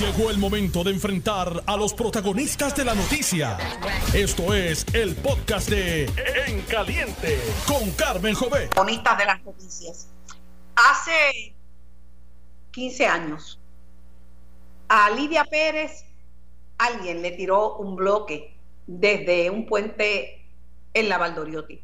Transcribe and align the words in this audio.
Llegó 0.00 0.30
el 0.30 0.36
momento 0.36 0.84
de 0.84 0.90
enfrentar 0.90 1.62
a 1.66 1.74
los 1.74 1.94
protagonistas 1.94 2.76
de 2.76 2.84
la 2.84 2.94
noticia. 2.94 3.56
Esto 4.12 4.52
es 4.52 4.84
el 4.92 5.16
podcast 5.16 5.70
de 5.70 6.04
En 6.46 6.60
Caliente 6.62 7.40
con 7.66 7.90
Carmen 7.92 8.34
Jové. 8.34 8.66
Protagonistas 8.66 9.16
de 9.16 9.24
las 9.24 9.42
noticias. 9.42 10.08
Hace 10.74 11.54
15 12.72 13.06
años, 13.06 13.58
a 14.88 15.08
Lidia 15.10 15.46
Pérez 15.46 16.04
alguien 16.76 17.22
le 17.22 17.30
tiró 17.30 17.76
un 17.76 17.96
bloque 17.96 18.54
desde 18.86 19.48
un 19.48 19.64
puente 19.64 20.46
en 20.92 21.08
la 21.08 21.16
Valdoriotti. 21.16 21.82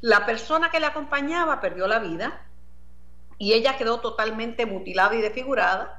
La 0.00 0.26
persona 0.26 0.72
que 0.72 0.80
le 0.80 0.86
acompañaba 0.86 1.60
perdió 1.60 1.86
la 1.86 2.00
vida 2.00 2.44
y 3.38 3.52
ella 3.52 3.76
quedó 3.76 4.00
totalmente 4.00 4.66
mutilada 4.66 5.14
y 5.14 5.20
desfigurada. 5.20 5.97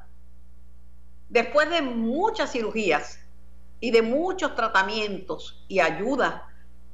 Después 1.30 1.70
de 1.70 1.82
muchas 1.82 2.52
cirugías 2.52 3.20
y 3.80 3.92
de 3.92 4.02
muchos 4.02 4.56
tratamientos 4.56 5.64
y 5.68 5.80
ayuda 5.80 6.48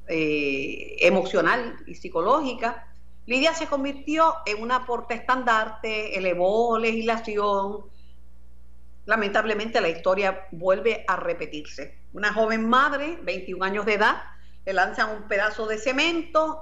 eh, 0.06 0.96
emocional 1.00 1.76
y 1.86 1.94
psicológica, 1.94 2.86
Lidia 3.26 3.54
se 3.54 3.66
convirtió 3.66 4.36
en 4.46 4.62
una 4.62 4.86
estandarte, 5.08 6.16
elevó 6.16 6.78
legislación. 6.78 7.86
Lamentablemente 9.04 9.80
la 9.80 9.88
historia 9.88 10.46
vuelve 10.52 11.04
a 11.08 11.16
repetirse. 11.16 11.98
Una 12.12 12.32
joven 12.32 12.68
madre, 12.68 13.18
21 13.22 13.64
años 13.64 13.84
de 13.84 13.94
edad, 13.94 14.22
le 14.64 14.72
lanzan 14.72 15.10
un 15.16 15.28
pedazo 15.28 15.66
de 15.66 15.78
cemento 15.78 16.60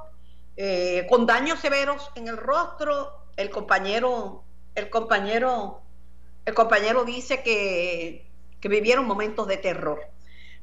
eh, 0.56 1.06
con 1.10 1.27
daños 1.27 1.58
severos 1.58 2.10
en 2.14 2.28
el 2.28 2.36
rostro 2.36 3.24
el 3.36 3.50
compañero, 3.50 4.44
el 4.74 4.91
compañero, 4.91 5.82
el 6.44 6.54
compañero 6.54 7.04
dice 7.04 7.42
que, 7.42 8.26
que 8.60 8.68
vivieron 8.68 9.06
momentos 9.06 9.46
de 9.48 9.56
terror. 9.56 10.00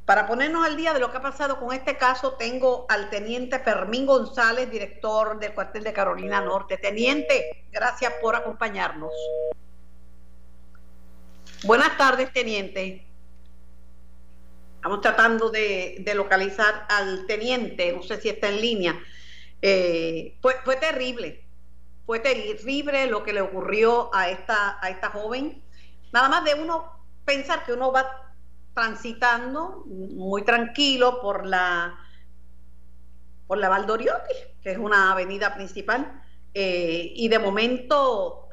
Para 0.06 0.28
ponernos 0.28 0.66
al 0.66 0.76
día 0.76 0.94
de 0.94 1.00
lo 1.00 1.12
que 1.12 1.18
ha 1.18 1.22
pasado 1.22 1.60
con 1.60 1.74
este 1.74 1.98
caso, 1.98 2.34
tengo 2.34 2.86
al 2.90 3.10
teniente 3.10 3.60
Fermín 3.60 4.06
González, 4.06 4.70
director 4.70 5.40
del 5.40 5.54
cuartel 5.54 5.84
de 5.84 5.94
Carolina 5.94 6.42
Norte. 6.42 6.78
Teniente, 6.78 7.66
gracias 7.72 8.14
por 8.22 8.36
acompañarnos. 8.36 9.12
Buenas 11.64 11.96
tardes, 11.98 12.34
teniente. 12.34 13.06
Estamos 14.78 15.02
tratando 15.02 15.52
de, 15.52 16.04
localizar 16.16 16.88
al 16.90 17.28
teniente, 17.28 17.94
no 17.94 18.02
sé 18.02 18.20
si 18.20 18.30
está 18.30 18.50
en 18.50 18.62
línea. 18.62 19.00
Eh, 19.62 20.36
fue, 20.42 20.56
fue 20.66 20.78
terrible, 20.78 21.46
fue 22.08 22.20
terrible 22.20 23.06
lo 23.06 23.22
que 23.24 23.32
le 23.32 23.42
ocurrió 23.42 24.10
a 24.14 24.32
esta, 24.32 24.84
a 24.84 24.90
esta 24.90 25.12
joven. 25.12 25.62
Nada 26.12 26.30
más 26.30 26.44
de 26.44 26.56
uno 26.56 27.06
pensar 27.26 27.66
que 27.66 27.74
uno 27.74 27.92
va 27.92 28.34
transitando 28.74 29.84
muy 29.86 30.44
tranquilo 30.44 31.22
por 31.22 31.46
la 31.46 31.98
por 33.48 33.58
la 33.58 33.68
Valdoriotti, 33.68 34.34
que 34.64 34.72
es 34.72 34.78
una 34.78 35.12
avenida 35.12 35.54
principal, 35.54 36.24
eh, 36.54 37.12
y 37.14 37.28
de 37.28 37.38
momento, 37.38 38.48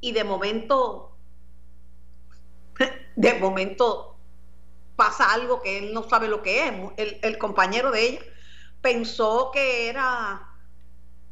y 0.00 0.12
de 0.12 0.24
momento, 0.24 1.18
de 3.16 3.34
momento 3.34 4.16
pasa 4.96 5.34
algo 5.34 5.60
que 5.60 5.78
él 5.78 5.92
no 5.92 6.02
sabe 6.02 6.28
lo 6.28 6.42
que 6.42 6.66
es. 6.66 6.72
El, 6.96 7.18
el 7.22 7.36
compañero 7.36 7.90
de 7.90 8.06
ella 8.06 8.20
pensó 8.80 9.50
que 9.52 9.90
era 9.90 10.48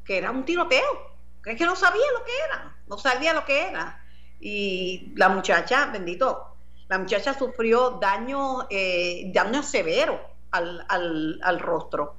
que 0.05 0.19
era 0.19 0.31
un 0.31 0.45
tiroteo 0.45 1.15
es 1.45 1.59
que 1.59 1.67
no 1.67 1.77
sabía 1.77 2.07
lo 2.19 2.25
que 2.25 2.33
era, 2.49 2.77
no 2.87 2.99
sabía 2.99 3.35
lo 3.35 3.45
que 3.45 3.69
era. 3.69 4.04
Y 4.41 5.13
la 5.17 5.29
muchacha, 5.29 5.87
bendito, 5.87 6.55
la 6.89 6.99
muchacha 6.99 7.37
sufrió 7.37 7.99
daño, 8.01 8.67
eh, 8.71 9.31
daño 9.33 9.63
severo 9.63 10.21
al, 10.51 10.85
al, 10.89 11.59
rostro. 11.61 12.17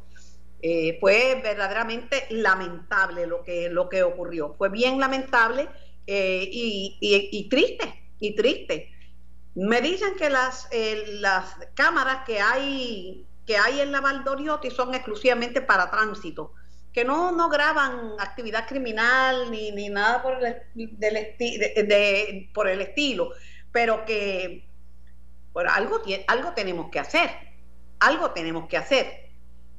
Eh, 0.61 0.97
fue 0.99 1.39
verdaderamente 1.43 2.25
lamentable 2.31 3.27
lo 3.27 3.43
que, 3.43 3.69
lo 3.69 3.87
que 3.87 4.03
ocurrió. 4.03 4.55
Fue 4.57 4.69
bien 4.69 4.99
lamentable 4.99 5.69
eh, 6.07 6.49
y, 6.51 6.97
y, 6.99 7.49
triste, 7.49 8.09
y 8.19 8.35
triste. 8.35 8.91
Me 9.53 9.81
dicen 9.81 10.15
que 10.17 10.29
las, 10.29 10.67
las 11.19 11.57
cámaras 11.75 12.25
que 12.25 12.39
hay, 12.39 13.25
que 13.45 13.57
hay 13.57 13.79
en 13.79 13.91
la 13.91 14.01
Valdoriotti 14.01 14.71
son 14.71 14.95
exclusivamente 14.95 15.61
para 15.61 15.91
tránsito 15.91 16.53
que 16.95 17.03
no, 17.03 17.33
no 17.33 17.49
graban 17.49 18.13
actividad 18.19 18.65
criminal 18.65 19.51
ni, 19.51 19.69
ni 19.73 19.89
nada 19.89 20.23
por 20.23 20.41
el, 20.41 20.61
del 20.73 22.49
por 22.53 22.69
el 22.69 22.79
estilo, 22.79 23.31
pero 23.69 24.05
que 24.05 24.69
bueno, 25.51 25.71
algo, 25.73 26.01
algo 26.27 26.53
tenemos 26.53 26.89
que 26.89 26.99
hacer, 26.99 27.29
algo 27.99 28.31
tenemos 28.31 28.69
que 28.69 28.77
hacer. 28.77 29.29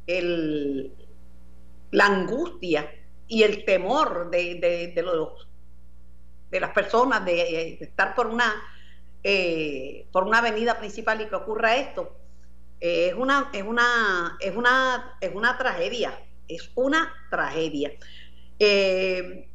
El, 0.07 0.93
la 1.91 2.05
angustia 2.05 2.87
y 3.27 3.45
el 3.45 3.65
temor 3.65 4.31
de, 4.31 4.93
de, 4.95 5.03
los, 5.03 5.49
de 6.51 6.61
las 6.61 6.71
personas 6.73 7.25
de, 7.25 7.79
estar 7.81 8.15
por 8.15 8.27
una, 8.27 8.53
eh, 9.23 10.07
por 10.13 10.25
una 10.25 10.39
avenida 10.39 10.79
principal 10.79 11.23
y 11.23 11.29
que 11.29 11.35
ocurra 11.35 11.77
esto, 11.77 12.15
es, 12.79 13.15
una, 13.15 13.49
es, 13.55 13.63
una, 13.63 14.37
es, 14.39 14.55
una, 14.55 15.17
es 15.23 15.35
una 15.35 15.57
tragedia 15.57 16.13
es 16.49 16.71
una 16.75 17.13
tragedia. 17.31 17.93
Eh, 18.59 19.49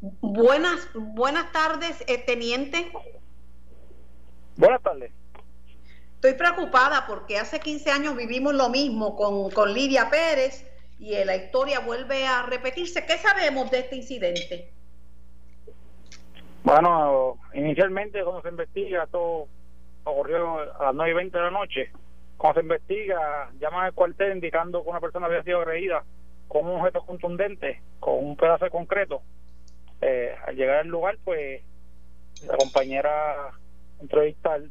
buenas, 0.00 0.88
buenas 0.94 1.52
tardes, 1.52 2.02
eh, 2.06 2.18
teniente. 2.18 2.90
Buenas 4.56 4.82
tardes. 4.82 5.12
Estoy 6.14 6.34
preocupada 6.34 7.06
porque 7.06 7.38
hace 7.38 7.60
15 7.60 7.90
años 7.90 8.16
vivimos 8.16 8.54
lo 8.54 8.70
mismo 8.70 9.14
con, 9.16 9.50
con 9.50 9.74
Lidia 9.74 10.08
Pérez 10.08 10.66
y 10.98 11.22
la 11.24 11.36
historia 11.36 11.80
vuelve 11.80 12.26
a 12.26 12.42
repetirse. 12.42 13.04
¿Qué 13.04 13.18
sabemos 13.18 13.70
de 13.70 13.80
este 13.80 13.96
incidente? 13.96 14.72
Bueno, 16.62 17.38
inicialmente 17.52 18.24
cuando 18.24 18.40
se 18.40 18.48
investiga 18.48 19.06
todo 19.08 19.48
ocurrió 20.04 20.60
a 20.80 20.84
las 20.86 20.94
9 20.94 21.10
y 21.10 21.14
20 21.14 21.36
de 21.36 21.44
la 21.44 21.50
noche 21.50 21.90
cuando 22.36 22.60
se 22.60 22.64
investiga, 22.64 23.50
llaman 23.58 23.86
al 23.86 23.94
cuartel 23.94 24.34
indicando 24.34 24.82
que 24.82 24.90
una 24.90 25.00
persona 25.00 25.26
había 25.26 25.42
sido 25.42 25.60
agredida 25.60 26.04
con 26.48 26.66
un 26.66 26.80
objeto 26.80 27.04
contundente, 27.04 27.80
con 28.00 28.24
un 28.24 28.36
pedazo 28.36 28.64
de 28.64 28.70
concreto. 28.70 29.22
Eh, 30.00 30.34
al 30.46 30.56
llegar 30.56 30.78
al 30.78 30.88
lugar, 30.88 31.16
pues 31.24 31.62
la 32.46 32.56
compañera 32.56 33.50
entrevista 34.00 34.54
al, 34.54 34.70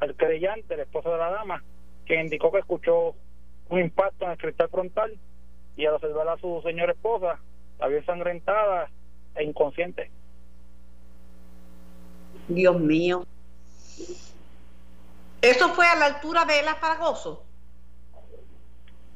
al 0.00 0.16
creyente, 0.16 0.74
el 0.74 0.80
esposo 0.80 1.10
de 1.12 1.18
la 1.18 1.30
dama, 1.30 1.62
que 2.06 2.20
indicó 2.20 2.50
que 2.50 2.58
escuchó 2.58 3.14
un 3.68 3.80
impacto 3.80 4.24
en 4.24 4.32
el 4.32 4.38
cristal 4.38 4.68
frontal 4.68 5.18
y 5.76 5.86
al 5.86 5.94
observar 5.94 6.28
a 6.28 6.38
su 6.38 6.60
señora 6.62 6.92
esposa, 6.92 7.38
la 7.78 7.88
vio 7.88 7.98
ensangrentada 7.98 8.88
e 9.34 9.44
inconsciente. 9.44 10.10
Dios 12.48 12.78
mío. 12.78 13.26
¿Eso 15.44 15.68
fue 15.74 15.86
a 15.86 15.94
la 15.94 16.06
altura 16.06 16.46
de 16.46 16.62
La 16.62 16.74
Fragoso? 16.76 17.44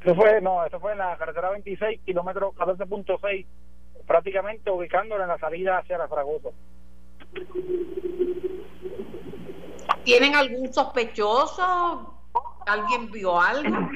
Eso 0.03 0.15
fue, 0.15 0.43
no, 0.43 0.63
eso 0.63 0.79
fue 0.79 0.93
en 0.93 0.99
la 0.99 1.17
carretera 1.17 1.49
26, 1.51 2.03
kilómetro 2.03 2.53
14.6, 2.53 3.47
prácticamente 4.07 4.71
ubicándola 4.71 5.25
en 5.25 5.29
la 5.31 5.39
salida 5.39 5.79
hacia 5.79 5.97
La 5.97 6.07
Fragoso. 6.07 6.53
¿Tienen 10.05 10.35
algún 10.35 10.71
sospechoso? 10.71 12.15
¿Alguien 12.67 13.11
vio 13.11 13.41
algo? 13.41 13.91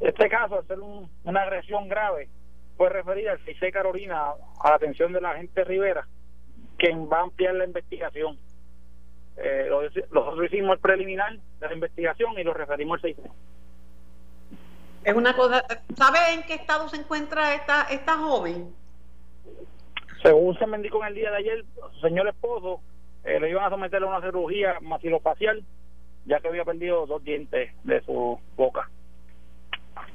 Este 0.00 0.28
caso, 0.28 0.58
al 0.58 0.66
ser 0.66 0.78
una 0.80 1.42
agresión 1.42 1.88
grave, 1.88 2.28
fue 2.76 2.90
referida 2.90 3.32
al 3.32 3.38
CIC 3.38 3.72
Carolina 3.72 4.32
a 4.60 4.68
la 4.68 4.76
atención 4.76 5.14
de 5.14 5.22
la 5.22 5.30
agente 5.30 5.64
Rivera, 5.64 6.06
quien 6.76 7.08
va 7.10 7.20
a 7.20 7.22
ampliar 7.22 7.54
la 7.54 7.64
investigación. 7.64 8.38
Eh, 9.40 9.70
nosotros 10.10 10.46
hicimos 10.46 10.74
el 10.74 10.80
preliminar 10.80 11.38
de 11.60 11.66
la 11.66 11.72
investigación 11.72 12.36
y 12.38 12.42
lo 12.42 12.52
referimos 12.52 12.96
al 12.96 13.14
6 13.14 13.16
Es 15.04 15.14
una 15.14 15.34
cosa, 15.36 15.64
¿sabe 15.96 16.18
en 16.34 16.42
qué 16.42 16.54
estado 16.54 16.88
se 16.88 16.96
encuentra 16.96 17.54
esta, 17.54 17.82
esta 17.82 18.16
joven? 18.16 18.74
Según 20.22 20.58
se 20.58 20.66
me 20.66 20.76
indicó 20.76 21.00
en 21.02 21.08
el 21.08 21.14
día 21.14 21.30
de 21.30 21.36
ayer, 21.36 21.64
su 21.94 22.00
señor 22.00 22.26
esposo 22.26 22.80
eh, 23.24 23.38
le 23.38 23.50
iban 23.50 23.64
a 23.64 23.70
someter 23.70 24.02
a 24.02 24.06
una 24.06 24.20
cirugía 24.20 24.78
maxilofacial, 24.80 25.64
ya 26.24 26.40
que 26.40 26.48
había 26.48 26.64
perdido 26.64 27.06
dos 27.06 27.22
dientes 27.22 27.70
de 27.84 28.00
su 28.02 28.40
boca. 28.56 28.90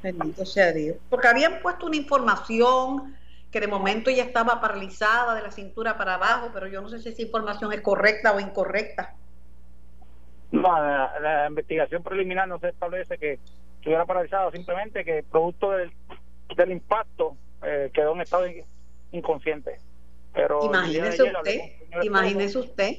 Bendito 0.01 0.45
sea 0.45 0.73
Dios. 0.73 0.97
Porque 1.09 1.27
habían 1.29 1.61
puesto 1.61 1.85
una 1.85 1.95
información 1.95 3.15
que 3.53 3.59
de 3.59 3.67
momento 3.67 4.09
ya 4.09 4.23
estaba 4.23 4.59
paralizada 4.59 5.35
de 5.35 5.44
la 5.44 5.51
cintura 5.51 5.95
para 5.95 6.15
abajo, 6.15 6.50
pero 6.51 6.65
yo 6.65 6.81
no 6.81 6.89
sé 6.89 6.97
si 6.97 7.09
esa 7.09 7.21
información 7.21 7.71
es 7.71 7.81
correcta 7.81 8.33
o 8.33 8.39
incorrecta. 8.39 9.13
No, 10.51 10.61
la, 10.61 11.45
investigación 11.47 12.01
preliminar 12.01 12.47
no 12.47 12.57
se 12.57 12.69
establece 12.69 13.15
que 13.19 13.39
estuviera 13.75 14.07
paralizada, 14.07 14.50
simplemente 14.50 15.05
que 15.05 15.21
producto 15.21 15.69
del, 15.69 15.94
del 16.57 16.71
impacto 16.71 17.38
eh, 17.61 17.91
quedó 17.94 18.15
en 18.15 18.21
estado 18.21 18.45
inconsciente. 19.11 19.79
Pero 20.33 20.65
imagínese 20.65 21.21
usted, 21.21 21.59
imagínese 22.01 22.57
usted. 22.57 22.97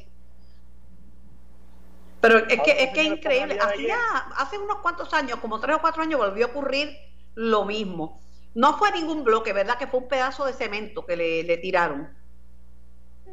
Pero 2.21 2.39
es 2.39 2.61
que 2.63 2.85
es 2.85 2.91
que 2.91 3.01
es 3.01 3.07
increíble. 3.09 3.59
Hacía, 3.61 3.99
hace 4.37 4.57
unos 4.57 4.79
cuantos 4.79 5.13
años, 5.15 5.41
como 5.41 5.59
tres 5.59 5.75
o 5.77 5.81
cuatro 5.81 6.03
años, 6.03 6.21
volvió 6.21 6.47
a 6.47 6.49
ocurrir 6.51 6.97
lo 7.35 7.65
mismo. 7.65 8.21
No 8.55 8.79
fue 8.79 8.93
ningún 8.93 9.25
bloque, 9.25 9.53
¿verdad? 9.53 9.77
Que 9.79 9.87
fue 9.87 10.01
un 10.01 10.09
pedazo 10.09 10.45
de 10.45 10.53
cemento 10.53 11.05
que 11.05 11.17
le, 11.17 11.57
tiraron. 11.59 12.17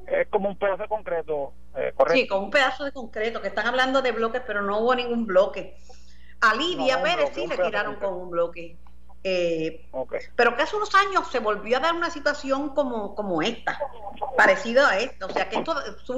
Es 0.07 0.27
como 0.29 0.50
un 0.50 0.57
pedazo 0.57 0.83
de 0.83 0.89
concreto, 0.89 1.53
eh, 1.75 1.94
correcto. 1.95 2.19
Sí, 2.19 2.27
como 2.27 2.45
un 2.45 2.51
pedazo 2.51 2.83
de 2.83 2.91
concreto, 2.91 3.41
que 3.41 3.50
están 3.50 3.68
hablando 3.68 4.01
de 4.01 4.12
bloques, 4.12 4.41
pero 4.45 4.62
no 4.62 4.79
hubo 4.79 4.95
ningún 4.95 5.25
bloque. 5.27 5.77
A 6.41 6.56
Lidia 6.56 7.03
Pérez 7.03 7.31
sí 7.35 7.45
le 7.45 7.57
tiraron 7.57 7.95
con 7.95 8.13
un 8.15 8.31
bloque. 8.31 8.77
Eh, 9.23 9.88
pero 10.35 10.56
que 10.56 10.63
hace 10.63 10.75
unos 10.75 10.95
años 10.95 11.27
se 11.29 11.38
volvió 11.38 11.77
a 11.77 11.79
dar 11.79 11.94
una 11.94 12.09
situación 12.09 12.69
como, 12.69 13.13
como 13.13 13.44
esta, 13.44 13.79
parecida 14.35 14.89
a 14.89 14.97
esta. 14.97 15.27
O 15.27 15.29
sea, 15.29 15.47
que 15.47 15.57
esto 15.57 15.75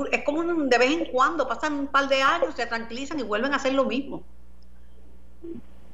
es 0.10 0.24
como 0.24 0.44
de 0.44 0.78
vez 0.78 0.92
en 0.92 1.06
cuando, 1.12 1.48
pasan 1.48 1.74
un 1.74 1.88
par 1.88 2.08
de 2.08 2.22
años, 2.22 2.56
se 2.56 2.66
tranquilizan 2.66 3.20
y 3.20 3.24
vuelven 3.24 3.52
a 3.52 3.58
hacer 3.58 3.74
lo 3.74 3.84
mismo. 3.84 4.24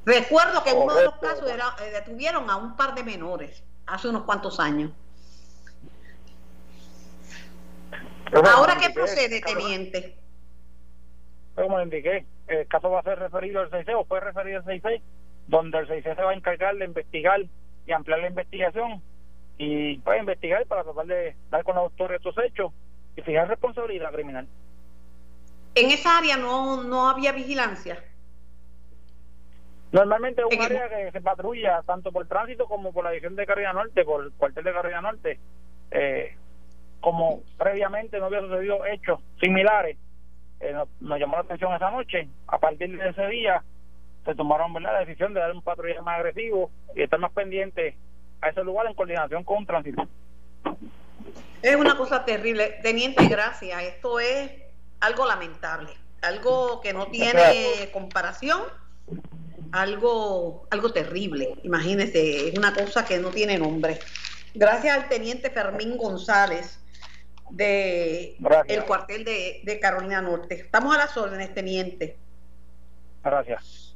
Recuerdo 0.04 0.62
que 0.62 0.70
en 0.70 0.78
uno 0.78 0.94
de 0.94 1.04
los 1.04 1.14
casos 1.16 1.48
era, 1.48 1.74
eh, 1.82 1.90
detuvieron 1.90 2.48
a 2.48 2.56
un 2.56 2.76
par 2.76 2.94
de 2.94 3.02
menores 3.02 3.62
hace 3.86 4.08
unos 4.08 4.22
cuantos 4.22 4.58
años. 4.58 4.90
Ahora, 8.32 8.76
¿qué 8.76 8.90
procede, 8.90 9.40
teniente? 9.40 10.16
Como 11.54 11.78
le 11.78 11.84
indiqué, 11.84 12.26
el 12.46 12.66
caso 12.68 12.90
va 12.90 13.00
a 13.00 13.02
ser 13.02 13.18
referido 13.18 13.60
al 13.60 13.70
66 13.70 13.96
o 14.00 14.04
fue 14.04 14.20
referido 14.20 14.58
al 14.58 14.64
66 14.64 15.02
donde 15.50 15.78
el 15.78 15.88
CIC 15.88 16.14
se 16.14 16.22
va 16.22 16.30
a 16.30 16.34
encargar 16.34 16.76
de 16.76 16.84
investigar 16.84 17.40
y 17.86 17.92
ampliar 17.92 18.20
la 18.20 18.28
investigación 18.28 19.02
y 19.58 19.98
pues, 19.98 20.20
investigar 20.20 20.64
para 20.66 20.84
tratar 20.84 21.06
de 21.06 21.36
dar 21.50 21.64
con 21.64 21.74
los 21.74 21.84
autores 21.84 22.22
de 22.22 22.28
estos 22.28 22.44
hechos 22.44 22.72
y 23.16 23.22
fijar 23.22 23.48
responsabilidad 23.48 24.12
criminal. 24.12 24.46
¿En 25.74 25.90
esa 25.90 26.18
área 26.18 26.36
no, 26.36 26.84
no 26.84 27.08
había 27.08 27.32
vigilancia? 27.32 28.02
Normalmente 29.92 30.42
es 30.42 30.56
un 30.56 30.62
área 30.62 30.88
que 30.88 31.10
se 31.10 31.20
patrulla 31.20 31.82
tanto 31.82 32.12
por 32.12 32.26
tránsito 32.28 32.66
como 32.66 32.92
por 32.92 33.04
la 33.04 33.10
división 33.10 33.34
de 33.34 33.46
Carrera 33.46 33.72
Norte, 33.72 34.04
por 34.04 34.24
el 34.24 34.32
cuartel 34.32 34.64
de 34.64 34.72
Carrera 34.72 35.00
Norte. 35.00 35.40
Eh, 35.90 36.36
como 37.00 37.42
previamente 37.58 38.18
no 38.18 38.26
había 38.26 38.40
sucedido 38.40 38.84
hechos 38.86 39.20
similares, 39.40 39.96
eh, 40.60 40.74
nos 41.00 41.18
llamó 41.18 41.36
la 41.36 41.42
atención 41.42 41.74
esa 41.74 41.90
noche. 41.90 42.28
A 42.46 42.58
partir 42.58 42.96
de 42.96 43.08
ese 43.08 43.26
día 43.28 43.64
se 44.24 44.34
tomaron 44.34 44.72
¿verdad? 44.72 44.92
la 44.92 45.00
decisión 45.00 45.34
de 45.34 45.40
dar 45.40 45.52
un 45.52 45.62
patrullaje 45.62 46.02
más 46.02 46.18
agresivo 46.18 46.70
y 46.94 47.02
estar 47.02 47.18
más 47.18 47.32
pendiente 47.32 47.96
a 48.42 48.50
ese 48.50 48.62
lugar 48.62 48.86
en 48.86 48.94
coordinación 48.94 49.42
con 49.44 49.58
un 49.58 49.66
tránsito. 49.66 50.06
Es 51.62 51.76
una 51.76 51.96
cosa 51.96 52.24
terrible. 52.24 52.78
Teniente, 52.82 53.26
gracias. 53.28 53.82
Esto 53.82 54.20
es 54.20 54.52
algo 55.00 55.26
lamentable, 55.26 55.90
algo 56.22 56.80
que 56.80 56.92
no 56.92 57.06
tiene 57.06 57.90
comparación, 57.92 58.60
algo, 59.72 60.66
algo 60.70 60.92
terrible. 60.92 61.54
Imagínese, 61.62 62.48
es 62.48 62.58
una 62.58 62.74
cosa 62.74 63.04
que 63.04 63.18
no 63.18 63.30
tiene 63.30 63.58
nombre. 63.58 63.98
Gracias 64.54 64.96
al 64.96 65.08
teniente 65.08 65.50
Fermín 65.50 65.96
González 65.96 66.80
de 67.50 68.36
el 68.66 68.84
cuartel 68.84 69.24
de, 69.24 69.60
de 69.64 69.80
Carolina 69.80 70.20
Norte. 70.20 70.54
Estamos 70.54 70.94
a 70.94 70.98
las 70.98 71.16
órdenes, 71.16 71.52
teniente. 71.54 72.16
Gracias. 73.22 73.90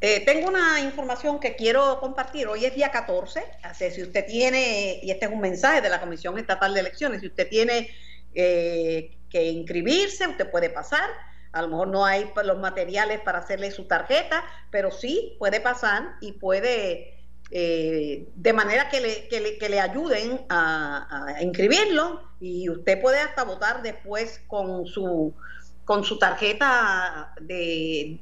Eh, 0.00 0.20
tengo 0.26 0.48
una 0.48 0.80
información 0.80 1.40
que 1.40 1.56
quiero 1.56 1.98
compartir. 1.98 2.46
Hoy 2.46 2.64
es 2.66 2.74
día 2.74 2.90
14, 2.90 3.42
así 3.62 3.90
si 3.90 4.02
usted 4.02 4.26
tiene, 4.26 5.00
y 5.02 5.10
este 5.10 5.26
es 5.26 5.32
un 5.32 5.40
mensaje 5.40 5.80
de 5.80 5.88
la 5.88 6.00
Comisión 6.00 6.38
Estatal 6.38 6.74
de 6.74 6.80
Elecciones, 6.80 7.20
si 7.20 7.28
usted 7.28 7.48
tiene 7.48 7.88
eh, 8.34 9.16
que 9.30 9.44
inscribirse, 9.44 10.26
usted 10.26 10.50
puede 10.50 10.68
pasar. 10.68 11.08
A 11.54 11.62
lo 11.62 11.68
mejor 11.68 11.88
no 11.88 12.04
hay 12.04 12.30
los 12.44 12.58
materiales 12.58 13.20
para 13.20 13.38
hacerle 13.38 13.70
su 13.70 13.84
tarjeta, 13.84 14.44
pero 14.70 14.90
sí 14.90 15.36
puede 15.38 15.60
pasar 15.60 16.16
y 16.20 16.32
puede, 16.32 17.24
eh, 17.50 18.28
de 18.34 18.52
manera 18.52 18.88
que 18.88 19.00
le, 19.00 19.28
que 19.28 19.68
le, 19.68 19.80
ayuden 19.80 20.44
a, 20.48 21.36
a, 21.36 21.42
inscribirlo 21.42 22.22
y 22.40 22.68
usted 22.68 23.00
puede 23.00 23.20
hasta 23.20 23.44
votar 23.44 23.82
después 23.82 24.42
con 24.48 24.86
su, 24.86 25.34
con 25.84 26.04
su 26.04 26.18
tarjeta 26.18 27.34
de 27.40 28.20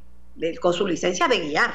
con 0.61 0.73
su 0.73 0.87
licencia 0.87 1.29
de 1.29 1.39
guiar. 1.41 1.73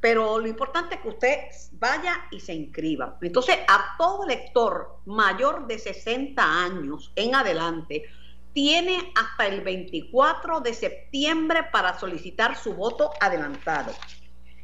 Pero 0.00 0.38
lo 0.38 0.46
importante 0.46 0.94
es 0.94 1.00
que 1.02 1.08
usted 1.08 1.38
vaya 1.72 2.24
y 2.30 2.40
se 2.40 2.54
inscriba. 2.54 3.18
Entonces, 3.20 3.56
a 3.68 3.96
todo 3.98 4.26
lector 4.26 5.00
mayor 5.04 5.66
de 5.66 5.78
60 5.78 6.42
años 6.42 7.12
en 7.16 7.34
adelante, 7.34 8.04
tiene 8.52 9.12
hasta 9.14 9.46
el 9.46 9.60
24 9.62 10.60
de 10.60 10.74
septiembre 10.74 11.64
para 11.72 11.98
solicitar 11.98 12.56
su 12.56 12.74
voto 12.74 13.12
adelantado. 13.20 13.92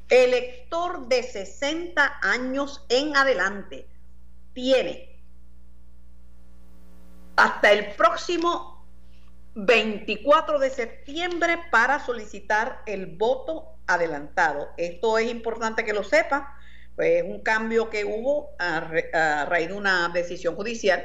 El 0.08 0.30
lector 0.32 1.08
de 1.08 1.22
60 1.22 2.20
años 2.22 2.84
en 2.88 3.16
adelante 3.16 3.88
tiene 4.52 5.16
hasta 7.36 7.72
el 7.72 7.94
próximo 7.94 8.76
24 9.54 10.58
de 10.58 10.70
septiembre 10.70 11.58
para 11.70 12.04
solicitar 12.04 12.82
el 12.86 13.06
voto 13.06 13.78
adelantado. 13.86 14.68
Esto 14.76 15.18
es 15.18 15.30
importante 15.30 15.84
que 15.84 15.92
lo 15.92 16.04
sepa, 16.04 16.54
pues 16.94 17.22
es 17.22 17.24
un 17.24 17.40
cambio 17.40 17.88
que 17.88 18.04
hubo 18.04 18.50
a, 18.58 18.80
raíz 19.46 19.68
de 19.68 19.74
una 19.74 20.08
decisión 20.10 20.56
judicial. 20.56 21.04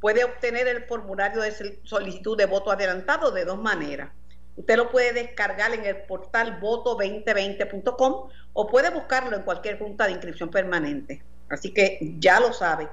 Puede 0.00 0.24
obtener 0.24 0.68
el 0.68 0.84
formulario 0.84 1.40
de 1.40 1.80
solicitud 1.84 2.36
de 2.36 2.46
voto 2.46 2.70
adelantado 2.70 3.30
de 3.30 3.44
dos 3.44 3.58
maneras. 3.58 4.10
Usted 4.56 4.76
lo 4.76 4.90
puede 4.90 5.12
descargar 5.12 5.72
en 5.72 5.84
el 5.84 6.02
portal 6.02 6.60
voto2020.com 6.60 8.28
o 8.52 8.66
puede 8.66 8.90
buscarlo 8.90 9.36
en 9.36 9.42
cualquier 9.42 9.78
junta 9.78 10.06
de 10.06 10.12
inscripción 10.12 10.50
permanente. 10.50 11.22
Así 11.48 11.72
que 11.72 11.98
ya 12.18 12.40
lo 12.40 12.52
sabe. 12.52 12.88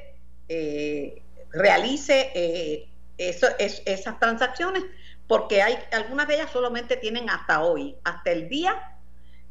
eh, 0.49 1.23
realice 1.51 2.91
esas 3.17 4.21
transacciones 4.21 4.85
porque 5.29 5.63
hay 5.63 5.79
algunas 5.93 6.27
de 6.27 6.37
ellas 6.37 6.51
solamente 6.51 6.97
tienen 6.97 7.29
hasta 7.29 7.63
hoy, 7.63 7.95
hasta 8.03 8.33
el 8.33 8.49
día 8.49 8.99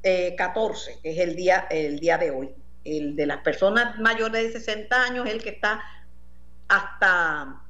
14, 0.01 0.91
eh, 0.91 0.99
que 1.03 1.11
es 1.11 1.19
el 1.19 1.35
día, 1.35 1.67
el 1.69 1.99
día 1.99 2.17
de 2.17 2.31
hoy. 2.31 2.49
El 2.83 3.15
de 3.15 3.25
las 3.27 3.41
personas 3.41 3.99
mayores 3.99 4.53
de 4.53 4.59
60 4.59 5.03
años 5.03 5.27
es 5.27 5.33
el 5.33 5.43
que 5.43 5.49
está 5.49 5.81
hasta, 6.67 7.61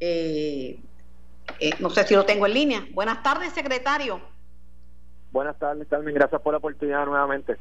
Eh, 0.00 0.80
eh, 1.58 1.70
no 1.78 1.90
sé 1.90 2.04
si 2.04 2.14
lo 2.14 2.24
tengo 2.24 2.46
en 2.46 2.54
línea. 2.54 2.86
Buenas 2.92 3.22
tardes, 3.22 3.52
secretario. 3.52 4.20
Buenas 5.30 5.58
tardes, 5.58 5.86
Carmen. 5.88 6.14
Gracias 6.14 6.40
por 6.40 6.54
la 6.54 6.58
oportunidad 6.58 7.04
nuevamente. 7.04 7.56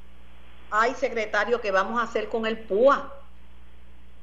Ay, 0.71 0.93
secretario, 0.93 1.59
¿qué 1.61 1.71
vamos 1.71 1.99
a 1.99 2.03
hacer 2.03 2.29
con 2.29 2.45
el 2.45 2.59
PUA? 2.59 3.11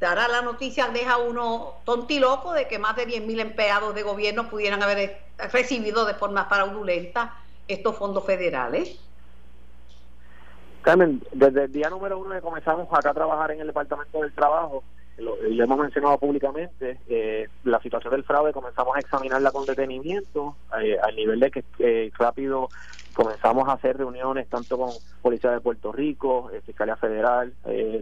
Ahora 0.01 0.27
la 0.27 0.43
noticia 0.43 0.89
deja 0.89 1.19
uno 1.19 1.75
tontiloco 1.85 2.53
de 2.53 2.67
que 2.67 2.79
más 2.79 2.97
de 2.97 3.07
10.000 3.07 3.41
empleados 3.41 3.95
de 3.95 4.03
gobierno 4.03 4.51
pudieran 4.51 4.83
haber 4.83 5.23
recibido 5.53 6.05
de 6.05 6.15
forma 6.15 6.47
fraudulenta 6.47 7.37
estos 7.69 7.97
fondos 7.97 8.27
federales. 8.27 8.99
Carmen, 10.83 11.23
desde 11.33 11.65
el 11.65 11.73
día 11.73 11.89
número 11.89 12.19
uno 12.19 12.35
que 12.35 12.41
comenzamos 12.41 12.89
acá 12.93 13.11
a 13.11 13.15
trabajar 13.15 13.53
en 13.53 13.61
el 13.61 13.69
Departamento 13.69 14.21
del 14.21 14.33
Trabajo, 14.33 14.83
lo, 15.19 15.37
hemos 15.43 15.79
mencionado 15.79 16.19
públicamente, 16.19 16.99
eh, 17.09 17.49
la 17.65 17.81
situación 17.81 18.13
del 18.13 18.25
fraude 18.25 18.53
comenzamos 18.53 18.97
a 18.97 18.99
examinarla 18.99 19.53
con 19.53 19.65
detenimiento, 19.65 20.57
eh, 20.83 20.97
al 21.01 21.15
nivel 21.15 21.39
de 21.39 21.51
que 21.51 21.65
eh, 21.79 22.11
rápido 22.19 22.69
comenzamos 23.13 23.69
a 23.69 23.75
hacer 23.75 23.99
reuniones 23.99 24.49
tanto 24.49 24.77
con 24.77 24.91
Policía 25.21 25.51
de 25.51 25.61
Puerto 25.61 25.93
Rico, 25.93 26.51
Fiscalía 26.65 26.97
Federal, 26.97 27.53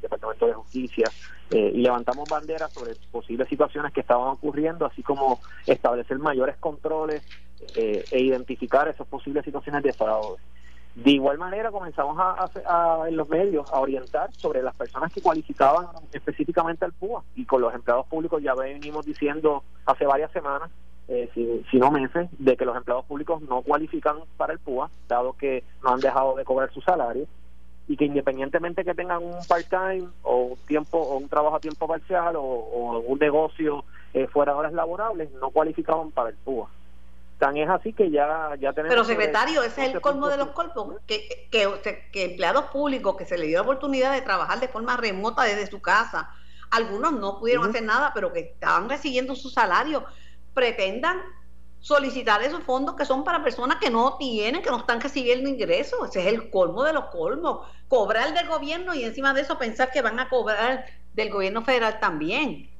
Departamento 0.00 0.46
de 0.46 0.54
Justicia, 0.54 1.10
y 1.50 1.82
levantamos 1.82 2.28
banderas 2.28 2.72
sobre 2.72 2.92
posibles 3.10 3.48
situaciones 3.48 3.92
que 3.92 4.02
estaban 4.02 4.28
ocurriendo, 4.28 4.86
así 4.86 5.02
como 5.02 5.40
establecer 5.66 6.16
mayores 6.20 6.56
controles 6.58 7.26
e 7.74 8.20
identificar 8.20 8.86
esas 8.86 9.08
posibles 9.08 9.44
situaciones 9.44 9.82
de 9.82 9.92
fraude. 9.92 10.38
De 10.94 11.12
igual 11.12 11.38
manera 11.38 11.70
comenzamos 11.70 12.18
a, 12.18 13.04
en 13.06 13.16
los 13.16 13.28
medios 13.28 13.70
a 13.72 13.78
orientar 13.78 14.32
sobre 14.32 14.62
las 14.62 14.74
personas 14.74 15.12
que 15.12 15.22
cualificaban 15.22 15.86
específicamente 16.12 16.84
al 16.84 16.92
PUA 16.92 17.22
y 17.36 17.44
con 17.44 17.60
los 17.60 17.72
empleados 17.72 18.06
públicos 18.06 18.42
ya 18.42 18.54
venimos 18.54 19.06
diciendo 19.06 19.62
hace 19.86 20.04
varias 20.04 20.32
semanas, 20.32 20.68
eh, 21.06 21.30
si, 21.70 21.78
no 21.78 21.90
meses, 21.90 22.28
de 22.38 22.56
que 22.56 22.64
los 22.64 22.76
empleados 22.76 23.04
públicos 23.04 23.40
no 23.42 23.62
cualifican 23.62 24.16
para 24.36 24.52
el 24.52 24.58
PUA, 24.58 24.90
dado 25.08 25.32
que 25.34 25.62
no 25.82 25.90
han 25.90 26.00
dejado 26.00 26.34
de 26.34 26.44
cobrar 26.44 26.72
su 26.72 26.80
salario 26.80 27.26
y 27.86 27.96
que 27.96 28.04
independientemente 28.04 28.84
que 28.84 28.94
tengan 28.94 29.22
un 29.22 29.38
part-time 29.48 30.08
o 30.22 30.36
un 30.42 30.56
tiempo 30.66 30.98
o 30.98 31.18
un 31.18 31.28
trabajo 31.28 31.56
a 31.56 31.60
tiempo 31.60 31.86
parcial 31.86 32.34
o, 32.36 33.02
un 33.06 33.18
negocio 33.18 33.84
eh, 34.12 34.26
fuera 34.26 34.52
de 34.52 34.58
horas 34.58 34.72
laborables, 34.72 35.30
no 35.40 35.50
cualificaban 35.50 36.10
para 36.10 36.30
el 36.30 36.36
PUA. 36.36 36.68
Tan 37.40 37.56
es 37.56 37.70
así 37.70 37.94
que 37.94 38.10
ya, 38.10 38.50
ya 38.60 38.74
tenemos... 38.74 38.94
Pero 38.94 39.04
secretario, 39.04 39.62
ese 39.62 39.86
es 39.86 39.94
el 39.94 40.00
colmo 40.02 40.28
de 40.28 40.36
los 40.36 40.50
colmos, 40.50 40.96
que, 41.06 41.48
que, 41.50 42.02
que, 42.12 42.24
empleados 42.24 42.66
públicos 42.66 43.16
que 43.16 43.24
se 43.24 43.38
les 43.38 43.48
dio 43.48 43.56
la 43.56 43.62
oportunidad 43.62 44.12
de 44.12 44.20
trabajar 44.20 44.60
de 44.60 44.68
forma 44.68 44.98
remota 44.98 45.44
desde 45.44 45.66
su 45.66 45.80
casa, 45.80 46.28
algunos 46.70 47.14
no 47.14 47.40
pudieron 47.40 47.70
hacer 47.70 47.82
nada, 47.82 48.12
pero 48.14 48.30
que 48.30 48.40
estaban 48.40 48.90
recibiendo 48.90 49.34
su 49.34 49.48
salario, 49.48 50.04
pretendan 50.52 51.16
solicitar 51.78 52.42
esos 52.42 52.62
fondos 52.62 52.94
que 52.94 53.06
son 53.06 53.24
para 53.24 53.42
personas 53.42 53.78
que 53.78 53.88
no 53.88 54.18
tienen, 54.18 54.60
que 54.60 54.68
no 54.68 54.76
están 54.76 55.00
recibiendo 55.00 55.48
ingresos. 55.48 56.10
Ese 56.10 56.20
es 56.20 56.26
el 56.26 56.50
colmo 56.50 56.84
de 56.84 56.92
los 56.92 57.06
colmos. 57.06 57.66
Cobrar 57.88 58.34
del 58.34 58.48
gobierno 58.48 58.92
y 58.92 59.02
encima 59.02 59.32
de 59.32 59.40
eso 59.40 59.56
pensar 59.56 59.90
que 59.90 60.02
van 60.02 60.20
a 60.20 60.28
cobrar 60.28 60.84
del 61.14 61.30
gobierno 61.30 61.64
federal 61.64 61.98
también. 62.00 62.70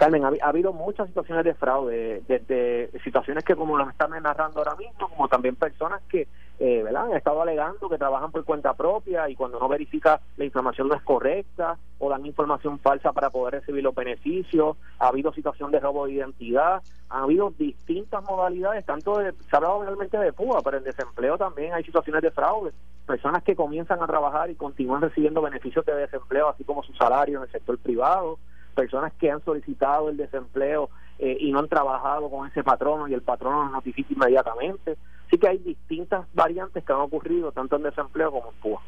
Carmen, 0.00 0.24
ha, 0.24 0.48
habido 0.48 0.72
muchas 0.72 1.08
situaciones 1.08 1.44
de 1.44 1.52
fraude, 1.52 2.22
desde 2.26 2.90
situaciones 3.04 3.44
que 3.44 3.54
como 3.54 3.76
las 3.76 3.90
están 3.90 4.12
narrando 4.22 4.60
ahora 4.60 4.74
mismo, 4.74 5.10
como 5.10 5.28
también 5.28 5.56
personas 5.56 6.00
que 6.08 6.26
eh, 6.58 6.82
¿verdad? 6.82 7.04
han 7.04 7.16
estado 7.18 7.42
alegando 7.42 7.86
que 7.86 7.98
trabajan 7.98 8.32
por 8.32 8.42
cuenta 8.46 8.72
propia 8.72 9.28
y 9.28 9.36
cuando 9.36 9.60
no 9.60 9.68
verifica 9.68 10.18
la 10.38 10.46
información 10.46 10.88
no 10.88 10.94
es 10.94 11.02
correcta 11.02 11.76
o 11.98 12.08
dan 12.08 12.24
información 12.24 12.78
falsa 12.78 13.12
para 13.12 13.28
poder 13.28 13.60
recibir 13.60 13.84
los 13.84 13.94
beneficios. 13.94 14.78
Ha 15.00 15.08
habido 15.08 15.34
situación 15.34 15.70
de 15.70 15.80
robo 15.80 16.06
de 16.06 16.12
identidad, 16.12 16.80
ha 17.10 17.22
habido 17.22 17.52
distintas 17.58 18.24
modalidades, 18.24 18.86
tanto 18.86 19.18
de, 19.18 19.32
se 19.32 19.48
ha 19.52 19.56
hablado 19.58 19.82
realmente 19.82 20.16
de 20.16 20.32
PUA, 20.32 20.62
pero 20.62 20.78
en 20.78 20.84
desempleo 20.84 21.36
también 21.36 21.74
hay 21.74 21.84
situaciones 21.84 22.22
de 22.22 22.30
fraude. 22.30 22.72
Personas 23.04 23.42
que 23.42 23.54
comienzan 23.54 24.02
a 24.02 24.06
trabajar 24.06 24.48
y 24.48 24.54
continúan 24.54 25.02
recibiendo 25.02 25.42
beneficios 25.42 25.84
de 25.84 25.94
desempleo, 25.94 26.48
así 26.48 26.64
como 26.64 26.82
su 26.82 26.94
salario 26.94 27.36
en 27.36 27.42
el 27.42 27.52
sector 27.52 27.76
privado 27.76 28.38
personas 28.80 29.12
que 29.20 29.30
han 29.30 29.44
solicitado 29.44 30.08
el 30.08 30.16
desempleo 30.16 30.88
eh, 31.18 31.36
y 31.38 31.52
no 31.52 31.58
han 31.58 31.68
trabajado 31.68 32.30
con 32.30 32.48
ese 32.48 32.64
patrono 32.64 33.06
y 33.08 33.12
el 33.12 33.20
patrono 33.20 33.64
nos 33.64 33.72
notifica 33.72 34.14
inmediatamente. 34.14 34.96
Así 35.26 35.36
que 35.36 35.48
hay 35.48 35.58
distintas 35.58 36.26
variantes 36.32 36.82
que 36.82 36.92
han 36.92 37.00
ocurrido 37.00 37.52
tanto 37.52 37.76
en 37.76 37.82
desempleo 37.82 38.32
como 38.32 38.48
en 38.48 38.56
PUA. 38.56 38.80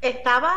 Estaba, 0.00 0.52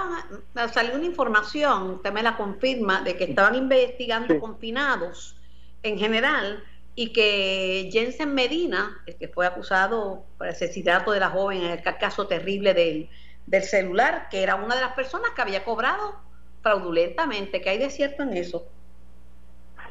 salió 0.73 0.95
una 0.95 1.05
información, 1.05 1.91
usted 1.91 2.11
me 2.11 2.23
la 2.23 2.35
confirma, 2.35 3.01
de 3.01 3.15
que 3.15 3.25
estaban 3.25 3.55
investigando 3.55 4.39
confinados 4.39 5.35
en 5.83 5.99
general 5.99 6.63
y 6.95 7.13
que 7.13 7.89
Jensen 7.91 8.33
Medina, 8.33 8.97
el 9.05 9.15
que 9.17 9.27
fue 9.27 9.45
acusado 9.45 10.23
por 10.37 10.47
asesinato 10.47 11.11
de 11.11 11.19
la 11.19 11.29
joven 11.29 11.61
en 11.61 11.71
el 11.71 11.81
caso 11.81 12.25
terrible 12.27 12.73
del, 12.73 13.07
del 13.45 13.63
celular, 13.63 14.29
que 14.29 14.41
era 14.41 14.55
una 14.55 14.75
de 14.75 14.81
las 14.81 14.93
personas 14.93 15.31
que 15.31 15.41
había 15.41 15.63
cobrado 15.63 16.30
fraudulentamente. 16.61 17.61
¿Qué 17.61 17.69
hay 17.69 17.77
de 17.77 17.89
cierto 17.89 18.23
en 18.23 18.37
eso? 18.37 18.65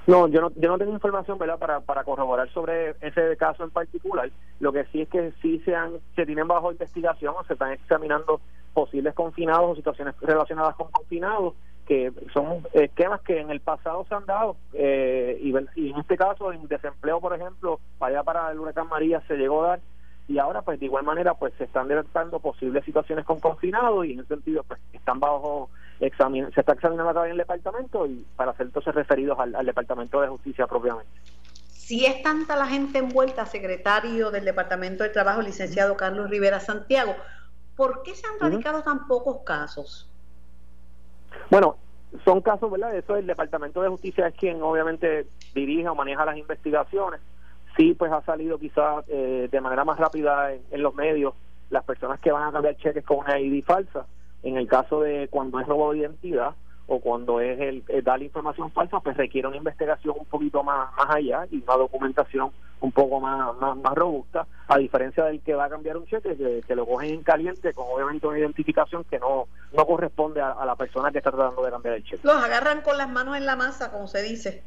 No, 0.06 0.28
yo 0.28 0.40
no, 0.40 0.50
yo 0.56 0.68
no 0.68 0.78
tengo 0.78 0.92
información 0.92 1.38
¿verdad? 1.38 1.58
Para, 1.58 1.80
para 1.80 2.04
corroborar 2.04 2.50
sobre 2.52 2.96
ese 3.00 3.36
caso 3.36 3.64
en 3.64 3.70
particular. 3.70 4.30
Lo 4.58 4.72
que 4.72 4.84
sí 4.86 5.02
es 5.02 5.08
que 5.08 5.32
sí 5.42 5.60
se, 5.64 5.74
han, 5.74 5.92
se 6.16 6.26
tienen 6.26 6.48
bajo 6.48 6.72
investigación 6.72 7.34
o 7.38 7.44
se 7.44 7.52
están 7.52 7.72
examinando 7.72 8.40
posibles 8.72 9.14
confinados 9.14 9.70
o 9.70 9.76
situaciones 9.76 10.14
relacionadas 10.20 10.74
con 10.76 10.90
confinados 10.90 11.54
que 11.86 12.12
son 12.32 12.64
esquemas 12.72 13.20
que 13.22 13.40
en 13.40 13.50
el 13.50 13.60
pasado 13.60 14.06
se 14.08 14.14
han 14.14 14.24
dado 14.24 14.56
eh, 14.74 15.38
y, 15.42 15.52
en 15.56 15.98
este 15.98 16.16
caso 16.16 16.52
en 16.52 16.68
desempleo 16.68 17.20
por 17.20 17.34
ejemplo 17.34 17.80
allá 17.98 18.22
para 18.22 18.52
el 18.52 18.60
huracán 18.60 18.88
María 18.88 19.20
se 19.26 19.34
llegó 19.34 19.64
a 19.64 19.68
dar 19.68 19.80
y 20.28 20.38
ahora 20.38 20.62
pues 20.62 20.78
de 20.78 20.86
igual 20.86 21.04
manera 21.04 21.34
pues 21.34 21.52
se 21.58 21.64
están 21.64 21.88
detectando 21.88 22.38
posibles 22.38 22.84
situaciones 22.84 23.24
con 23.24 23.40
confinados 23.40 24.06
y 24.06 24.12
en 24.12 24.20
ese 24.20 24.28
sentido 24.28 24.62
pues 24.62 24.78
están 24.92 25.18
bajo 25.18 25.68
se 26.00 26.60
está 26.60 26.72
examinando 26.72 27.10
acá 27.10 27.26
en 27.26 27.32
el 27.32 27.36
departamento 27.36 28.06
y 28.06 28.24
para 28.36 28.54
ser 28.54 28.66
entonces 28.66 28.94
referidos 28.94 29.38
al, 29.38 29.66
departamento 29.66 30.20
de 30.20 30.28
justicia 30.28 30.66
propiamente 30.66 31.10
si 31.70 32.06
es 32.06 32.22
tanta 32.22 32.56
la 32.56 32.66
gente 32.66 32.98
envuelta 32.98 33.46
secretario 33.46 34.30
del 34.30 34.44
departamento 34.44 35.04
de 35.04 35.10
trabajo 35.10 35.42
licenciado 35.42 35.96
Carlos 35.96 36.30
Rivera 36.30 36.60
Santiago 36.60 37.14
¿por 37.76 38.02
qué 38.02 38.14
se 38.14 38.26
han 38.26 38.38
radicado 38.40 38.82
tan 38.82 39.06
pocos 39.06 39.38
casos? 39.44 40.10
bueno 41.50 41.76
son 42.24 42.40
casos, 42.40 42.68
¿verdad? 42.68 42.96
Eso 42.96 43.14
el 43.14 43.28
Departamento 43.28 43.80
de 43.82 43.88
Justicia 43.88 44.26
es 44.26 44.34
quien 44.34 44.60
obviamente 44.62 45.28
dirige 45.54 45.88
o 45.88 45.94
maneja 45.94 46.24
las 46.24 46.36
investigaciones 46.36 47.20
sí 47.76 47.94
pues 47.94 48.12
ha 48.12 48.22
salido 48.22 48.58
quizás 48.58 49.04
eh, 49.08 49.48
de 49.50 49.60
manera 49.60 49.84
más 49.84 49.98
rápida 49.98 50.52
en, 50.52 50.82
los 50.82 50.94
medios 50.94 51.34
las 51.70 51.84
personas 51.84 52.20
que 52.20 52.32
van 52.32 52.48
a 52.48 52.52
cambiar 52.52 52.76
cheques 52.76 53.04
con 53.04 53.18
una 53.18 53.38
ID 53.38 53.64
falsa 53.64 54.06
en 54.42 54.56
el 54.56 54.66
caso 54.66 55.00
de 55.00 55.28
cuando 55.28 55.60
es 55.60 55.66
robo 55.66 55.92
de 55.92 55.98
identidad 55.98 56.54
o 56.86 57.00
cuando 57.00 57.40
es 57.40 57.60
el, 57.60 57.84
dar 58.02 58.22
información 58.22 58.72
falsa 58.72 58.98
pues 59.00 59.16
requiere 59.16 59.46
una 59.46 59.56
investigación 59.56 60.16
un 60.18 60.26
poquito 60.26 60.62
más 60.64 60.92
más 60.96 61.14
allá 61.14 61.46
y 61.50 61.62
una 61.62 61.76
documentación 61.76 62.50
un 62.80 62.92
poco 62.92 63.20
más, 63.20 63.54
más, 63.58 63.94
robusta 63.94 64.46
a 64.66 64.78
diferencia 64.78 65.24
del 65.24 65.40
que 65.40 65.54
va 65.54 65.66
a 65.66 65.68
cambiar 65.68 65.96
un 65.98 66.06
cheque 66.06 66.62
que, 66.66 66.74
lo 66.74 66.86
cogen 66.86 67.10
en 67.10 67.22
caliente 67.22 67.72
con 67.74 67.86
obviamente 67.88 68.26
una 68.26 68.38
identificación 68.38 69.04
que 69.04 69.18
no 69.18 69.46
no 69.72 69.86
corresponde 69.86 70.40
a, 70.40 70.52
a 70.52 70.66
la 70.66 70.74
persona 70.74 71.12
que 71.12 71.18
está 71.18 71.30
tratando 71.30 71.62
de 71.62 71.70
cambiar 71.70 71.94
el 71.94 72.04
cheque. 72.04 72.20
Los 72.24 72.42
agarran 72.42 72.80
con 72.82 72.96
las 72.98 73.08
manos 73.08 73.36
en 73.36 73.46
la 73.46 73.54
masa 73.54 73.92
como 73.92 74.08
se 74.08 74.22
dice. 74.22 74.64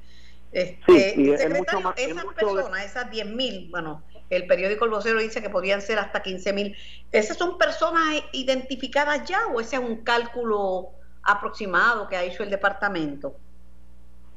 Este, 0.53 1.15
sí, 1.15 1.36
secretario, 1.36 1.94
esas 1.98 2.25
personas, 2.25 2.86
esas 2.86 3.10
10.000, 3.10 3.72
bueno, 3.72 4.03
el 4.30 4.48
periódico 4.48 4.86
El 4.86 4.92
Vocero 4.92 5.20
dice 5.20 5.42
que 5.42 5.50
podrían 5.50 5.82
ser 5.82 6.00
hasta 6.00 6.24
15.000, 6.24 6.75
¿esas 7.12 7.38
son 7.38 7.58
personas 7.58 8.24
identificadas 8.32 9.27
ya 9.27 9.48
o 9.48 9.60
ese 9.60 9.75
es 9.75 9.82
un 9.82 10.03
cálculo 10.03 10.89
aproximado 11.24 12.08
que 12.08 12.18
ha 12.18 12.24
hecho 12.24 12.44
el 12.44 12.50
departamento? 12.50 13.36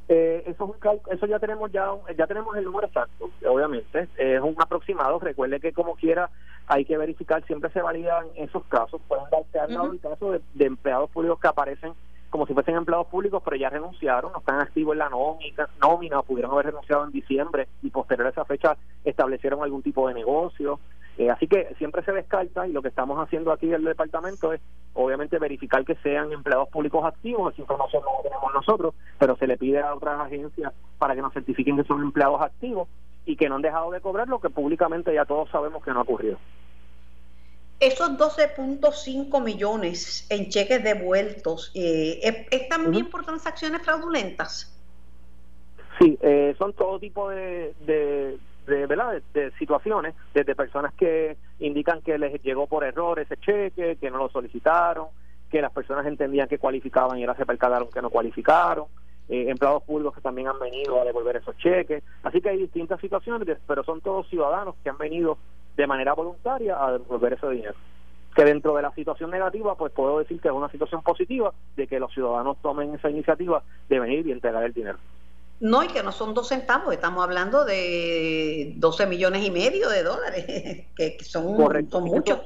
Eh, 0.08 0.44
eso, 0.46 0.76
eso 1.10 1.26
ya 1.26 1.40
tenemos 1.40 1.72
ya 1.72 1.90
ya 2.16 2.28
tenemos 2.28 2.56
el 2.56 2.64
número 2.64 2.86
exacto, 2.86 3.28
obviamente, 3.44 4.08
es 4.16 4.40
un 4.40 4.54
aproximado, 4.58 5.18
recuerde 5.18 5.58
que 5.58 5.72
como 5.72 5.96
quiera 5.96 6.30
hay 6.68 6.84
que 6.84 6.96
verificar, 6.96 7.44
siempre 7.46 7.70
se 7.70 7.82
validan 7.82 8.26
esos 8.36 8.64
casos, 8.66 9.00
pueden 9.08 9.24
darse 9.30 9.74
uh 9.76 9.98
casos 9.98 10.40
de 10.54 10.64
empleados 10.64 11.10
públicos 11.10 11.40
que 11.40 11.48
aparecen 11.48 11.92
como 12.30 12.46
si 12.46 12.54
fuesen 12.54 12.76
empleados 12.76 13.06
públicos, 13.06 13.42
pero 13.44 13.56
ya 13.56 13.70
renunciaron, 13.70 14.32
no 14.32 14.38
están 14.38 14.60
activos 14.60 14.94
en 14.94 14.98
la 14.98 15.08
nómina, 15.08 15.68
nómina, 15.80 16.22
pudieron 16.22 16.52
haber 16.52 16.66
renunciado 16.66 17.04
en 17.04 17.12
diciembre 17.12 17.68
y 17.82 17.90
posterior 17.90 18.26
a 18.26 18.30
esa 18.30 18.44
fecha 18.44 18.76
establecieron 19.04 19.62
algún 19.62 19.82
tipo 19.82 20.08
de 20.08 20.14
negocio. 20.14 20.80
Eh, 21.18 21.30
así 21.30 21.46
que 21.46 21.74
siempre 21.78 22.02
se 22.04 22.12
descarta 22.12 22.66
y 22.66 22.72
lo 22.72 22.82
que 22.82 22.88
estamos 22.88 23.18
haciendo 23.18 23.50
aquí 23.50 23.66
en 23.66 23.74
el 23.74 23.84
departamento 23.84 24.52
es 24.52 24.60
obviamente 24.92 25.38
verificar 25.38 25.82
que 25.84 25.94
sean 25.96 26.30
empleados 26.30 26.68
públicos 26.68 27.04
activos, 27.04 27.54
esa 27.54 27.62
información 27.62 28.02
no 28.04 28.18
la 28.18 28.22
tenemos 28.22 28.54
nosotros, 28.54 28.94
pero 29.18 29.36
se 29.36 29.46
le 29.46 29.56
pide 29.56 29.80
a 29.80 29.94
otras 29.94 30.20
agencias 30.20 30.74
para 30.98 31.14
que 31.14 31.22
nos 31.22 31.32
certifiquen 31.32 31.76
que 31.76 31.84
son 31.84 32.02
empleados 32.02 32.42
activos 32.42 32.88
y 33.24 33.36
que 33.36 33.48
no 33.48 33.56
han 33.56 33.62
dejado 33.62 33.90
de 33.90 34.00
cobrar 34.00 34.28
lo 34.28 34.40
que 34.40 34.50
públicamente 34.50 35.14
ya 35.14 35.24
todos 35.24 35.48
sabemos 35.50 35.82
que 35.82 35.90
no 35.90 36.00
ha 36.00 36.02
ocurrido. 36.02 36.38
Esos 37.78 38.10
12.5 38.10 39.42
millones 39.42 40.26
en 40.30 40.48
cheques 40.48 40.82
devueltos, 40.82 41.72
eh, 41.74 42.46
¿es, 42.50 42.68
también 42.68 43.10
por 43.10 43.24
transacciones 43.24 43.82
fraudulentas? 43.82 44.74
Sí, 45.98 46.18
eh, 46.22 46.54
son 46.58 46.72
todo 46.72 46.98
tipo 46.98 47.28
de, 47.28 47.74
de, 47.86 48.38
¿verdad? 48.86 49.20
De, 49.34 49.50
situaciones, 49.58 50.14
desde 50.32 50.54
personas 50.54 50.94
que 50.94 51.36
indican 51.60 52.00
que 52.00 52.18
les 52.18 52.42
llegó 52.42 52.66
por 52.66 52.82
error 52.82 53.18
ese 53.18 53.36
cheque, 53.36 53.96
que 53.96 54.10
no 54.10 54.18
lo 54.18 54.30
solicitaron, 54.30 55.08
que 55.50 55.60
las 55.60 55.72
personas 55.72 56.06
entendían 56.06 56.48
que 56.48 56.58
cualificaban 56.58 57.18
y 57.18 57.24
ahora 57.24 57.36
se 57.36 57.46
percataron 57.46 57.88
que 57.90 58.00
no 58.00 58.08
cualificaron, 58.08 58.86
eh, 59.28 59.50
empleados 59.50 59.82
públicos 59.82 60.14
que 60.14 60.20
también 60.20 60.48
han 60.48 60.58
venido 60.58 61.00
a 61.00 61.04
devolver 61.04 61.36
esos 61.36 61.56
cheques. 61.58 62.02
Así 62.22 62.40
que 62.40 62.50
hay 62.50 62.58
distintas 62.58 63.00
situaciones, 63.00 63.58
pero 63.66 63.84
son 63.84 64.00
todos 64.00 64.28
ciudadanos 64.28 64.76
que 64.82 64.88
han 64.88 64.98
venido 64.98 65.36
de 65.76 65.86
manera 65.86 66.14
voluntaria 66.14 66.76
a 66.82 66.92
devolver 66.92 67.34
ese 67.34 67.48
dinero. 67.48 67.74
Que 68.34 68.44
dentro 68.44 68.74
de 68.74 68.82
la 68.82 68.92
situación 68.92 69.30
negativa, 69.30 69.74
pues 69.76 69.92
puedo 69.92 70.18
decir 70.18 70.40
que 70.40 70.48
es 70.48 70.54
una 70.54 70.68
situación 70.70 71.02
positiva 71.02 71.52
de 71.76 71.86
que 71.86 72.00
los 72.00 72.12
ciudadanos 72.12 72.58
tomen 72.62 72.94
esa 72.94 73.10
iniciativa 73.10 73.62
de 73.88 74.00
venir 74.00 74.26
y 74.26 74.32
entregar 74.32 74.62
el 74.62 74.72
dinero. 74.72 74.98
No, 75.58 75.82
y 75.82 75.88
que 75.88 76.02
no 76.02 76.12
son 76.12 76.34
dos 76.34 76.48
centavos, 76.48 76.92
estamos 76.92 77.24
hablando 77.24 77.64
de 77.64 78.74
12 78.76 79.06
millones 79.06 79.46
y 79.46 79.50
medio 79.50 79.88
de 79.88 80.02
dólares, 80.02 80.86
que 80.96 81.16
son, 81.22 81.56
son 81.90 82.04
muchos. 82.04 82.40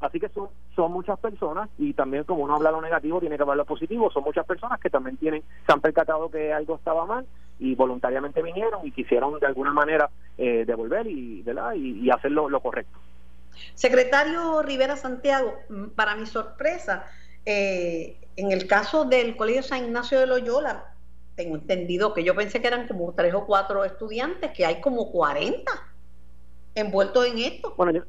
así 0.00 0.18
que 0.18 0.28
son, 0.30 0.48
son 0.74 0.90
muchas 0.90 1.16
personas 1.20 1.68
y 1.78 1.92
también 1.92 2.24
como 2.24 2.42
uno 2.42 2.56
habla 2.56 2.72
lo 2.72 2.80
negativo, 2.80 3.20
tiene 3.20 3.36
que 3.36 3.42
hablar 3.42 3.58
lo 3.58 3.64
positivo. 3.66 4.10
Son 4.10 4.24
muchas 4.24 4.46
personas 4.46 4.80
que 4.80 4.90
también 4.90 5.16
tienen 5.16 5.44
se 5.64 5.72
han 5.72 5.80
percatado 5.80 6.28
que 6.28 6.52
algo 6.52 6.74
estaba 6.74 7.06
mal 7.06 7.24
y 7.60 7.74
voluntariamente 7.76 8.42
vinieron 8.42 8.84
y 8.84 8.90
quisieron 8.90 9.38
de 9.38 9.46
alguna 9.46 9.72
manera 9.72 10.10
eh, 10.40 10.64
devolver 10.64 11.06
y, 11.06 11.44
y, 11.76 12.00
y 12.02 12.10
hacer 12.10 12.30
lo, 12.30 12.48
correcto. 12.60 12.98
Secretario 13.74 14.62
Rivera 14.62 14.96
Santiago, 14.96 15.54
para 15.94 16.16
mi 16.16 16.24
sorpresa, 16.24 17.04
eh, 17.44 18.16
en 18.36 18.50
el 18.50 18.66
caso 18.66 19.04
del 19.04 19.36
Colegio 19.36 19.62
San 19.62 19.84
Ignacio 19.84 20.18
de 20.18 20.26
Loyola, 20.26 20.94
tengo 21.34 21.56
entendido 21.56 22.14
que 22.14 22.24
yo 22.24 22.34
pensé 22.34 22.62
que 22.62 22.68
eran 22.68 22.88
como 22.88 23.12
tres 23.12 23.34
o 23.34 23.44
cuatro 23.44 23.84
estudiantes, 23.84 24.50
que 24.52 24.64
hay 24.64 24.80
como 24.80 25.12
40 25.12 25.70
envueltos 26.74 27.26
en 27.26 27.38
esto. 27.38 27.74
Bueno, 27.76 28.02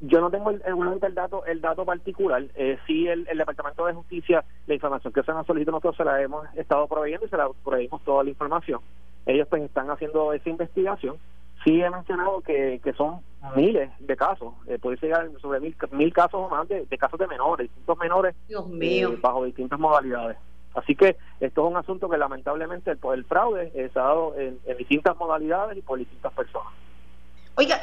yo, 0.00 0.20
no 0.20 0.30
tengo 0.30 0.50
el, 0.50 0.62
el, 0.64 1.14
dato 1.14 1.44
el 1.44 1.60
dato 1.60 1.84
particular. 1.84 2.44
Eh, 2.54 2.78
sí, 2.86 3.08
el, 3.08 3.24
Departamento 3.24 3.84
de 3.86 3.94
Justicia, 3.94 4.44
la 4.68 4.74
información 4.74 5.12
que 5.12 5.24
se 5.24 5.32
nos 5.32 5.44
solicita 5.44 5.72
nosotros 5.72 5.96
se 5.96 6.04
la 6.04 6.22
hemos 6.22 6.46
estado 6.54 6.86
proveyendo 6.86 7.26
y 7.26 7.28
se 7.28 7.36
la 7.36 7.48
proveímos 7.64 8.00
toda 8.04 8.22
la 8.22 8.30
información. 8.30 8.80
Ellos 9.26 9.46
pues 9.48 9.62
están 9.62 9.90
haciendo 9.90 10.32
esa 10.32 10.48
investigación. 10.48 11.16
Sí 11.64 11.80
he 11.80 11.90
mencionado 11.90 12.40
que, 12.40 12.80
que 12.82 12.92
son 12.92 13.20
miles 13.56 13.90
de 14.00 14.16
casos, 14.16 14.54
eh, 14.66 14.78
puede 14.78 14.96
llegar 15.00 15.28
sobre 15.40 15.60
mil, 15.60 15.76
mil 15.92 16.12
casos 16.12 16.34
o 16.34 16.48
más 16.48 16.68
de, 16.68 16.86
casos 16.98 17.18
de 17.18 17.26
menores, 17.26 17.68
distintos 17.68 17.98
menores 17.98 18.34
Dios 18.48 18.66
mío. 18.68 19.12
Eh, 19.12 19.18
bajo 19.20 19.44
distintas 19.44 19.78
modalidades. 19.78 20.36
Así 20.74 20.96
que 20.96 21.16
esto 21.40 21.64
es 21.64 21.70
un 21.70 21.76
asunto 21.76 22.08
que 22.08 22.16
lamentablemente 22.16 22.90
el, 22.90 22.98
el 23.14 23.24
fraude 23.24 23.70
se 23.72 23.98
ha 23.98 24.02
dado 24.02 24.34
en, 24.38 24.58
distintas 24.78 25.16
modalidades 25.16 25.76
y 25.76 25.82
por 25.82 25.98
distintas 25.98 26.32
personas. 26.32 26.72
Oiga, 27.56 27.78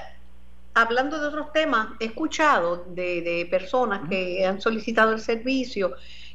hablando 0.74 1.20
de 1.20 1.28
otros 1.28 1.52
temas, 1.54 1.90
he 2.00 2.06
escuchado 2.06 2.86
de, 2.88 3.48
personas 3.52 4.10
que 4.10 4.46
han 4.46 4.60
solicitado 4.60 5.12
el 5.12 5.20
servicio 5.20 5.94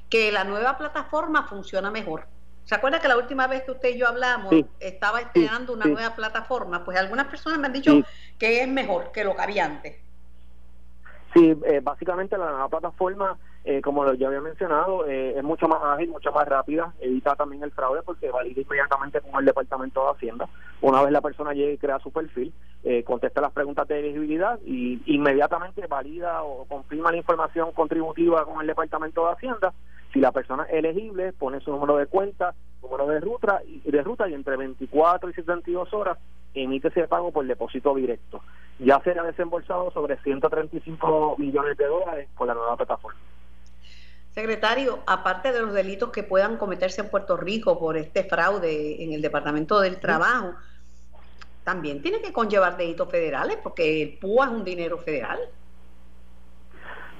que 0.09 0.31
la 0.31 0.45
nueva 0.45 0.79
plataforma 0.79 1.49
funciona 1.49 1.91
mejor. 1.91 2.27
¿Se 2.65 2.75
acuerda 2.75 3.01
que 3.01 3.09
la 3.09 3.17
última 3.17 3.47
vez 3.47 3.63
que 3.63 3.73
usted 3.73 3.95
y 3.95 3.99
yo 3.99 4.09
hablamos 4.09 4.55
estaba 4.81 5.21
estrenando 5.21 5.73
una 5.73 5.87
nueva 5.87 6.15
plataforma? 6.15 6.85
Pues 6.85 6.99
algunas 6.99 7.27
personas 7.27 7.59
me 7.59 7.67
han 7.67 7.73
dicho 7.73 8.01
que 8.39 8.63
es 8.63 8.69
mejor 8.69 9.13
que 9.13 9.25
lo 9.25 9.37
que 9.37 9.43
había 9.43 9.67
antes. 9.67 9.97
Sí, 11.35 11.55
eh, 11.67 11.81
básicamente 11.83 12.39
la 12.39 12.51
nueva 12.51 12.69
plataforma 12.69 13.37
eh, 13.67 13.81
como 13.81 14.13
ya 14.13 14.27
había 14.27 14.43
mencionado, 14.43 15.07
eh, 15.07 15.39
es 15.39 15.43
mucho 15.43 15.67
más 15.67 15.79
ágil, 15.83 16.11
mucho 16.11 16.31
más 16.33 16.47
rápida, 16.47 16.93
evita 17.01 17.35
también 17.35 17.63
el 17.63 17.71
fraude 17.71 18.03
porque 18.03 18.31
valida 18.31 18.61
inmediatamente 18.61 19.23
con 19.23 19.41
el 19.41 19.47
Departamento 19.47 20.05
de 20.05 20.11
Hacienda. 20.11 20.47
Una 20.83 21.01
vez 21.03 21.11
la 21.11 21.23
persona 21.23 21.55
llegue 21.55 21.73
y 21.73 21.79
crea 21.79 21.99
su 22.01 22.13
perfil, 22.13 22.53
eh, 22.83 23.03
contesta 23.05 23.41
las 23.41 23.53
preguntas 23.53 23.89
de 23.89 24.01
elegibilidad 24.01 24.59
y 24.67 25.01
inmediatamente 25.07 25.87
valida 25.87 26.43
o 26.43 26.67
confirma 26.67 27.11
la 27.11 27.17
información 27.17 27.73
contributiva 27.73 28.45
con 28.45 28.61
el 28.61 28.67
Departamento 28.67 29.25
de 29.25 29.33
Hacienda. 29.33 29.73
Si 30.15 30.21
la 30.21 30.31
persona 30.31 30.63
es 30.71 30.75
elegible, 30.75 31.33
pone 31.33 31.59
su 31.59 31.73
número 31.73 31.97
de 31.97 32.07
cuenta, 32.07 32.55
número 32.81 33.09
de 33.09 33.19
ruta, 33.19 33.61
y, 33.67 33.81
de 33.91 34.01
ruta 34.01 34.29
y 34.29 34.35
entre 34.35 34.57
24 34.57 35.29
y 35.29 35.35
72 35.35 35.93
horas 35.93 36.19
emite 36.55 36.87
ese 36.87 37.09
pago 37.09 37.33
por 37.33 37.45
depósito 37.45 37.93
directo. 37.97 38.41
Ya 38.79 39.01
será 39.03 39.25
desembolsado 39.25 39.91
sobre 39.91 40.17
135 40.19 41.35
millones 41.39 41.77
de 41.77 41.87
dólares 41.87 42.29
por 42.39 42.47
la 42.47 42.55
nueva 42.55 42.77
plataforma. 42.77 43.19
Secretario, 44.31 45.01
aparte 45.05 45.53
de 45.53 45.61
los 45.61 45.73
delitos 45.73 46.11
que 46.11 46.23
puedan 46.23 46.59
cometerse 46.59 47.01
en 47.01 47.11
Puerto 47.11 47.37
Rico 47.37 47.77
por 47.81 47.97
este 47.97 48.23
fraude 48.23 49.03
en 49.03 49.13
el 49.13 49.21
Departamento 49.21 49.81
del 49.81 49.99
Trabajo, 49.99 50.55
también 51.65 52.03
tiene 52.03 52.21
que 52.21 52.33
conllevar 52.33 52.77
delitos 52.77 53.11
federales 53.11 53.59
porque 53.61 54.03
el 54.03 54.19
PUA 54.19 54.47
es 54.47 54.53
un 54.53 54.65
dinero 54.65 54.99
federal. 54.99 55.41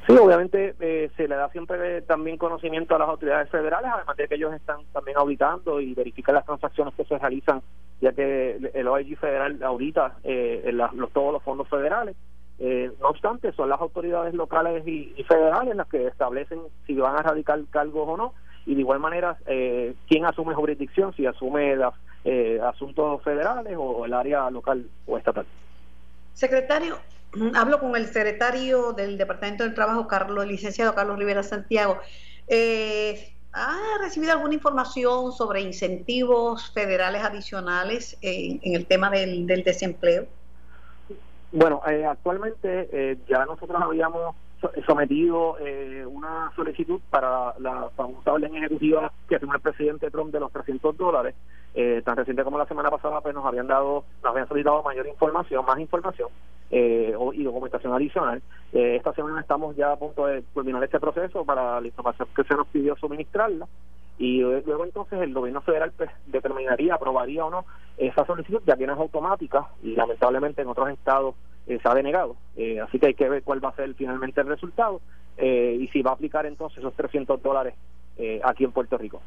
Sí, 0.07 0.13
obviamente 0.17 0.75
eh, 0.81 1.11
se 1.17 1.27
le 1.27 1.35
da 1.35 1.49
siempre 1.51 2.03
también 2.03 2.37
conocimiento 2.37 2.95
a 2.95 2.99
las 2.99 3.09
autoridades 3.09 3.49
federales, 3.49 3.91
además 3.95 4.17
de 4.17 4.29
que 4.29 4.35
ellos 4.35 4.53
están 4.53 4.85
también 4.93 5.17
auditando 5.17 5.81
y 5.81 5.95
verifican 5.95 6.35
las 6.35 6.45
transacciones 6.45 6.93
que 6.95 7.05
se 7.05 7.19
realizan, 7.19 7.63
ya 8.01 8.13
que 8.13 8.59
el 8.75 8.87
OIG 8.87 9.17
federal 9.17 9.63
audita 9.63 10.17
eh, 10.23 10.71
los, 10.73 11.11
todos 11.13 11.33
los 11.33 11.43
fondos 11.43 11.69
federales. 11.69 12.17
Eh, 12.59 12.93
no 13.01 13.09
obstante, 13.09 13.53
son 13.53 13.69
las 13.69 13.81
autoridades 13.81 14.33
locales 14.35 14.87
y, 14.87 15.13
federales 15.27 15.75
las 15.75 15.89
que 15.89 16.07
establecen 16.07 16.61
si 16.87 16.95
van 16.95 17.17
a 17.17 17.23
radicar 17.23 17.61
cargos 17.71 18.09
o 18.09 18.17
no, 18.17 18.35
y 18.67 18.75
de 18.75 18.81
igual 18.81 19.01
manera, 19.01 19.39
eh, 19.47 19.95
quién 20.09 20.25
asume 20.25 20.55
jurisdicción, 20.55 21.15
si 21.15 21.27
asume 21.27 21.77
los 21.77 21.95
eh, 22.25 22.61
asuntos 22.63 23.23
federales 23.23 23.75
o 23.77 24.05
el 24.05 24.15
área 24.15 24.49
local 24.51 24.87
o 25.07 25.19
estatal. 25.19 25.47
Secretario, 26.33 26.97
hablo 27.55 27.81
con 27.81 27.97
el 27.97 28.07
secretario 28.07 28.93
del 28.93 29.19
Departamento 29.19 29.65
del 29.65 29.75
Trabajo, 29.75 30.07
Carlos, 30.07 30.45
el 30.45 30.51
licenciado 30.51 30.95
Carlos 30.95 31.19
Rivera 31.19 31.43
Santiago. 31.43 31.99
¿Ha 33.57 33.99
recibido 34.01 34.33
alguna 34.33 34.55
información 34.55 35.31
sobre 35.31 35.61
incentivos 35.61 36.73
federales 36.73 37.23
adicionales 37.23 38.19
en, 38.21 38.75
el 38.75 38.87
tema 38.87 39.11
del 39.11 39.47
desempleo? 39.65 40.27
Bueno, 41.55 41.81
eh, 41.87 42.05
actualmente 42.05 42.89
eh, 42.93 43.17
ya 43.29 43.45
nosotros 43.47 43.81
habíamos 43.81 44.35
sometido 44.87 45.57
eh, 45.61 46.05
una 46.05 46.51
solicitud 46.57 47.01
para 47.11 47.55
la 47.61 47.91
famosa 47.95 48.33
orden 48.33 48.57
ejecutiva 48.57 49.13
que 49.29 49.39
firmó 49.39 49.55
el 49.55 49.61
presidente 49.61 50.11
Trump 50.11 50.33
de 50.33 50.41
los 50.41 50.51
300 50.51 50.97
dólares. 50.97 51.37
Tan 52.05 52.17
reciente 52.17 52.45
como 52.45 52.59
la 52.59 52.67
semana 52.67 52.91
pasada, 52.91 53.21
pues 53.21 53.35
nos 53.35 53.45
habían 53.45 53.67
dado, 53.67 54.05
nos 54.23 54.31
habían 54.31 54.47
solicitado 54.47 54.83
mayor 54.83 55.07
información, 55.07 55.65
más 55.67 55.79
información 55.79 56.29
y 56.71 57.43
documentación 57.43 57.93
adicional. 57.93 58.43
esta 58.73 59.13
semana 59.13 59.41
estamos 59.41 59.75
ya 59.77 59.93
a 59.93 59.97
punto 59.97 60.27
de 60.27 60.43
culminar 60.55 60.85
este 60.85 61.01
proceso 61.01 61.45
para 61.45 61.81
la 61.81 61.87
información 61.87 62.29
que 62.35 62.45
se 62.45 62.55
nos 62.55 62.67
pidió 62.69 62.97
suministrarla 62.97 63.67
y 64.19 64.41
luego 64.41 64.85
entonces 64.85 65.21
el 65.21 65.35
gobierno 65.35 65.61
federal 65.63 65.93
pues, 65.97 66.11
determinaría, 66.27 66.95
aprobaría 66.95 67.45
o 67.45 67.51
no 67.51 67.65
esa 67.97 68.25
solicitud, 68.25 68.63
ya 68.67 68.77
que 68.77 68.87
no 68.87 68.95
es 68.95 68.99
automática 68.99 69.69
y 69.83 69.95
lamentablemente 69.95 70.63
en 70.63 70.69
otros 70.69 70.89
estados 70.91 71.35
eh, 71.67 71.79
se 71.83 71.89
ha 71.89 71.95
denegado. 71.95 72.37
Eh, 72.57 72.81
así 72.81 72.99
que 72.99 73.07
hay 73.07 73.15
que 73.15 73.29
ver 73.29 73.43
cuál 73.43 73.65
va 73.65 73.71
a 73.71 73.77
ser 73.77 73.93
finalmente 73.95 74.41
el 74.41 74.49
resultado 74.49 75.01
eh, 75.37 75.77
y 75.81 75.89
si 75.89 76.03
va 76.03 76.13
a 76.13 76.15
aplicar 76.15 76.47
entonces 76.47 76.79
esos 76.79 76.95
300 76.95 77.43
dólares 77.43 77.75
aquí 78.45 78.63
en 78.63 78.71
Puerto 78.71 78.97
Rico. 78.97 79.21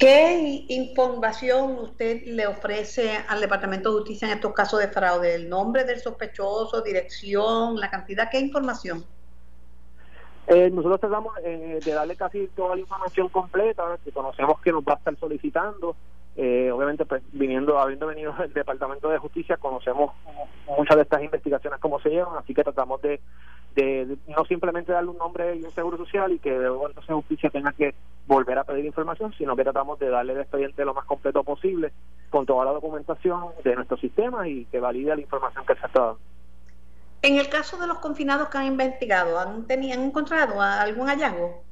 ¿Qué 0.00 0.64
información 0.70 1.72
usted 1.78 2.22
le 2.24 2.46
ofrece 2.46 3.18
al 3.28 3.38
Departamento 3.38 3.90
de 3.90 3.98
Justicia 3.98 4.28
en 4.28 4.34
estos 4.36 4.54
casos 4.54 4.80
de 4.80 4.88
fraude? 4.88 5.34
¿El 5.34 5.50
nombre 5.50 5.84
del 5.84 6.00
sospechoso, 6.00 6.80
dirección, 6.80 7.78
la 7.78 7.90
cantidad? 7.90 8.30
¿Qué 8.30 8.40
información? 8.40 9.04
Eh, 10.46 10.70
nosotros 10.70 11.00
tratamos 11.00 11.34
eh, 11.44 11.80
de 11.84 11.92
darle 11.92 12.16
casi 12.16 12.46
toda 12.56 12.76
la 12.76 12.80
información 12.80 13.28
completa 13.28 13.98
que 14.02 14.10
conocemos 14.10 14.58
que 14.62 14.72
nos 14.72 14.82
va 14.84 14.94
a 14.94 14.96
estar 14.96 15.14
solicitando. 15.18 15.94
Eh, 16.34 16.70
obviamente, 16.72 17.04
pues 17.04 17.22
viniendo, 17.32 17.78
habiendo 17.78 18.06
venido 18.06 18.32
del 18.38 18.54
Departamento 18.54 19.10
de 19.10 19.18
Justicia, 19.18 19.58
conocemos 19.58 20.14
muchas 20.78 20.96
de 20.96 21.02
estas 21.02 21.22
investigaciones 21.22 21.78
cómo 21.78 22.00
se 22.00 22.08
llevan, 22.08 22.38
así 22.38 22.54
que 22.54 22.64
tratamos 22.64 23.02
de, 23.02 23.20
de, 23.74 24.16
no 24.28 24.44
simplemente 24.44 24.92
darle 24.92 25.10
un 25.10 25.18
nombre 25.18 25.56
y 25.56 25.62
un 25.62 25.70
seguro 25.72 25.96
social 25.96 26.32
y 26.32 26.38
que 26.38 26.50
luego 26.50 26.88
entonces 26.88 27.14
Justicia 27.14 27.50
tenga 27.50 27.72
que 27.72 27.94
volver 28.26 28.58
a 28.58 28.64
pedir 28.64 28.84
información, 28.84 29.32
sino 29.36 29.56
que 29.56 29.64
tratamos 29.64 29.98
de 29.98 30.08
darle 30.08 30.32
el 30.34 30.40
expediente 30.40 30.84
lo 30.84 30.94
más 30.94 31.04
completo 31.04 31.42
posible 31.44 31.92
con 32.30 32.46
toda 32.46 32.64
la 32.64 32.72
documentación 32.72 33.46
de 33.64 33.74
nuestro 33.76 33.96
sistema 33.96 34.48
y 34.48 34.64
que 34.66 34.80
valide 34.80 35.14
la 35.14 35.20
información 35.20 35.64
que 35.66 35.74
se 35.74 35.86
está 35.86 36.00
dando. 36.00 36.18
En 37.22 37.36
el 37.36 37.48
caso 37.48 37.76
de 37.78 37.86
los 37.86 37.98
confinados 37.98 38.48
que 38.48 38.58
han 38.58 38.66
investigado, 38.66 39.38
¿han, 39.38 39.66
tenían 39.66 40.00
encontrado 40.00 40.60
algún 40.60 41.06
hallazgo? 41.06 41.62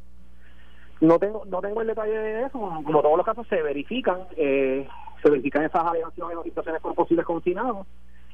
No 1.00 1.18
tengo, 1.18 1.44
no 1.46 1.60
tengo 1.60 1.80
el 1.80 1.86
detalle 1.86 2.18
de 2.18 2.42
eso. 2.42 2.58
Como 2.58 3.02
todos 3.02 3.16
los 3.16 3.24
casos 3.24 3.46
se 3.48 3.62
verifican, 3.62 4.26
eh, 4.36 4.86
se 5.22 5.30
verifican 5.30 5.64
esas 5.64 5.84
alegaciones 5.84 6.36
o 6.36 6.42
situaciones 6.42 6.82
con 6.82 6.94
posibles 6.94 7.24
confinados, 7.24 7.86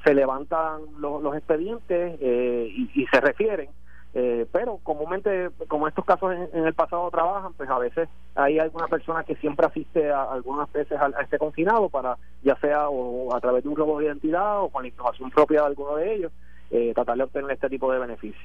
se 0.05 0.13
levantan 0.13 0.81
los, 0.99 1.35
expedientes 1.35 2.17
eh, 2.21 2.69
y, 2.93 3.05
se 3.07 3.19
refieren. 3.19 3.69
Eh, 4.13 4.45
pero 4.51 4.79
comúnmente, 4.81 5.49
como 5.67 5.89
estos 5.89 6.05
casos 6.05 6.33
en, 6.53 6.65
el 6.65 6.73
pasado 6.73 7.09
trabajan, 7.11 7.51
pues 7.53 7.69
a 7.69 7.79
veces 7.79 8.07
hay 8.35 8.59
alguna 8.59 8.87
persona 8.87 9.25
que 9.25 9.35
siempre 9.35 9.65
asiste 9.65 10.09
a, 10.09 10.23
algunas 10.31 10.71
veces 10.71 10.97
a, 11.01 11.11
este 11.21 11.37
confinado 11.37 11.89
para, 11.89 12.17
ya 12.43 12.55
sea 12.57 12.87
o 12.87 13.35
a 13.35 13.41
través 13.41 13.63
de 13.63 13.69
un 13.69 13.75
robo 13.75 13.99
de 13.99 14.05
identidad 14.05 14.61
o 14.61 14.69
con 14.69 14.83
la 14.83 14.87
información 14.87 15.31
propia 15.31 15.61
de 15.61 15.67
alguno 15.67 15.95
de 15.97 16.13
ellos, 16.13 16.31
eh, 16.69 16.93
tratar 16.93 17.17
de 17.17 17.23
obtener 17.23 17.51
este 17.51 17.69
tipo 17.69 17.91
de 17.91 17.99
beneficios. 17.99 18.43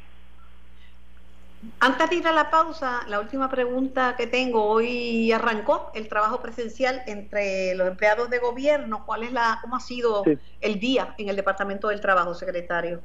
Antes 1.78 2.08
de 2.08 2.16
ir 2.16 2.26
a 2.26 2.32
la 2.32 2.50
pausa, 2.50 3.02
la 3.08 3.20
última 3.20 3.50
pregunta 3.50 4.14
que 4.16 4.26
tengo, 4.26 4.64
hoy 4.64 5.30
arrancó 5.30 5.90
el 5.94 6.08
trabajo 6.08 6.40
presencial 6.40 7.02
entre 7.06 7.74
los 7.74 7.86
empleados 7.86 8.30
de 8.30 8.38
gobierno, 8.38 9.04
¿cuál 9.04 9.24
es 9.24 9.32
la, 9.32 9.58
cómo 9.60 9.76
ha 9.76 9.80
sido 9.80 10.22
el 10.62 10.80
día 10.80 11.14
en 11.18 11.28
el 11.28 11.36
Departamento 11.36 11.88
del 11.88 12.00
Trabajo, 12.00 12.32
secretario? 12.34 13.00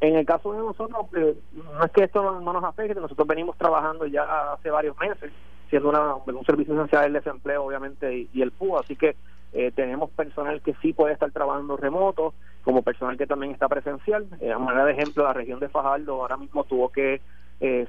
En 0.00 0.16
el 0.16 0.24
caso 0.24 0.52
de 0.52 0.58
nosotros, 0.58 1.06
eh, 1.14 1.36
no 1.52 1.84
es 1.84 1.90
que 1.92 2.04
esto 2.04 2.22
no, 2.22 2.52
nos 2.52 2.64
afecte, 2.64 2.98
nosotros 2.98 3.28
venimos 3.28 3.58
trabajando 3.58 4.06
ya 4.06 4.52
hace 4.52 4.70
varios 4.70 4.96
meses, 4.98 5.30
siendo 5.68 5.90
una, 5.90 6.14
un 6.14 6.44
servicio 6.46 6.72
esencial 6.74 7.02
del 7.02 7.12
desempleo, 7.14 7.64
obviamente, 7.64 8.28
y, 8.32 8.42
el 8.42 8.50
PUA, 8.50 8.80
así 8.80 8.96
que 8.96 9.16
eh, 9.52 9.72
tenemos 9.74 10.08
personal 10.10 10.62
que 10.62 10.74
sí 10.80 10.94
puede 10.94 11.12
estar 11.12 11.30
trabajando 11.32 11.76
remoto, 11.76 12.32
como 12.62 12.82
personal 12.82 13.18
que 13.18 13.26
también 13.26 13.52
está 13.52 13.68
presencial. 13.68 14.26
Eh, 14.40 14.52
a 14.52 14.58
manera 14.58 14.86
de 14.86 14.92
ejemplo, 14.92 15.24
la 15.24 15.34
región 15.34 15.60
de 15.60 15.68
Fajardo 15.68 16.22
ahora 16.22 16.38
mismo 16.38 16.64
tuvo 16.64 16.90
que 16.90 17.20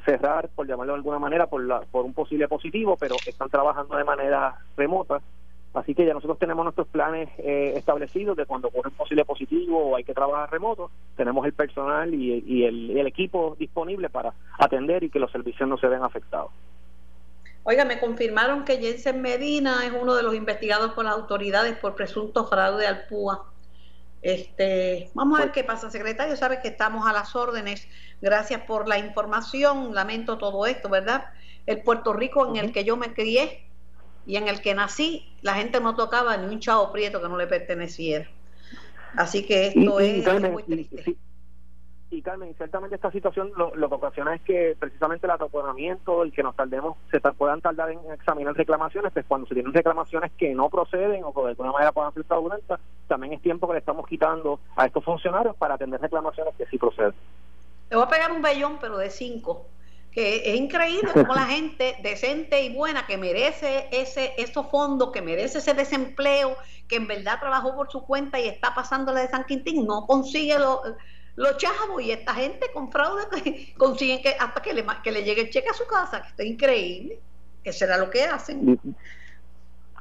cerrar, 0.06 0.50
por 0.50 0.68
llamarlo 0.68 0.94
de 0.94 0.98
alguna 0.98 1.18
manera, 1.18 1.48
por, 1.48 1.64
la, 1.64 1.80
por 1.82 2.04
un 2.04 2.14
posible 2.14 2.48
positivo, 2.48 2.98
pero 3.00 3.16
están 3.26 3.50
trabajando 3.50 3.96
de 3.96 4.04
manera 4.04 4.56
remota 4.76 5.22
Así 5.74 5.96
que 5.96 6.06
ya 6.06 6.14
nosotros 6.14 6.38
tenemos 6.38 6.66
nuestros 6.66 6.88
planes 6.88 7.30
eh, 7.38 7.74
establecidos 7.78 8.36
de 8.36 8.46
cuando 8.46 8.68
ocurre 8.68 8.90
un 8.90 8.96
posible 8.96 9.24
positivo 9.24 9.78
o 9.78 9.96
hay 9.96 10.04
que 10.04 10.14
trabajar 10.14 10.52
remoto, 10.52 10.92
tenemos 11.16 11.46
el 11.46 11.54
personal 11.54 12.14
y, 12.14 12.66
el, 12.66 13.08
equipo 13.08 13.56
disponible 13.58 14.10
para 14.10 14.34
atender 14.58 15.04
y 15.04 15.10
que 15.10 15.20
los 15.20 15.32
servicios 15.32 15.68
no 15.68 15.78
se 15.78 15.88
vean 15.88 16.04
afectados. 16.04 16.52
Oiga, 17.64 17.86
me 17.86 18.00
confirmaron 18.00 18.64
que 18.66 18.78
Jensen 18.78 19.22
Medina 19.22 19.86
es 19.86 19.94
uno 20.00 20.16
de 20.16 20.24
los 20.24 20.36
investigados 20.36 20.92
por 20.92 21.06
las 21.06 21.14
autoridades 21.14 21.78
por 21.78 21.96
presunto 21.96 22.46
fraude 22.48 22.88
al 22.88 23.08
PUA. 23.08 23.46
Este, 24.22 25.10
vamos 25.14 25.40
a 25.40 25.44
ver 25.44 25.52
qué 25.52 25.64
pasa, 25.64 25.90
secretario. 25.90 26.36
Sabe 26.36 26.62
que 26.62 26.68
estamos 26.68 27.08
a 27.08 27.14
las 27.14 27.36
órdenes. 27.36 27.88
Gracias 28.22 28.62
por 28.62 28.88
la 28.88 28.98
información. 28.98 29.94
Lamento 29.94 30.38
todo 30.38 30.66
esto, 30.66 30.90
¿verdad? 30.90 31.26
El 31.66 31.82
Puerto 31.82 32.14
Rico 32.14 32.48
en 32.48 32.58
el 32.58 32.72
que 32.72 32.84
yo 32.84 32.98
me 32.98 33.14
crié 33.14 33.66
y 34.26 34.36
en 34.36 34.48
el 34.48 34.62
que 34.62 34.74
nací, 34.76 35.36
la 35.42 35.56
gente 35.56 35.80
no 35.80 35.96
tocaba 35.96 36.38
ni 36.38 36.54
un 36.54 36.60
chavo 36.60 36.92
prieto 36.92 37.22
que 37.22 37.28
no 37.28 37.38
le 37.38 37.48
perteneciera. 37.48 38.30
Así 39.16 39.44
que 39.44 39.68
esto 39.68 40.00
es 40.00 40.52
muy 40.52 40.64
triste. 40.64 41.04
y 41.08 41.18
Carmen, 42.20 42.54
ciertamente 42.58 42.96
esta 42.96 43.12
situación 43.12 43.52
lo, 43.56 43.72
que 43.72 43.96
ocasiona 43.96 44.36
es 44.36 44.42
que 44.42 44.76
precisamente 44.78 45.28
el 45.28 45.32
atoponamiento, 45.32 46.24
el 46.24 46.34
que 46.34 46.44
nos 46.44 46.56
tardemos, 46.56 46.98
se 47.10 47.22
puedan 47.22 47.62
tardar 47.62 47.92
en 47.92 48.00
examinar 48.12 48.54
reclamaciones, 48.56 49.14
pues 49.14 49.26
cuando 49.26 49.48
se 49.48 49.54
tienen 49.54 49.72
reclamaciones 49.72 50.32
que 50.38 50.54
no 50.54 50.70
proceden 50.70 51.24
o 51.24 51.34
que 51.34 51.42
de 51.42 51.48
alguna 51.50 51.72
manera 51.72 51.94
puedan 51.94 52.14
ser 52.14 52.26
fraudulentas, 52.26 52.82
también 53.08 53.34
es 53.34 53.42
tiempo 53.42 53.68
que 53.68 53.74
le 53.74 53.80
estamos 53.80 54.06
quitando 54.08 54.60
a 54.76 54.88
estos 54.88 55.06
funcionarios 55.06 55.56
para 55.56 55.76
atender 55.76 56.02
reclamaciones 56.02 56.54
que 56.58 56.66
sí 56.66 56.78
proceden. 56.78 57.14
Le 57.90 57.96
voy 57.96 58.06
a 58.06 58.10
pegar 58.10 58.32
un 58.32 58.42
vellón, 58.42 58.78
pero 58.82 58.98
de 58.98 59.10
cinco 59.10 59.68
que 60.12 60.54
es 60.54 60.60
increíble 60.60 61.10
cómo 61.14 61.34
la 61.34 61.46
gente 61.48 61.96
decente 62.04 62.64
y 62.64 62.76
buena 62.76 63.06
que 63.08 63.18
merece 63.18 63.88
ese 63.92 64.34
esos 64.38 64.68
fondos, 64.68 65.12
que 65.12 65.22
merece 65.22 65.60
ese 65.60 65.74
desempleo, 65.74 66.58
que 66.88 66.98
en 66.98 67.08
verdad 67.08 67.40
trabajó 67.40 67.76
por 67.76 67.90
su 67.90 68.04
cuenta 68.04 68.40
y 68.40 68.48
está 68.48 68.76
pasándole 68.76 69.22
de 69.22 69.30
San 69.30 69.46
Quintín, 69.46 69.86
no 69.86 70.06
consigue 70.06 70.58
los 71.36 71.58
chavos 71.58 72.02
y 72.02 72.12
esta 72.12 72.34
gente 72.34 72.72
con 72.74 72.92
fraude 72.92 73.74
consiguen 73.78 74.22
que 74.22 74.36
hasta 74.40 74.62
que 74.62 74.74
le, 74.74 74.86
que 75.04 75.12
le 75.12 75.24
llegue 75.24 75.42
el 75.42 75.50
cheque 75.50 75.70
a 75.70 75.74
su 75.74 75.86
casa, 75.86 76.22
que 76.22 76.28
está 76.30 76.44
increíble, 76.44 77.20
que 77.64 77.74
será 77.74 77.98
lo 77.98 78.10
que 78.10 78.24
hacen. 78.24 78.80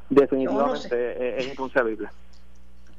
Definitivamente 0.08 1.38
es 1.38 1.46
inconcebible 1.46 2.08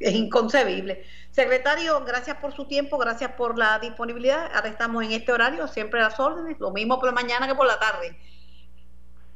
es 0.01 0.13
inconcebible. 0.13 1.03
Secretario, 1.31 2.03
gracias 2.05 2.37
por 2.37 2.53
su 2.53 2.65
tiempo, 2.65 2.97
gracias 2.97 3.31
por 3.33 3.57
la 3.57 3.79
disponibilidad. 3.79 4.51
Ahora 4.53 4.67
estamos 4.67 5.03
en 5.03 5.11
este 5.11 5.31
horario, 5.31 5.67
siempre 5.67 5.99
a 6.01 6.09
las 6.09 6.19
órdenes, 6.19 6.59
lo 6.59 6.71
mismo 6.71 6.99
por 6.99 7.07
la 7.07 7.13
mañana 7.13 7.47
que 7.47 7.55
por 7.55 7.67
la 7.67 7.79
tarde. 7.79 8.17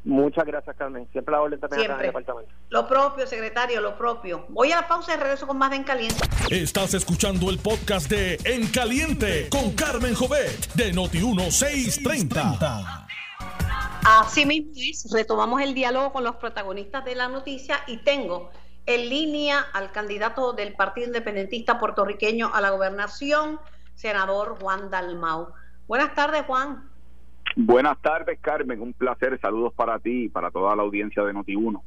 Muchas 0.06 0.46
gracias, 0.46 0.76
Carmen. 0.78 1.08
Siempre 1.12 1.32
la 1.32 1.42
orden 1.42 1.60
también 1.60 1.90
en 1.90 1.92
el 1.92 2.02
departamento. 2.04 2.52
Lo 2.70 2.88
propio, 2.88 3.26
secretario, 3.26 3.82
lo 3.82 3.98
propio. 3.98 4.46
Voy 4.50 4.72
a 4.72 4.82
la 4.82 4.88
pausa 4.88 5.16
y 5.16 5.18
regreso 5.18 5.48
con 5.48 5.58
más 5.58 5.72
de 5.72 5.78
En 5.78 5.84
Caliente. 5.84 6.24
Estás 6.52 6.94
escuchando 6.94 7.50
el 7.50 7.58
podcast 7.58 8.08
de 8.08 8.38
En 8.44 8.68
Caliente 8.68 9.50
con 9.50 9.74
Carmen 9.74 10.14
Jovet 10.14 10.74
de 10.76 10.94
Noti1630. 10.94 13.08
Así 14.06 14.46
mismo 14.46 14.74
es, 14.76 15.12
retomamos 15.12 15.60
el 15.64 15.74
diálogo 15.74 16.14
con 16.14 16.24
los 16.24 16.36
protagonistas 16.36 17.04
de 17.04 17.16
la 17.16 17.28
noticia 17.28 17.80
y 17.88 17.98
tengo 17.98 18.52
en 18.86 19.10
línea 19.10 19.66
al 19.74 19.92
candidato 19.92 20.54
del 20.54 20.74
Partido 20.74 21.08
Independentista 21.08 21.80
puertorriqueño 21.80 22.52
a 22.54 22.62
la 22.62 22.70
gobernación, 22.70 23.60
senador 23.96 24.60
Juan 24.62 24.92
Dalmau. 24.92 25.52
Buenas 25.88 26.14
tardes, 26.14 26.44
Juan. 26.46 26.92
Buenas 27.56 28.02
tardes, 28.02 28.38
Carmen. 28.42 28.82
Un 28.82 28.94
placer. 28.94 29.40
Saludos 29.40 29.74
para 29.74 29.98
ti 30.00 30.26
y 30.26 30.30
para 30.30 30.52
toda 30.52 30.76
la 30.76 30.84
audiencia 30.84 31.24
de 31.24 31.34
Noti1. 31.34 31.82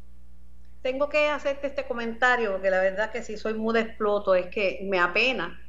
Tengo 0.81 1.09
que 1.09 1.29
hacerte 1.29 1.67
este 1.67 1.85
comentario, 1.85 2.53
porque 2.53 2.71
la 2.71 2.81
verdad 2.81 3.13
que 3.13 3.23
si 3.23 3.37
soy 3.37 3.55
muy 3.55 3.75
de 3.75 3.81
exploto, 3.81 4.35
es 4.35 4.47
que 4.47 4.81
me 4.85 4.99
apena. 4.99 5.61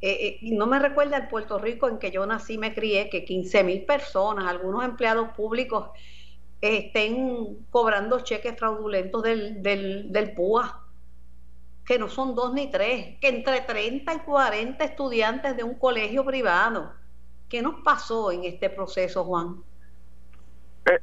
Eh, 0.00 0.38
eh, 0.42 0.54
no 0.54 0.66
me 0.66 0.78
recuerda 0.78 1.18
el 1.18 1.28
Puerto 1.28 1.58
Rico 1.58 1.88
en 1.88 1.98
que 1.98 2.10
yo 2.10 2.24
nací, 2.24 2.56
me 2.56 2.72
crié, 2.72 3.10
que 3.10 3.24
15 3.24 3.64
mil 3.64 3.84
personas, 3.84 4.46
algunos 4.46 4.84
empleados 4.84 5.28
públicos, 5.30 5.90
estén 6.62 7.66
cobrando 7.70 8.20
cheques 8.20 8.58
fraudulentos 8.58 9.22
del, 9.22 9.62
del, 9.62 10.10
del 10.10 10.32
PUA, 10.32 10.86
que 11.84 11.98
no 11.98 12.08
son 12.08 12.34
dos 12.34 12.54
ni 12.54 12.70
tres, 12.70 13.18
que 13.20 13.28
entre 13.28 13.60
30 13.60 14.14
y 14.14 14.18
40 14.20 14.82
estudiantes 14.82 15.56
de 15.56 15.64
un 15.64 15.74
colegio 15.74 16.24
privado. 16.24 16.99
¿Qué 17.50 17.62
nos 17.62 17.82
pasó 17.82 18.30
en 18.30 18.44
este 18.44 18.70
proceso, 18.70 19.24
Juan? 19.24 19.56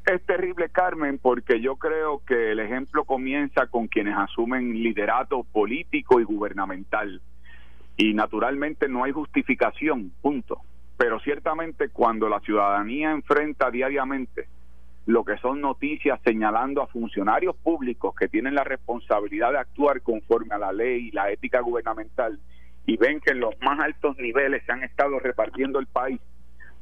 Es, 0.06 0.26
terrible, 0.26 0.70
Carmen, 0.70 1.20
porque 1.20 1.60
yo 1.60 1.76
creo 1.76 2.24
que 2.26 2.54
el 2.54 2.60
ejemplo 2.60 3.04
comienza 3.04 3.68
con 3.68 3.88
quienes 3.88 4.18
asumen 4.18 4.82
liderato 4.82 5.44
político 5.44 6.22
y 6.22 6.24
gubernamental. 6.24 7.22
Y 7.98 8.14
naturalmente 8.14 8.88
no 8.88 9.04
hay 9.04 9.12
justificación, 9.12 10.14
punto. 10.22 10.62
Pero 10.98 11.20
ciertamente 11.20 11.90
cuando 11.90 12.30
la 12.30 12.40
ciudadanía 12.40 13.12
enfrenta 13.12 13.70
diariamente 13.70 14.48
lo 15.06 15.26
que 15.26 15.38
son 15.38 15.60
noticias 15.62 16.20
señalando 16.24 16.82
a 16.82 16.88
funcionarios 16.88 17.56
públicos 17.58 18.16
que 18.16 18.30
tienen 18.30 18.56
la 18.56 18.64
responsabilidad 18.64 19.52
de 19.52 19.60
actuar 19.60 20.02
conforme 20.02 20.56
a 20.56 20.58
la 20.58 20.72
ley 20.72 21.10
y 21.10 21.12
la 21.12 21.30
ética 21.30 21.60
gubernamental 21.60 22.40
y 22.86 22.96
ven 22.96 23.20
que 23.20 23.32
en 23.32 23.42
los 23.42 23.54
más 23.62 23.80
altos 23.80 24.18
niveles 24.18 24.64
se 24.66 24.72
han 24.72 24.84
estado 24.84 25.20
repartiendo 25.20 25.78
el 25.78 25.88
país, 25.88 26.20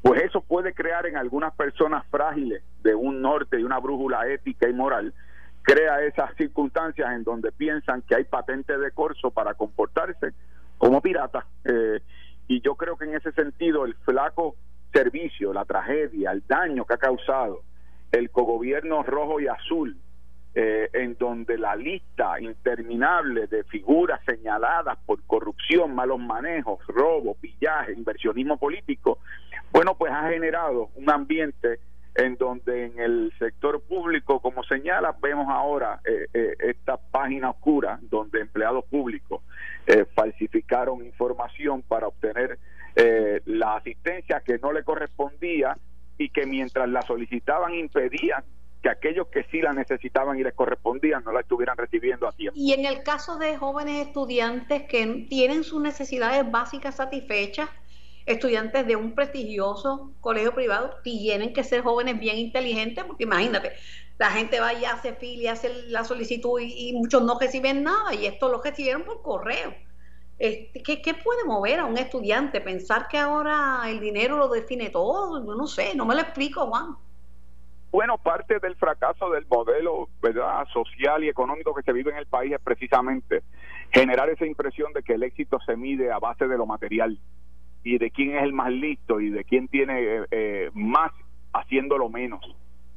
pues 0.05 0.21
eso 0.21 0.39
puede 0.41 0.71
crear 0.75 1.07
en 1.07 1.17
algunas 1.17 1.51
personas 1.55 2.05
frágiles 2.11 2.61
de 2.83 2.93
un 2.93 3.23
norte 3.23 3.59
y 3.59 3.63
una 3.63 3.79
brújula 3.79 4.27
ética 4.27 4.69
y 4.69 4.73
moral, 4.73 5.15
crea 5.63 6.03
esas 6.03 6.31
circunstancias 6.35 7.11
en 7.11 7.23
donde 7.23 7.51
piensan 7.51 8.03
que 8.03 8.13
hay 8.13 8.23
patente 8.23 8.77
de 8.77 8.91
corso 8.91 9.31
para 9.31 9.55
comportarse 9.55 10.33
como 10.77 11.01
piratas. 11.01 11.43
Eh, 11.63 12.01
y 12.47 12.61
yo 12.61 12.75
creo 12.75 12.97
que 12.97 13.05
en 13.05 13.15
ese 13.15 13.31
sentido 13.31 13.83
el 13.83 13.95
flaco 13.95 14.55
servicio, 14.93 15.51
la 15.53 15.65
tragedia, 15.65 16.33
el 16.33 16.43
daño 16.45 16.85
que 16.85 16.93
ha 16.93 16.97
causado 16.97 17.63
el 18.11 18.29
cogobierno 18.29 19.01
rojo 19.01 19.39
y 19.39 19.47
azul, 19.47 19.97
eh, 20.57 20.89
en 20.93 21.17
donde 21.17 21.57
la 21.57 21.75
lista 21.75 22.39
interminable 22.39 23.47
de 23.47 23.65
figuras 23.65 24.21
señaladas 24.25 24.97
por 25.05 25.21
corrupción, 25.23 25.93
malos 25.93 26.17
manejos, 26.17 26.79
robo, 26.87 27.35
pillaje, 27.35 27.91
inversionismo 27.91 28.57
político, 28.57 29.19
bueno, 29.73 29.97
pues 29.97 30.13
ha 30.13 30.29
generado 30.29 30.91
un 30.95 31.09
ambiente 31.09 31.81
en 32.15 32.37
donde 32.37 32.85
en 32.85 32.97
el 33.01 33.33
sector 33.37 33.81
público, 33.81 34.39
como 34.39 34.63
señala, 34.63 35.13
vemos 35.21 35.47
ahora 35.49 35.99
eh, 36.05 36.27
eh, 36.33 36.55
esta 36.59 36.95
página 36.95 37.49
oscura 37.49 37.99
donde 38.03 38.39
empleados 38.39 38.85
públicos 38.85 39.41
falsificaron 40.15 41.05
información 41.05 41.83
para 41.83 42.07
obtener 42.07 42.57
la 43.45 43.75
asistencia 43.75 44.39
que 44.39 44.57
no 44.57 44.71
le 44.71 44.83
correspondía 44.83 45.77
y 46.17 46.29
que 46.29 46.47
mientras 46.47 46.89
la 46.89 47.03
solicitaban 47.03 47.75
impedían 47.75 48.43
que 48.86 48.89
aquellos 48.91 49.26
que 49.30 49.43
sí 49.50 49.62
la 49.62 49.74
necesitaban 49.74 50.38
y 50.38 50.43
les 50.43 50.54
correspondían 50.54 51.24
no 51.24 51.32
la 51.32 51.39
estuvieran 51.39 51.76
recibiendo 51.76 52.28
a 52.28 52.32
tiempo. 52.32 52.56
Y 52.56 52.71
en 52.71 52.86
el 52.86 53.02
caso 53.02 53.38
de 53.39 53.58
jóvenes 53.58 54.06
estudiantes 54.06 54.84
que 54.84 55.26
tienen 55.28 55.63
sus 55.63 55.82
necesidades 55.82 56.50
básicas 56.52 56.98
satisfechas, 56.98 57.67
estudiantes 58.28 58.86
de 58.86 58.95
un 58.95 59.15
prestigioso 59.15 60.12
colegio 60.21 60.54
privado, 60.54 60.98
tienen 61.04 61.52
que 61.52 61.63
ser 61.63 61.82
jóvenes 61.82 62.19
bien 62.19 62.38
inteligentes, 62.38 63.04
porque 63.06 63.24
imagínate, 63.24 63.71
la 64.19 64.30
gente 64.30 64.60
va 64.60 64.71
y 64.71 64.86
hace 64.86 65.13
fila 65.15 65.41
y 65.41 65.48
hace 65.48 65.74
la 65.88 66.04
solicitud 66.04 66.62
y, 66.62 66.93
muchos 66.93 67.24
no 67.24 67.39
reciben 67.39 67.82
nada, 67.82 68.13
y 68.13 68.28
esto 68.28 68.50
lo 68.50 68.62
recibieron 68.62 69.02
por 69.02 69.24
correo. 69.24 69.74
Este, 70.38 70.84
¿qué, 70.84 71.02
¿Qué 71.02 71.15
puede 71.15 71.43
mover 71.43 71.80
a 71.80 71.86
un 71.86 71.98
estudiante? 71.98 72.62
Pensar 72.62 73.08
que 73.08 73.17
ahora 73.17 73.82
el 73.88 74.00
dinero 74.00 74.38
lo 74.38 74.48
define 74.48 74.91
todo, 74.91 75.39
no 75.39 75.65
sé, 75.65 75.95
no 75.95 76.06
me 76.06 76.13
lo 76.13 76.21
explico, 76.21 76.67
Juan. 76.67 76.98
Bueno, 77.95 78.17
parte 78.17 78.60
del 78.60 78.75
fracaso 78.75 79.29
del 79.29 79.45
modelo 79.47 80.10
¿verdad? 80.21 80.67
social 80.73 81.23
y 81.23 81.29
económico 81.29 81.73
que 81.73 81.81
se 81.81 81.93
vive 81.93 82.12
en 82.12 82.17
el 82.17 82.25
país 82.25 82.51
es 82.51 82.60
precisamente 82.60 83.41
generar 83.93 84.29
esa 84.29 84.45
impresión 84.45 84.91
de 84.91 85.01
que 85.01 85.13
el 85.13 85.23
éxito 85.23 85.60
se 85.65 85.77
mide 85.77 86.12
a 86.12 86.19
base 86.19 86.45
de 86.49 86.58
lo 86.58 86.65
material 86.65 87.17
y 87.86 87.97
de 87.97 88.12
quién 88.12 88.36
es 88.36 88.43
el 88.43 88.51
más 88.51 88.69
listo 88.69 89.21
y 89.21 89.29
de 89.29 89.45
quién 89.45 89.69
tiene 89.69 90.01
eh, 90.01 90.25
eh, 90.31 90.71
más 90.73 91.13
haciéndolo 91.53 92.10
menos. 92.10 92.43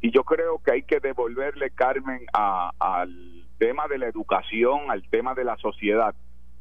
Y 0.00 0.11
yo 0.11 0.24
creo 0.24 0.58
que 0.64 0.72
hay 0.72 0.82
que 0.82 0.98
devolverle, 0.98 1.70
Carmen, 1.70 2.26
al 2.32 3.44
tema 3.58 3.87
de 3.87 3.98
la 3.98 4.08
educación, 4.08 4.90
al 4.90 5.08
tema 5.11 5.32
de 5.37 5.44
la 5.44 5.56
sociedad, 5.58 6.12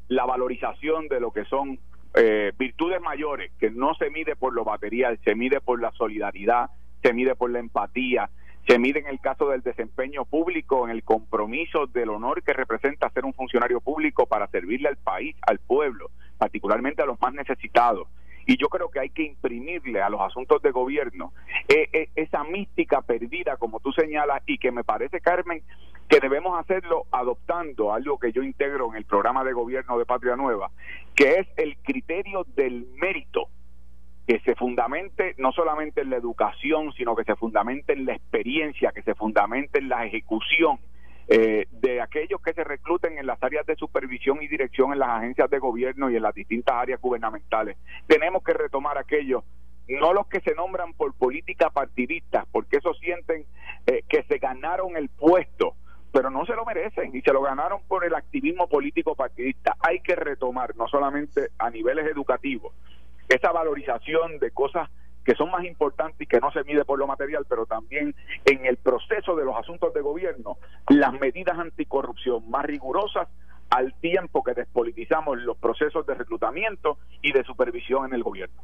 la 0.06 0.26
valorización 0.26 1.08
de 1.08 1.18
lo 1.18 1.32
que 1.32 1.44
son 1.46 1.80
eh, 2.14 2.52
virtudes 2.56 3.00
mayores, 3.00 3.50
que 3.58 3.72
no 3.72 3.94
se 3.94 4.10
mide 4.10 4.36
por 4.36 4.54
lo 4.54 4.64
material, 4.64 5.18
se 5.24 5.34
mide 5.34 5.60
por 5.60 5.80
la 5.80 5.90
solidaridad, 5.90 6.70
se 7.02 7.12
mide 7.12 7.34
por 7.34 7.50
la 7.50 7.58
empatía, 7.58 8.30
se 8.66 8.78
mide 8.78 9.00
en 9.00 9.06
el 9.06 9.18
caso 9.20 9.48
del 9.48 9.62
desempeño 9.62 10.24
público, 10.26 10.84
en 10.84 10.90
el 10.90 11.02
compromiso 11.02 11.86
del 11.86 12.10
honor 12.10 12.42
que 12.42 12.52
representa 12.52 13.08
ser 13.10 13.24
un 13.24 13.32
funcionario 13.32 13.80
público 13.80 14.26
para 14.26 14.46
servirle 14.48 14.88
al 14.88 14.96
país, 14.96 15.34
al 15.46 15.58
pueblo, 15.58 16.10
particularmente 16.36 17.02
a 17.02 17.06
los 17.06 17.20
más 17.20 17.32
necesitados. 17.32 18.08
Y 18.44 18.56
yo 18.56 18.68
creo 18.68 18.90
que 18.90 19.00
hay 19.00 19.10
que 19.10 19.22
imprimirle 19.22 20.00
a 20.00 20.08
los 20.08 20.20
asuntos 20.20 20.62
de 20.62 20.70
gobierno 20.70 21.32
eh, 21.68 21.88
eh, 21.92 22.08
esa 22.14 22.44
mística 22.44 23.02
perdida, 23.02 23.56
como 23.56 23.80
tú 23.80 23.92
señalas, 23.92 24.42
y 24.46 24.58
que 24.58 24.70
me 24.70 24.84
parece, 24.84 25.20
Carmen, 25.20 25.62
que 26.08 26.20
debemos 26.20 26.58
hacerlo 26.58 27.04
adoptando 27.10 27.92
algo 27.92 28.18
que 28.18 28.32
yo 28.32 28.42
integro 28.42 28.90
en 28.90 28.96
el 28.96 29.04
programa 29.04 29.44
de 29.44 29.52
gobierno 29.52 29.98
de 29.98 30.06
Patria 30.06 30.36
Nueva, 30.36 30.70
que 31.14 31.40
es 31.40 31.48
el 31.56 31.76
criterio 31.78 32.46
del 32.54 32.86
mérito 32.96 33.48
que 34.28 34.40
se 34.40 34.54
fundamente 34.56 35.34
no 35.38 35.52
solamente 35.52 36.02
en 36.02 36.10
la 36.10 36.18
educación, 36.18 36.92
sino 36.92 37.16
que 37.16 37.24
se 37.24 37.34
fundamente 37.34 37.94
en 37.94 38.04
la 38.04 38.12
experiencia, 38.12 38.92
que 38.92 39.00
se 39.00 39.14
fundamente 39.14 39.78
en 39.78 39.88
la 39.88 40.04
ejecución 40.04 40.78
eh, 41.28 41.66
de 41.70 42.02
aquellos 42.02 42.38
que 42.42 42.52
se 42.52 42.62
recluten 42.62 43.16
en 43.16 43.26
las 43.26 43.42
áreas 43.42 43.64
de 43.64 43.74
supervisión 43.76 44.42
y 44.42 44.48
dirección 44.48 44.92
en 44.92 44.98
las 44.98 45.08
agencias 45.08 45.48
de 45.48 45.58
gobierno 45.58 46.10
y 46.10 46.16
en 46.16 46.22
las 46.22 46.34
distintas 46.34 46.76
áreas 46.76 47.00
gubernamentales. 47.00 47.78
Tenemos 48.06 48.42
que 48.42 48.52
retomar 48.52 48.98
aquellos, 48.98 49.44
no 49.88 50.12
los 50.12 50.26
que 50.26 50.40
se 50.40 50.54
nombran 50.54 50.92
por 50.92 51.14
política 51.14 51.70
partidista, 51.70 52.44
porque 52.52 52.76
esos 52.76 52.98
sienten 52.98 53.46
eh, 53.86 54.02
que 54.10 54.24
se 54.24 54.36
ganaron 54.36 54.98
el 54.98 55.08
puesto, 55.08 55.74
pero 56.12 56.28
no 56.28 56.44
se 56.44 56.54
lo 56.54 56.66
merecen 56.66 57.16
y 57.16 57.22
se 57.22 57.32
lo 57.32 57.40
ganaron 57.40 57.80
por 57.88 58.04
el 58.04 58.14
activismo 58.14 58.68
político 58.68 59.14
partidista. 59.14 59.74
Hay 59.80 60.00
que 60.00 60.16
retomar, 60.16 60.76
no 60.76 60.86
solamente 60.86 61.48
a 61.58 61.70
niveles 61.70 62.06
educativos, 62.06 62.74
esa 63.28 63.52
valorización 63.52 64.38
de 64.38 64.50
cosas 64.50 64.88
que 65.24 65.34
son 65.34 65.50
más 65.50 65.64
importantes 65.64 66.20
y 66.22 66.26
que 66.26 66.40
no 66.40 66.50
se 66.52 66.64
mide 66.64 66.86
por 66.86 66.98
lo 66.98 67.06
material, 67.06 67.44
pero 67.46 67.66
también 67.66 68.14
en 68.46 68.64
el 68.64 68.78
proceso 68.78 69.36
de 69.36 69.44
los 69.44 69.56
asuntos 69.56 69.92
de 69.92 70.00
gobierno, 70.00 70.56
las 70.88 71.12
medidas 71.12 71.58
anticorrupción 71.58 72.48
más 72.48 72.64
rigurosas 72.64 73.28
al 73.68 73.92
tiempo 74.00 74.42
que 74.42 74.54
despolitizamos 74.54 75.36
los 75.38 75.58
procesos 75.58 76.06
de 76.06 76.14
reclutamiento 76.14 76.98
y 77.20 77.32
de 77.32 77.44
supervisión 77.44 78.06
en 78.06 78.14
el 78.14 78.22
gobierno. 78.22 78.62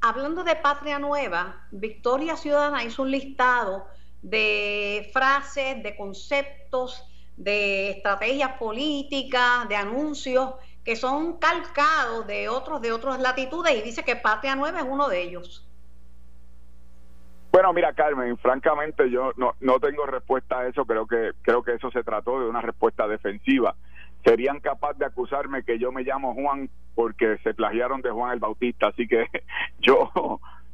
Hablando 0.00 0.44
de 0.44 0.56
Patria 0.56 0.98
Nueva, 0.98 1.66
Victoria 1.70 2.36
Ciudadana 2.36 2.82
hizo 2.82 3.02
un 3.02 3.10
listado 3.10 3.86
de 4.22 5.10
frases, 5.12 5.82
de 5.82 5.94
conceptos, 5.94 7.04
de 7.36 7.90
estrategias 7.90 8.52
políticas, 8.52 9.68
de 9.68 9.76
anuncios 9.76 10.54
que 10.86 10.94
son 10.94 11.38
calcados 11.38 12.28
de 12.28 12.48
otros 12.48 12.80
de 12.80 12.92
otras 12.92 13.18
latitudes 13.18 13.74
y 13.74 13.82
dice 13.82 14.04
que 14.04 14.14
Patria 14.14 14.54
Nueva 14.54 14.78
es 14.78 14.86
uno 14.88 15.08
de 15.08 15.20
ellos. 15.20 15.66
Bueno, 17.50 17.72
mira 17.72 17.92
Carmen, 17.92 18.38
francamente 18.38 19.10
yo 19.10 19.32
no, 19.36 19.54
no 19.58 19.80
tengo 19.80 20.06
respuesta 20.06 20.60
a 20.60 20.68
eso, 20.68 20.84
creo 20.84 21.08
que 21.08 21.32
creo 21.42 21.64
que 21.64 21.74
eso 21.74 21.90
se 21.90 22.04
trató 22.04 22.38
de 22.38 22.48
una 22.48 22.60
respuesta 22.60 23.08
defensiva. 23.08 23.74
Serían 24.24 24.60
capaces 24.60 24.98
de 24.98 25.06
acusarme 25.06 25.64
que 25.64 25.76
yo 25.80 25.90
me 25.90 26.04
llamo 26.04 26.34
Juan 26.34 26.70
porque 26.94 27.38
se 27.42 27.52
plagiaron 27.52 28.00
de 28.00 28.10
Juan 28.10 28.34
el 28.34 28.38
Bautista, 28.38 28.86
así 28.86 29.08
que 29.08 29.26
yo 29.80 30.12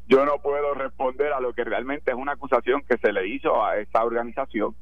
yo 0.09 0.27
no 0.27 0.43
puedo 0.43 0.75
responder 0.75 1.33
a 1.33 1.41
lo 1.41 1.55
que 1.55 1.65
realmente 1.65 2.11
es 2.11 2.17
una 2.19 2.33
acusación 2.33 2.83
que 2.87 2.99
se 2.99 3.15
le 3.15 3.29
hizo 3.29 3.65
a 3.65 3.79
esa 3.79 4.05
organización 4.05 4.77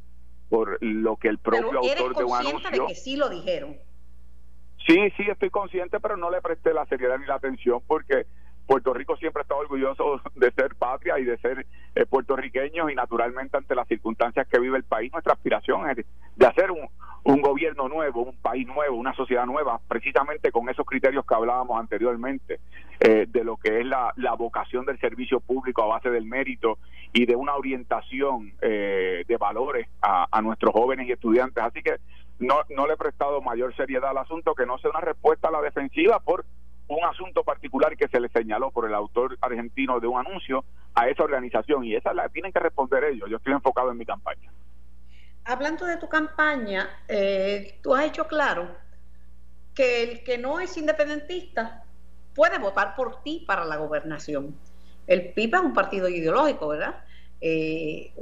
por 0.49 0.77
lo 0.81 1.15
que 1.19 1.29
el 1.29 1.39
propio 1.39 1.79
autor 1.79 2.17
de 2.17 2.25
un 2.25 2.37
anuncio 2.37 2.71
de 2.71 2.87
que 2.89 2.97
sí 2.97 3.15
lo 3.15 3.29
dijeron 3.29 3.77
Sí, 4.91 4.99
sí, 5.17 5.23
estoy 5.31 5.51
consciente, 5.51 6.01
pero 6.01 6.17
no 6.17 6.31
le 6.31 6.41
presté 6.41 6.75
la 6.75 6.85
seriedad 6.87 7.17
ni 7.17 7.25
la 7.25 7.37
atención 7.37 7.81
porque 7.87 8.27
Puerto 8.67 8.93
Rico 8.93 9.17
siempre 9.17 9.43
está 9.43 9.55
orgulloso 9.55 10.21
de 10.35 10.51
ser 10.51 10.75
patria 10.75 11.17
y 11.21 11.25
de 11.25 11.39
ser 11.39 11.65
eh, 11.95 12.07
puertorriqueños 12.07 12.91
y 12.91 12.97
naturalmente 12.97 13.57
ante 13.57 13.77
las 13.77 13.87
circunstancias 13.87 14.49
que 14.49 14.59
vive 14.59 14.77
el 14.77 14.83
país, 14.83 15.13
nuestra 15.13 15.35
aspiración 15.35 15.89
es 15.91 16.05
de 16.35 16.45
hacer 16.45 16.73
un, 16.73 16.89
un 17.23 17.41
gobierno 17.41 17.89
nuevo, 17.89 18.23
un 18.23 18.37
país 18.39 18.67
nuevo, 18.67 18.97
una 18.97 19.15
sociedad 19.15 19.47
nueva, 19.47 19.81
precisamente 19.87 20.51
con 20.51 20.69
esos 20.69 20.85
criterios 20.85 21.25
que 21.25 21.37
hablábamos 21.37 21.79
anteriormente, 21.79 22.59
eh, 22.99 23.27
de 23.29 23.45
lo 23.45 23.59
que 23.59 23.79
es 23.79 23.87
la, 23.87 24.13
la, 24.17 24.35
vocación 24.35 24.87
del 24.87 24.99
servicio 24.99 25.39
público 25.39 25.85
a 25.85 25.87
base 25.87 26.11
del 26.11 26.25
mérito 26.25 26.79
y 27.13 27.27
de 27.27 27.37
una 27.37 27.55
orientación 27.55 28.55
eh, 28.61 29.23
de 29.29 29.37
valores 29.37 29.87
a, 30.03 30.27
a 30.33 30.43
nuestros 30.43 30.73
jóvenes 30.73 31.07
y 31.07 31.13
estudiantes. 31.13 31.63
Así 31.63 31.81
que 31.81 31.95
no, 32.41 32.63
no 32.71 32.87
le 32.87 32.95
he 32.95 32.97
prestado 32.97 33.41
mayor 33.41 33.75
seriedad 33.77 34.11
al 34.11 34.19
asunto, 34.19 34.55
que 34.55 34.67
no 34.67 34.79
sea 34.79 34.91
una 34.91 35.01
respuesta 35.01 35.49
a 35.49 35.51
la 35.53 35.61
defensiva 35.61 36.19
por 36.21 36.45
un 36.89 37.05
asunto 37.05 37.45
particular 37.45 37.97
que 37.97 38.09
se 38.09 38.19
le 38.19 38.29
señaló 38.31 38.71
por 38.71 38.87
el 38.87 38.95
autor 38.95 39.39
argentino 39.41 40.01
de 40.01 40.09
un 40.09 40.19
anuncio 40.19 40.65
a 40.95 41.09
esa 41.09 41.23
organización 41.23 41.85
y 41.85 41.95
esa 41.95 42.13
la 42.13 42.29
tienen 42.31 42.53
que 42.53 42.59
responder 42.59 43.05
ellos. 43.05 43.29
Yo 43.31 43.37
estoy 43.37 43.53
enfocado 43.53 43.93
en 43.93 43.99
mi 43.99 44.07
campaña. 44.07 44.51
Hablando 45.45 45.85
de 45.85 45.99
tu 45.99 46.09
campaña, 46.09 46.89
eh, 47.07 47.79
tú 47.83 47.95
has 47.95 48.07
hecho 48.07 48.27
claro 48.27 48.69
que 49.75 50.03
el 50.03 50.25
que 50.25 50.39
no 50.39 50.61
es 50.61 50.77
independentista 50.77 51.85
puede 52.35 52.59
votar 52.59 52.97
por 52.97 53.23
ti 53.23 53.45
para 53.47 53.65
la 53.65 53.77
gobernación. 53.77 54.57
El 55.07 55.33
PIB 55.33 55.55
es 55.55 55.61
un 55.61 55.75
partido 55.75 56.09
ideológico, 56.09 56.69
¿verdad? 56.69 57.05
Eh, 57.41 58.13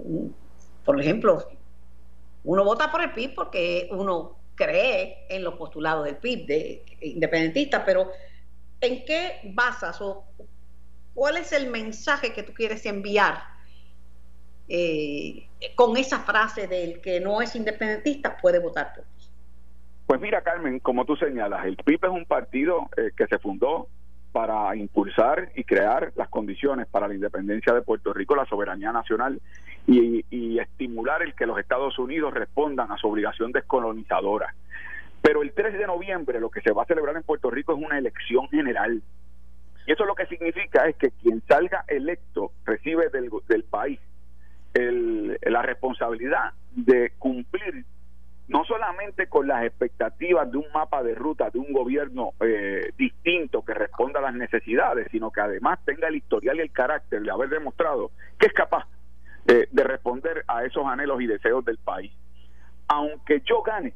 por 0.84 1.00
ejemplo, 1.00 1.46
uno 2.44 2.64
vota 2.64 2.90
por 2.90 3.02
el 3.02 3.12
PIB 3.12 3.34
porque 3.34 3.88
uno 3.90 4.38
cree 4.54 5.26
en 5.28 5.44
los 5.44 5.54
postulados 5.54 6.04
del 6.04 6.16
PIB 6.16 6.46
de 6.46 6.84
independentista, 7.00 7.84
pero 7.84 8.10
¿en 8.80 9.04
qué 9.04 9.40
basas 9.54 10.00
o 10.00 10.24
cuál 11.14 11.36
es 11.36 11.52
el 11.52 11.70
mensaje 11.70 12.32
que 12.32 12.42
tú 12.42 12.52
quieres 12.52 12.84
enviar 12.86 13.42
eh, 14.68 15.46
con 15.74 15.96
esa 15.96 16.20
frase 16.20 16.66
del 16.66 17.00
que 17.00 17.20
no 17.20 17.40
es 17.40 17.54
independentista 17.56 18.36
puede 18.36 18.58
votar 18.58 18.94
por 18.94 19.04
ti? 19.04 19.26
Pues 20.06 20.20
mira, 20.20 20.42
Carmen, 20.42 20.80
como 20.80 21.04
tú 21.04 21.16
señalas, 21.16 21.66
el 21.66 21.76
PIB 21.76 22.04
es 22.04 22.10
un 22.10 22.24
partido 22.24 22.88
eh, 22.96 23.10
que 23.16 23.26
se 23.26 23.38
fundó 23.38 23.88
para 24.38 24.76
impulsar 24.76 25.50
y 25.56 25.64
crear 25.64 26.12
las 26.14 26.28
condiciones 26.28 26.86
para 26.86 27.08
la 27.08 27.14
independencia 27.14 27.74
de 27.74 27.82
Puerto 27.82 28.12
Rico, 28.12 28.36
la 28.36 28.46
soberanía 28.46 28.92
nacional 28.92 29.40
y, 29.84 30.60
estimular 30.60 31.24
el 31.24 31.34
que 31.34 31.44
los 31.44 31.58
Estados 31.58 31.98
Unidos 31.98 32.32
respondan 32.34 32.92
a 32.92 32.96
su 32.98 33.08
obligación 33.08 33.50
descolonizadora. 33.50 34.54
Pero 35.22 35.42
el 35.42 35.52
3 35.52 35.76
de 35.76 35.88
noviembre 35.88 36.38
lo 36.38 36.50
que 36.50 36.60
se 36.60 36.70
va 36.70 36.84
a 36.84 36.86
celebrar 36.86 37.16
en 37.16 37.24
Puerto 37.24 37.50
Rico 37.50 37.72
es 37.72 37.84
una 37.84 37.98
elección 37.98 38.48
general. 38.48 39.02
Y 39.88 39.92
eso 39.92 40.04
lo 40.04 40.14
que 40.14 40.26
significa 40.26 40.86
es 40.86 40.94
que 40.94 41.10
quien 41.20 41.42
salga 41.48 41.84
electo 41.88 42.52
recibe 42.64 43.08
del, 43.08 43.30
del 43.48 43.64
país 43.64 43.98
el, 44.72 45.36
la 45.42 45.62
responsabilidad 45.62 46.52
de 46.76 47.10
cumplir 47.18 47.84
no 48.48 48.64
solamente 48.64 49.28
con 49.28 49.46
las 49.46 49.64
expectativas 49.64 50.50
de 50.50 50.58
un 50.58 50.66
mapa 50.72 51.02
de 51.02 51.14
ruta 51.14 51.50
de 51.50 51.58
un 51.58 51.72
gobierno 51.72 52.32
eh, 52.40 52.92
distinto 52.96 53.64
que 53.64 53.74
responda 53.74 54.20
a 54.20 54.22
las 54.22 54.34
necesidades, 54.34 55.08
sino 55.10 55.30
que 55.30 55.40
además 55.40 55.78
tenga 55.84 56.08
el 56.08 56.16
historial 56.16 56.56
y 56.56 56.62
el 56.62 56.72
carácter 56.72 57.22
de 57.22 57.30
haber 57.30 57.50
demostrado 57.50 58.10
que 58.38 58.46
es 58.46 58.52
capaz 58.52 58.86
de 59.44 59.82
responder 59.82 60.44
a 60.46 60.62
esos 60.64 60.84
anhelos 60.84 61.22
y 61.22 61.26
deseos 61.26 61.64
del 61.64 61.78
país. 61.78 62.12
Aunque 62.86 63.40
yo 63.46 63.62
gane 63.62 63.94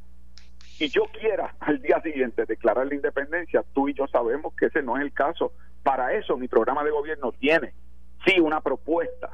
y 0.79 0.89
yo 0.89 1.05
quiera 1.13 1.55
al 1.61 1.81
día 1.81 2.01
siguiente 2.01 2.45
declarar 2.45 2.87
la 2.87 2.95
independencia, 2.95 3.63
tú 3.73 3.89
y 3.89 3.95
yo 3.95 4.07
sabemos 4.09 4.55
que 4.55 4.67
ese 4.67 4.83
no 4.83 4.97
es 4.97 5.03
el 5.03 5.13
caso. 5.13 5.53
Para 5.83 6.13
eso 6.15 6.37
mi 6.37 6.49
programa 6.49 6.83
de 6.83 6.91
gobierno 6.91 7.33
tiene, 7.33 7.73
sí, 8.25 8.41
una 8.41 8.61
propuesta 8.61 9.31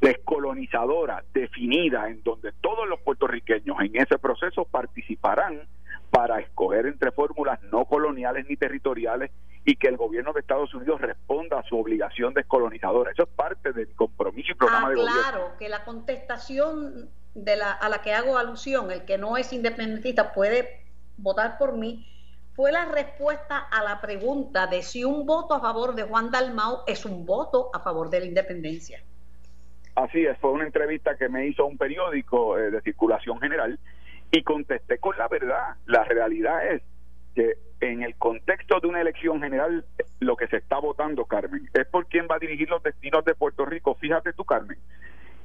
descolonizadora 0.00 1.24
definida 1.32 2.08
en 2.08 2.22
donde 2.22 2.52
todos 2.60 2.88
los 2.88 3.00
puertorriqueños 3.00 3.76
en 3.80 3.96
ese 3.96 4.18
proceso 4.18 4.64
participarán 4.64 5.62
para 6.10 6.40
escoger 6.40 6.86
entre 6.86 7.10
fórmulas 7.12 7.62
no 7.64 7.84
coloniales 7.84 8.46
ni 8.48 8.56
territoriales 8.56 9.30
y 9.64 9.76
que 9.76 9.88
el 9.88 9.96
gobierno 9.96 10.32
de 10.32 10.40
Estados 10.40 10.72
Unidos 10.74 11.00
responda 11.00 11.58
a 11.58 11.62
su 11.64 11.76
obligación 11.76 12.32
descolonizadora. 12.34 13.10
Eso 13.10 13.24
es 13.24 13.28
parte 13.30 13.72
del 13.72 13.92
compromiso 13.94 14.52
y 14.52 14.54
programa 14.54 14.86
ah, 14.86 14.90
de 14.90 14.96
gobierno. 14.96 15.22
Claro, 15.22 15.52
que 15.58 15.68
la 15.68 15.84
contestación 15.84 17.10
de 17.34 17.56
la, 17.56 17.72
a 17.72 17.88
la 17.88 18.00
que 18.00 18.14
hago 18.14 18.38
alusión, 18.38 18.90
el 18.92 19.04
que 19.04 19.18
no 19.18 19.36
es 19.36 19.52
independentista 19.52 20.32
puede 20.32 20.84
votar 21.16 21.58
por 21.58 21.76
mí, 21.76 22.06
fue 22.54 22.72
la 22.72 22.86
respuesta 22.86 23.58
a 23.58 23.82
la 23.82 24.00
pregunta 24.00 24.66
de 24.66 24.82
si 24.82 25.04
un 25.04 25.26
voto 25.26 25.54
a 25.54 25.60
favor 25.60 25.94
de 25.94 26.04
Juan 26.04 26.30
Dalmau 26.30 26.84
es 26.86 27.04
un 27.04 27.26
voto 27.26 27.70
a 27.74 27.80
favor 27.80 28.08
de 28.08 28.20
la 28.20 28.26
independencia. 28.26 29.02
Así 29.96 30.26
es, 30.26 30.36
fue 30.38 30.52
una 30.52 30.66
entrevista 30.66 31.16
que 31.16 31.30
me 31.30 31.46
hizo 31.46 31.64
un 31.64 31.78
periódico 31.78 32.58
eh, 32.58 32.70
de 32.70 32.82
circulación 32.82 33.40
general 33.40 33.78
y 34.30 34.42
contesté 34.42 34.98
con 34.98 35.16
la 35.16 35.26
verdad. 35.26 35.76
La 35.86 36.04
realidad 36.04 36.70
es 36.70 36.82
que 37.34 37.54
en 37.80 38.02
el 38.02 38.14
contexto 38.16 38.78
de 38.78 38.88
una 38.88 39.00
elección 39.00 39.40
general, 39.40 39.86
lo 40.20 40.36
que 40.36 40.48
se 40.48 40.58
está 40.58 40.78
votando, 40.78 41.24
Carmen, 41.24 41.70
es 41.72 41.86
por 41.86 42.06
quién 42.08 42.28
va 42.30 42.36
a 42.36 42.38
dirigir 42.38 42.68
los 42.68 42.82
destinos 42.82 43.24
de 43.24 43.34
Puerto 43.34 43.64
Rico. 43.64 43.94
Fíjate 43.94 44.34
tú, 44.34 44.44
Carmen, 44.44 44.78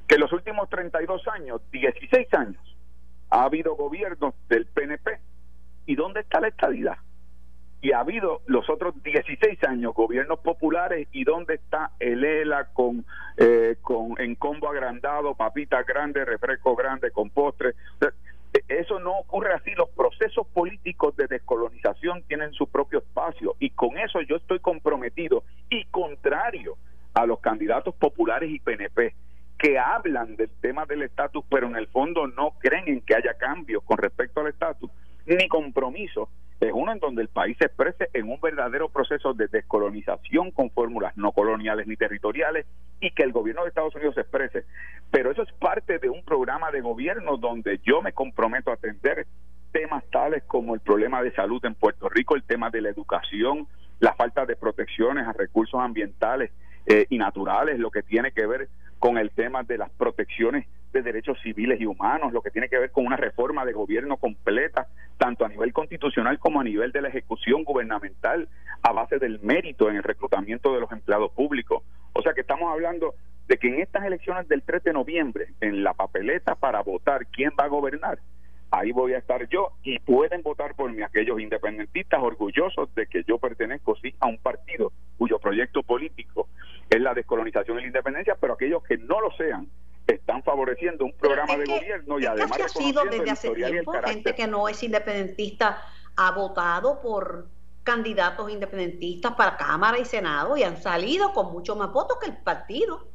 que 0.06 0.16
en 0.16 0.20
los 0.20 0.32
últimos 0.34 0.68
32 0.68 1.26
años, 1.28 1.62
16 1.70 2.34
años, 2.34 2.76
ha 3.30 3.44
habido 3.44 3.74
gobiernos 3.74 4.34
del 4.50 4.66
PNP. 4.66 5.18
¿Y 5.86 5.96
dónde 5.96 6.20
está 6.20 6.40
la 6.40 6.48
estabilidad? 6.48 6.98
Y 7.82 7.92
ha 7.92 8.00
habido 8.00 8.40
los 8.46 8.70
otros 8.70 8.94
16 9.02 9.62
años 9.64 9.92
gobiernos 9.94 10.38
populares 10.38 11.08
y 11.12 11.24
dónde 11.24 11.54
está 11.54 11.90
el 11.98 12.24
ELA 12.24 12.68
con, 12.72 13.04
eh, 13.36 13.76
con 13.82 14.14
en 14.18 14.36
combo 14.36 14.70
agrandado, 14.70 15.34
papitas 15.34 15.84
grandes, 15.84 16.24
refresco 16.24 16.74
grande 16.74 17.10
con 17.10 17.28
postre. 17.28 17.74
Eso 18.68 19.00
no 19.00 19.18
ocurre 19.18 19.52
así. 19.52 19.72
Los 19.72 19.90
procesos 19.90 20.46
políticos 20.48 21.16
de 21.16 21.26
descolonización 21.26 22.22
tienen 22.28 22.52
su 22.52 22.68
propio 22.68 23.00
espacio 23.00 23.56
y 23.58 23.70
con 23.70 23.98
eso 23.98 24.20
yo 24.22 24.36
estoy 24.36 24.60
comprometido 24.60 25.44
y 25.68 25.84
contrario 25.86 26.76
a 27.14 27.26
los 27.26 27.40
candidatos 27.40 27.94
populares 27.96 28.50
y 28.50 28.60
PNP 28.60 29.14
que 29.62 29.78
hablan 29.78 30.34
del 30.34 30.50
tema 30.60 30.86
del 30.86 31.02
estatus, 31.02 31.44
pero 31.48 31.68
en 31.68 31.76
el 31.76 31.86
fondo 31.86 32.26
no 32.26 32.54
creen 32.58 32.88
en 32.88 33.00
que 33.00 33.14
haya 33.14 33.34
cambios 33.34 33.84
con 33.84 33.96
respecto 33.96 34.40
al 34.40 34.48
estatus, 34.48 34.90
ni 35.24 35.46
compromiso. 35.46 36.28
Es 36.62 36.70
uno 36.72 36.92
en 36.92 37.00
donde 37.00 37.22
el 37.22 37.28
país 37.28 37.56
se 37.58 37.64
exprese 37.64 38.08
en 38.12 38.30
un 38.30 38.40
verdadero 38.40 38.88
proceso 38.88 39.34
de 39.34 39.48
descolonización 39.48 40.52
con 40.52 40.70
fórmulas 40.70 41.16
no 41.16 41.32
coloniales 41.32 41.88
ni 41.88 41.96
territoriales 41.96 42.66
y 43.00 43.10
que 43.10 43.24
el 43.24 43.32
gobierno 43.32 43.62
de 43.62 43.70
Estados 43.70 43.96
Unidos 43.96 44.14
se 44.14 44.20
exprese. 44.20 44.64
Pero 45.10 45.32
eso 45.32 45.42
es 45.42 45.52
parte 45.54 45.98
de 45.98 46.08
un 46.08 46.24
programa 46.24 46.70
de 46.70 46.80
gobierno 46.80 47.36
donde 47.36 47.80
yo 47.84 48.00
me 48.00 48.12
comprometo 48.12 48.70
a 48.70 48.74
atender 48.74 49.26
temas 49.72 50.04
tales 50.12 50.44
como 50.44 50.74
el 50.74 50.80
problema 50.80 51.20
de 51.20 51.32
salud 51.32 51.60
en 51.64 51.74
Puerto 51.74 52.08
Rico, 52.08 52.36
el 52.36 52.44
tema 52.44 52.70
de 52.70 52.80
la 52.80 52.90
educación, 52.90 53.66
la 53.98 54.14
falta 54.14 54.46
de 54.46 54.54
protecciones 54.54 55.26
a 55.26 55.32
recursos 55.32 55.80
ambientales 55.80 56.52
eh, 56.86 57.06
y 57.10 57.18
naturales, 57.18 57.80
lo 57.80 57.90
que 57.90 58.04
tiene 58.04 58.30
que 58.30 58.46
ver 58.46 58.68
con 59.00 59.18
el 59.18 59.32
tema 59.32 59.64
de 59.64 59.78
las 59.78 59.90
protecciones 59.90 60.68
de 60.92 61.02
derechos 61.02 61.38
civiles 61.42 61.80
y 61.80 61.86
humanos, 61.86 62.32
lo 62.32 62.42
que 62.42 62.50
tiene 62.50 62.68
que 62.68 62.78
ver 62.78 62.90
con 62.90 63.06
una 63.06 63.16
reforma 63.16 63.64
de 63.64 63.72
gobierno 63.72 64.16
completa, 64.16 64.88
tanto 65.18 65.44
a 65.44 65.48
nivel 65.48 65.72
constitucional 65.72 66.38
como 66.38 66.60
a 66.60 66.64
nivel 66.64 66.92
de 66.92 67.02
la 67.02 67.08
ejecución 67.08 67.64
gubernamental, 67.64 68.48
a 68.82 68.92
base 68.92 69.18
del 69.18 69.40
mérito 69.40 69.88
en 69.88 69.96
el 69.96 70.02
reclutamiento 70.02 70.72
de 70.74 70.80
los 70.80 70.92
empleados 70.92 71.32
públicos. 71.32 71.82
O 72.12 72.22
sea 72.22 72.34
que 72.34 72.42
estamos 72.42 72.70
hablando 72.70 73.14
de 73.48 73.58
que 73.58 73.68
en 73.68 73.80
estas 73.80 74.04
elecciones 74.04 74.48
del 74.48 74.62
3 74.62 74.84
de 74.84 74.92
noviembre, 74.92 75.48
en 75.60 75.82
la 75.82 75.94
papeleta 75.94 76.54
para 76.54 76.82
votar 76.82 77.26
quién 77.26 77.50
va 77.58 77.64
a 77.64 77.68
gobernar, 77.68 78.18
ahí 78.70 78.90
voy 78.90 79.12
a 79.12 79.18
estar 79.18 79.48
yo 79.48 79.72
y 79.82 79.98
pueden 79.98 80.42
votar 80.42 80.74
por 80.74 80.90
mí 80.92 81.02
aquellos 81.02 81.38
independentistas 81.40 82.22
orgullosos 82.22 82.94
de 82.94 83.06
que 83.06 83.22
yo 83.24 83.38
pertenezco 83.38 83.94
sí 83.96 84.14
a 84.18 84.28
un 84.28 84.38
partido 84.38 84.92
cuyo 85.18 85.38
proyecto 85.38 85.82
político 85.82 86.48
es 86.88 87.00
la 87.00 87.14
descolonización 87.14 87.78
y 87.78 87.80
la 87.82 87.86
independencia, 87.88 88.36
pero 88.40 88.54
aquellos 88.54 88.82
que 88.82 88.96
no 88.98 89.20
lo 89.20 89.30
sean 89.32 89.68
están 90.06 90.42
favoreciendo 90.42 91.04
un 91.04 91.12
programa 91.12 91.56
de 91.56 91.64
gobierno 91.64 92.18
y 92.18 92.26
además 92.26 92.56
que 92.56 92.62
ha 92.64 92.68
sido 92.68 93.04
desde 93.04 93.30
hace 93.30 93.50
tiempo 93.50 93.92
gente 94.04 94.34
que 94.34 94.46
no 94.46 94.68
es 94.68 94.82
independentista 94.82 95.82
ha 96.16 96.30
votado 96.32 97.00
por 97.00 97.46
candidatos 97.82 98.50
independentistas 98.50 99.34
para 99.34 99.56
Cámara 99.56 99.98
y 99.98 100.04
Senado 100.04 100.56
y 100.56 100.62
han 100.62 100.76
salido 100.76 101.32
con 101.32 101.52
mucho 101.52 101.76
más 101.76 101.92
votos 101.92 102.18
que 102.20 102.30
el 102.30 102.36
partido. 102.36 103.06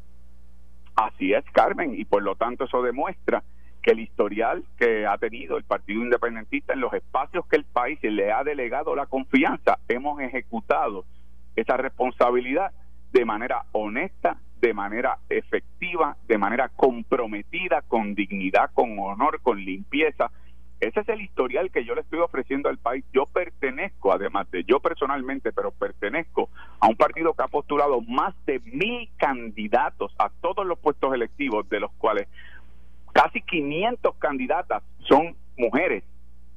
Así 0.95 1.33
es, 1.33 1.45
Carmen, 1.51 1.93
y 1.97 2.05
por 2.05 2.23
lo 2.23 2.35
tanto 2.35 2.65
eso 2.65 2.81
demuestra 2.81 3.43
que 3.81 3.91
el 3.91 3.99
historial 3.99 4.65
que 4.77 5.05
ha 5.05 5.17
tenido 5.17 5.57
el 5.57 5.63
Partido 5.63 6.01
Independentista 6.01 6.73
en 6.73 6.81
los 6.81 6.91
espacios 6.93 7.45
que 7.47 7.55
el 7.55 7.63
país 7.63 7.99
le 8.01 8.31
ha 8.31 8.43
delegado 8.43 8.95
la 8.95 9.05
confianza, 9.05 9.77
hemos 9.87 10.19
ejecutado 10.19 11.05
esa 11.55 11.77
responsabilidad 11.77 12.71
de 13.11 13.25
manera 13.25 13.63
honesta, 13.71 14.37
de 14.61 14.73
manera 14.73 15.19
efectiva, 15.29 16.17
de 16.27 16.37
manera 16.37 16.69
comprometida, 16.69 17.81
con 17.87 18.15
dignidad, 18.15 18.71
con 18.73 18.97
honor, 18.99 19.41
con 19.41 19.59
limpieza. 19.59 20.31
Ese 20.79 20.99
es 20.99 21.09
el 21.09 21.21
historial 21.21 21.71
que 21.71 21.85
yo 21.85 21.95
le 21.95 22.01
estoy 22.01 22.19
ofreciendo 22.19 22.69
al 22.69 22.77
país. 22.77 23.03
Yo 23.11 23.25
pertenezco, 23.25 24.11
además 24.11 24.49
de 24.51 24.63
yo 24.63 24.79
personalmente, 24.79 25.51
pero 25.51 25.71
pertenezco 25.71 26.49
a 26.79 26.87
un 26.87 26.95
partido 26.95 27.33
que 27.33 27.43
ha 27.43 27.47
postulado 27.47 28.01
más 28.01 28.35
de 28.45 28.59
mil 28.59 29.09
candidatos 29.17 30.13
a 30.19 30.29
todos 30.29 30.65
los 30.65 30.77
puestos 30.77 31.13
electivos, 31.13 31.67
de 31.69 31.79
los 31.79 31.91
cuales 31.93 32.27
casi 33.11 33.41
500 33.41 34.15
candidatas 34.17 34.83
son 35.07 35.35
mujeres 35.57 36.03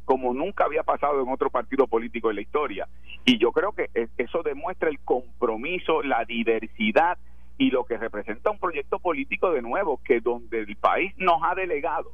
como 0.04 0.34
nunca 0.34 0.64
había 0.64 0.82
pasado 0.82 1.22
en 1.22 1.28
otro 1.28 1.50
partido 1.50 1.86
político 1.86 2.30
en 2.30 2.36
la 2.36 2.42
historia. 2.42 2.88
Y 3.24 3.38
yo 3.38 3.52
creo 3.52 3.72
que 3.72 3.90
eso 4.18 4.42
demuestra 4.42 4.88
el 4.88 4.98
compromiso, 4.98 6.02
la 6.02 6.24
diversidad 6.24 7.16
y 7.60 7.70
lo 7.70 7.84
que 7.84 7.98
representa 7.98 8.50
un 8.50 8.58
proyecto 8.58 8.98
político 8.98 9.52
de 9.52 9.60
nuevo, 9.60 10.00
que 10.02 10.20
donde 10.20 10.60
el 10.60 10.76
país 10.76 11.12
nos 11.18 11.42
ha 11.44 11.54
delegado 11.54 12.10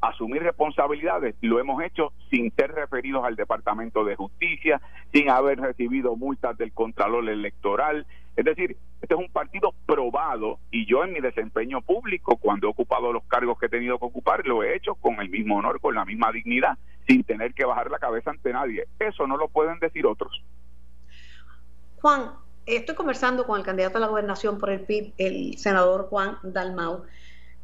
asumir 0.00 0.44
responsabilidades, 0.44 1.34
lo 1.40 1.58
hemos 1.58 1.82
hecho 1.82 2.12
sin 2.30 2.52
ser 2.52 2.70
referidos 2.70 3.24
al 3.24 3.34
Departamento 3.34 4.04
de 4.04 4.14
Justicia, 4.14 4.80
sin 5.12 5.28
haber 5.28 5.58
recibido 5.58 6.14
multas 6.14 6.56
del 6.56 6.72
Contralor 6.72 7.28
Electoral. 7.28 8.06
Es 8.36 8.44
decir, 8.44 8.76
este 9.02 9.14
es 9.14 9.20
un 9.20 9.28
partido 9.28 9.74
probado 9.86 10.60
y 10.70 10.86
yo 10.86 11.02
en 11.02 11.14
mi 11.14 11.20
desempeño 11.20 11.80
público, 11.80 12.36
cuando 12.36 12.68
he 12.68 12.70
ocupado 12.70 13.12
los 13.12 13.24
cargos 13.24 13.58
que 13.58 13.66
he 13.66 13.70
tenido 13.70 13.98
que 13.98 14.04
ocupar, 14.04 14.46
lo 14.46 14.62
he 14.62 14.76
hecho 14.76 14.94
con 14.94 15.20
el 15.20 15.30
mismo 15.30 15.56
honor, 15.56 15.80
con 15.80 15.96
la 15.96 16.04
misma 16.04 16.30
dignidad, 16.30 16.78
sin 17.08 17.24
tener 17.24 17.54
que 17.54 17.64
bajar 17.64 17.90
la 17.90 17.98
cabeza 17.98 18.30
ante 18.30 18.52
nadie. 18.52 18.84
Eso 19.00 19.26
no 19.26 19.36
lo 19.36 19.48
pueden 19.48 19.80
decir 19.80 20.06
otros. 20.06 20.44
Juan, 22.00 22.45
estoy 22.66 22.94
conversando 22.94 23.46
con 23.46 23.58
el 23.58 23.64
candidato 23.64 23.98
a 23.98 24.00
la 24.00 24.08
gobernación 24.08 24.58
por 24.58 24.70
el 24.70 24.80
PIB, 24.80 25.14
el 25.18 25.58
senador 25.58 26.08
Juan 26.08 26.38
Dalmau. 26.42 27.04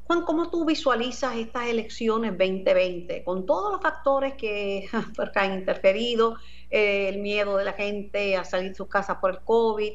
Juan, 0.05 0.23
¿cómo 0.25 0.51
tú 0.51 0.65
visualizas 0.65 1.37
estas 1.37 1.67
elecciones 1.67 2.33
2020 2.33 3.25
con 3.25 3.47
todos 3.47 3.73
los 3.73 3.83
factores 3.83 4.35
que, 4.35 4.89
han 5.35 5.55
interferido, 5.55 6.37
eh, 6.71 7.09
el 7.09 7.19
miedo 7.19 7.57
de 7.57 7.65
la 7.65 7.73
gente 7.73 8.37
a 8.37 8.45
salir 8.45 8.71
de 8.71 8.75
sus 8.77 8.89
casas 8.89 9.19
por 9.21 9.31
el 9.31 9.41
COVID, 9.41 9.93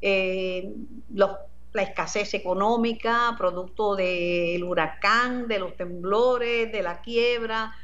eh, 0.00 0.72
la 1.12 1.82
escasez 1.82 2.32
económica, 2.34 3.34
producto 3.36 3.96
del 3.96 4.64
huracán, 4.64 5.46
de 5.48 5.58
los 5.58 5.76
temblores, 5.76 6.72
de 6.72 6.82
la 6.82 7.00
quiebra, 7.02 7.74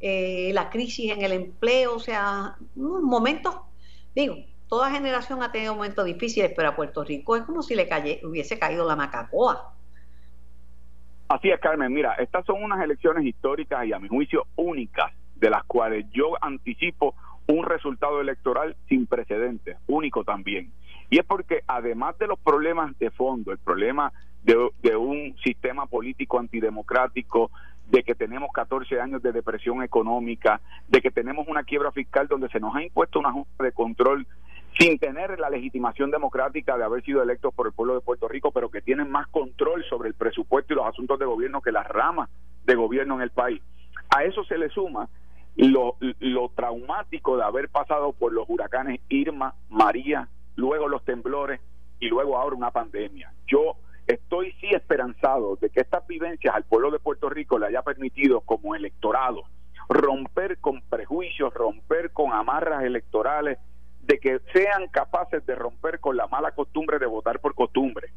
eh, 0.00 0.50
la 0.52 0.68
crisis 0.70 1.12
en 1.12 1.22
el 1.22 1.32
empleo, 1.32 1.94
o 1.94 2.00
sea, 2.00 2.56
momentos, 2.74 3.54
digo, 4.14 4.36
toda 4.68 4.90
generación 4.90 5.42
ha 5.42 5.52
tenido 5.52 5.74
momentos 5.74 6.04
difíciles, 6.04 6.52
pero 6.56 6.70
a 6.70 6.76
Puerto 6.76 7.04
Rico 7.04 7.36
es 7.36 7.42
como 7.44 7.62
si 7.62 7.74
le 7.74 7.88
hubiese 8.24 8.58
caído 8.58 8.86
la 8.86 8.96
macacoa. 8.96 9.72
Así 11.28 11.50
es, 11.50 11.60
Carmen. 11.60 11.92
Mira, 11.92 12.14
estas 12.14 12.44
son 12.46 12.62
unas 12.62 12.80
elecciones 12.82 13.24
históricas 13.24 13.84
y 13.84 13.92
a 13.92 13.98
mi 13.98 14.08
juicio 14.08 14.46
únicas, 14.56 15.12
de 15.34 15.50
las 15.50 15.64
cuales 15.64 16.06
yo 16.12 16.32
anticipo 16.40 17.14
un 17.48 17.64
resultado 17.64 18.20
electoral 18.20 18.76
sin 18.88 19.06
precedentes, 19.06 19.76
único 19.86 20.24
también. 20.24 20.72
Y 21.10 21.18
es 21.18 21.24
porque 21.24 21.62
además 21.66 22.18
de 22.18 22.26
los 22.26 22.38
problemas 22.38 22.96
de 22.98 23.10
fondo, 23.10 23.52
el 23.52 23.58
problema 23.58 24.12
de, 24.42 24.96
un 24.96 25.36
sistema 25.44 25.86
político 25.86 26.38
antidemocrático, 26.38 27.50
de 27.88 28.02
que 28.02 28.16
tenemos 28.16 28.50
14 28.52 29.00
años 29.00 29.22
de 29.22 29.32
depresión 29.32 29.82
económica, 29.82 30.60
de 30.88 31.00
que 31.00 31.10
tenemos 31.10 31.46
una 31.46 31.62
quiebra 31.62 31.92
fiscal 31.92 32.26
donde 32.26 32.48
se 32.48 32.58
nos 32.58 32.74
ha 32.74 32.82
impuesto 32.82 33.20
una 33.20 33.32
junta 33.32 33.62
de 33.62 33.72
control 33.72 34.26
sin 34.78 34.98
tener 34.98 35.38
la 35.38 35.48
legitimación 35.48 36.10
democrática 36.10 36.76
de 36.76 36.84
haber 36.84 37.02
sido 37.02 37.22
electos 37.22 37.54
por 37.54 37.66
el 37.66 37.72
pueblo 37.72 37.94
de 37.94 38.00
Puerto 38.00 38.28
Rico, 38.28 38.50
pero 38.50 38.70
que 38.70 38.82
tienen 38.82 39.10
más 39.10 39.26
control 39.28 39.84
sobre 39.88 40.08
el 40.08 40.14
presupuesto 40.14 40.72
y 40.72 40.76
los 40.76 40.86
asuntos 40.86 41.18
de 41.18 41.24
gobierno 41.24 41.62
que 41.62 41.72
las 41.72 41.86
ramas 41.86 42.28
de 42.64 42.74
gobierno 42.74 43.14
en 43.14 43.22
el 43.22 43.30
país. 43.30 43.62
A 44.14 44.24
eso 44.24 44.44
se 44.44 44.58
le 44.58 44.68
suma 44.68 45.08
lo, 45.56 45.96
lo 46.20 46.50
traumático 46.50 47.36
de 47.36 47.44
haber 47.44 47.70
pasado 47.70 48.12
por 48.12 48.32
los 48.32 48.44
huracanes 48.48 49.00
Irma, 49.08 49.54
María, 49.70 50.28
luego 50.56 50.88
los 50.88 51.04
temblores 51.04 51.60
y 51.98 52.08
luego 52.08 52.36
ahora 52.36 52.56
una 52.56 52.70
pandemia. 52.70 53.32
Yo 53.46 53.76
estoy 54.06 54.52
sí 54.60 54.68
esperanzado 54.70 55.56
de 55.56 55.70
que 55.70 55.80
estas 55.80 56.06
vivencias 56.06 56.54
al 56.54 56.64
pueblo 56.64 56.90
de 56.90 56.98
Puerto 56.98 57.30
Rico 57.30 57.58
le 57.58 57.66
haya 57.66 57.82
permitido 57.82 58.42
como 58.42 58.74
electorado 58.74 59.44
romper 59.88 60.58
con 60.58 60.82
prejuicios, 60.82 61.54
romper 61.54 62.10
con 62.10 62.32
amarras 62.32 62.82
electorales 62.82 63.58
de 64.06 64.18
que 64.18 64.40
sean 64.52 64.86
capaces 64.88 65.44
de 65.46 65.54
romper 65.54 65.98
con 66.00 66.16
la 66.16 66.26
mala 66.28 66.52
costumbre 66.52 66.98
de 66.98 67.06
votar 67.06 67.40
por 67.40 67.54
costumbre. 67.54 68.08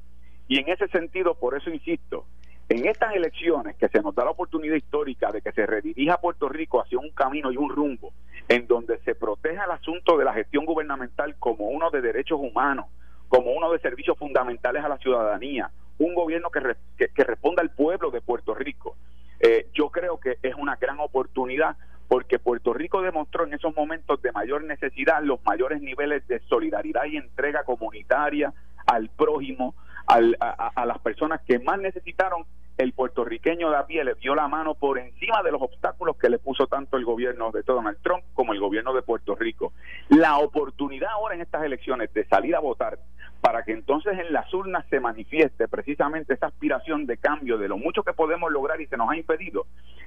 Y 0.47 0.59
en 0.59 0.69
ese 0.69 0.87
sentido, 0.87 1.35
por 1.35 1.57
eso 1.57 1.69
insisto, 1.69 2.25
en 2.69 2.87
estas 2.87 3.15
elecciones 3.15 3.75
que 3.77 3.87
se 3.87 4.01
nos 4.01 4.13
da 4.13 4.25
la 4.25 4.31
oportunidad 4.31 4.75
histórica 4.75 5.31
de 5.31 5.41
que 5.41 5.51
se 5.51 5.65
redirija 5.65 6.21
Puerto 6.21 6.47
Rico 6.49 6.81
hacia 6.81 6.99
un 6.99 7.09
camino 7.11 7.51
y 7.51 7.57
un 7.57 7.69
rumbo 7.69 8.13
en 8.47 8.67
donde 8.67 8.99
se 8.99 9.15
proteja 9.15 9.65
el 9.65 9.71
asunto 9.71 10.17
de 10.17 10.25
la 10.25 10.33
gestión 10.33 10.65
gubernamental 10.65 11.35
como 11.39 11.65
uno 11.65 11.89
de 11.89 12.01
derechos 12.01 12.39
humanos, 12.39 12.85
como 13.27 13.51
uno 13.51 13.71
de 13.71 13.79
servicios 13.79 14.17
fundamentales 14.17 14.83
a 14.83 14.89
la 14.89 14.97
ciudadanía, 14.97 15.71
un 15.97 16.13
gobierno 16.13 16.49
que, 16.51 16.75
que, 16.97 17.23
responda 17.23 17.61
al 17.61 17.71
pueblo 17.71 18.11
de 18.11 18.21
Puerto 18.21 18.53
Rico. 18.53 18.95
Eh, 19.39 19.67
yo 19.73 19.89
creo 19.89 20.19
que 20.19 20.37
es 20.41 20.55
una 20.55 20.75
gran 20.75 20.99
oportunidad 20.99 21.75
porque 22.10 22.39
Puerto 22.39 22.74
Rico 22.74 23.03
demostró 23.03 23.45
en 23.45 23.53
esos 23.53 23.74
momentos 23.76 24.20
de 24.24 24.32
mayor 24.32 24.64
necesidad 24.64 25.22
los 25.22 25.39
mayores 25.45 25.80
niveles 25.80 26.28
de 26.28 26.39
solidaridad 26.49 27.05
y 27.05 27.18
entrega 27.18 27.64
comunitaria 27.64 28.51
al 28.88 29.10
prójimo, 29.10 29.76
a, 30.07 30.86
las 30.86 30.99
personas 30.99 31.39
que 31.47 31.60
más 31.60 31.80
necesitaron, 31.80 32.45
el 32.80 32.93
puertorriqueño 32.93 33.70
de 33.70 33.78
a 33.78 33.86
pie 33.86 34.03
le 34.03 34.16
dio 34.16 34.34
la 34.34 34.47
mano 34.47 34.74
por 34.74 34.97
encima 34.97 35.43
de 35.43 35.51
los 35.51 35.62
obstáculos 35.62 36.18
que 36.18 36.30
le 36.30 36.39
puso 36.39 36.66
tanto 36.66 36.97
el 36.97 37.05
gobierno 37.05 37.51
de 37.51 37.62
Donald 37.62 37.99
Trump 38.01 38.24
como 38.34 38.53
el 38.53 38.60
gobierno 38.60 38.93
de 38.93 39.03
Puerto 39.03 39.36
Rico. 39.36 39.74
La 40.07 40.39
oportunidad 40.39 41.10
ahora 41.12 41.36
en 41.36 41.41
estas 41.41 41.64
elecciones 41.64 42.12
de 42.14 42.26
salir 42.26 42.55
a 42.55 42.60
votar 42.60 42.97
para 43.41 43.63
que 43.63 43.71
entonces 43.71 44.17
en 44.19 44.33
las 44.33 44.53
urnas 44.53 44.85
se 44.89 44.99
manifieste 44.99 45.67
precisamente 45.67 46.33
esa 46.33 46.47
aspiración 46.47 47.05
de 47.05 47.17
cambio 47.17 47.57
de 47.57 47.67
lo 47.67 47.77
mucho 47.77 48.03
que 48.03 48.13
podemos 48.13 48.51
lograr 48.51 48.81
y 48.81 48.87
se 48.87 48.97
nos 48.97 49.09
ha 49.09 49.15
impedido, 49.15 49.65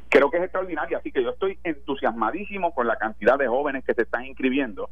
creo 0.08 0.30
que 0.30 0.36
es 0.36 0.44
extraordinaria. 0.44 0.98
Así 0.98 1.10
que 1.12 1.22
yo 1.22 1.30
estoy 1.30 1.58
entusiasmadísimo 1.64 2.74
con 2.74 2.86
la 2.86 2.96
cantidad 2.96 3.38
de 3.38 3.48
jóvenes 3.48 3.84
que 3.84 3.94
se 3.94 4.02
están 4.02 4.26
inscribiendo, 4.26 4.90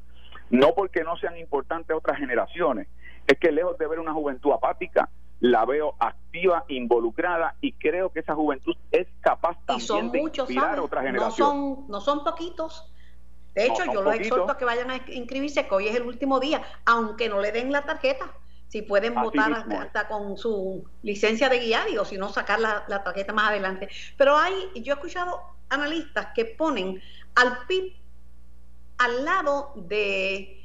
no 0.50 0.74
porque 0.74 1.04
no 1.04 1.16
sean 1.16 1.36
importantes 1.36 1.96
otras 1.96 2.18
generaciones, 2.18 2.88
es 3.26 3.38
que 3.38 3.52
lejos 3.52 3.76
de 3.78 3.86
ver 3.86 3.98
una 3.98 4.12
juventud 4.12 4.52
apática, 4.52 5.10
la 5.40 5.64
veo 5.64 5.94
activa, 5.98 6.64
involucrada 6.68 7.56
y 7.60 7.72
creo 7.72 8.10
que 8.10 8.20
esa 8.20 8.34
juventud 8.34 8.76
es 8.90 9.06
capaz 9.20 9.56
también 9.64 10.10
de 10.12 10.20
inspirar 10.20 10.78
a 10.78 10.82
otra 10.82 11.02
generación. 11.02 11.48
No 11.48 11.76
son, 11.76 11.88
no 11.88 12.00
son 12.00 12.24
poquitos. 12.24 12.92
De 13.54 13.66
hecho, 13.66 13.84
yo 13.92 14.02
los 14.02 14.14
exhorto 14.14 14.52
a 14.52 14.58
que 14.58 14.64
vayan 14.64 14.90
a 14.90 14.96
inscribirse, 15.08 15.66
que 15.66 15.74
hoy 15.74 15.88
es 15.88 15.96
el 15.96 16.02
último 16.02 16.38
día, 16.38 16.62
aunque 16.84 17.28
no 17.28 17.40
le 17.40 17.52
den 17.52 17.72
la 17.72 17.82
tarjeta. 17.82 18.32
Si 18.68 18.82
pueden 18.82 19.14
votar 19.14 19.52
hasta, 19.52 20.06
con 20.06 20.36
su 20.38 20.84
licencia 21.02 21.48
de 21.48 21.58
guiar 21.58 21.88
o 21.98 22.04
si 22.04 22.16
no, 22.16 22.28
sacar 22.32 22.60
la, 22.60 22.84
la 22.86 23.02
tarjeta 23.02 23.32
más 23.32 23.48
adelante. 23.48 23.88
Pero 24.16 24.36
hay, 24.36 24.54
yo 24.76 24.92
he 24.92 24.96
escuchado 24.96 25.42
analistas 25.68 26.28
que 26.34 26.44
ponen 26.44 27.02
al 27.34 27.66
PIB 27.66 27.94
al 28.98 29.24
lado 29.24 29.72
de 29.74 30.62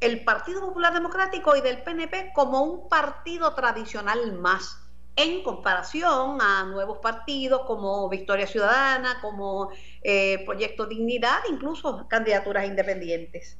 el 0.00 0.24
Partido 0.24 0.60
Popular 0.60 0.92
Democrático 0.92 1.54
y 1.54 1.60
del 1.60 1.82
PNP 1.82 2.32
como 2.34 2.62
un 2.62 2.88
partido 2.88 3.54
tradicional 3.54 4.32
más 4.32 4.81
en 5.16 5.42
comparación 5.42 6.38
a 6.40 6.64
nuevos 6.64 6.98
partidos 6.98 7.62
como 7.66 8.08
Victoria 8.08 8.46
Ciudadana, 8.46 9.18
como 9.20 9.70
eh, 10.02 10.42
Proyecto 10.46 10.86
Dignidad, 10.86 11.38
incluso 11.50 12.06
candidaturas 12.08 12.66
independientes. 12.66 13.58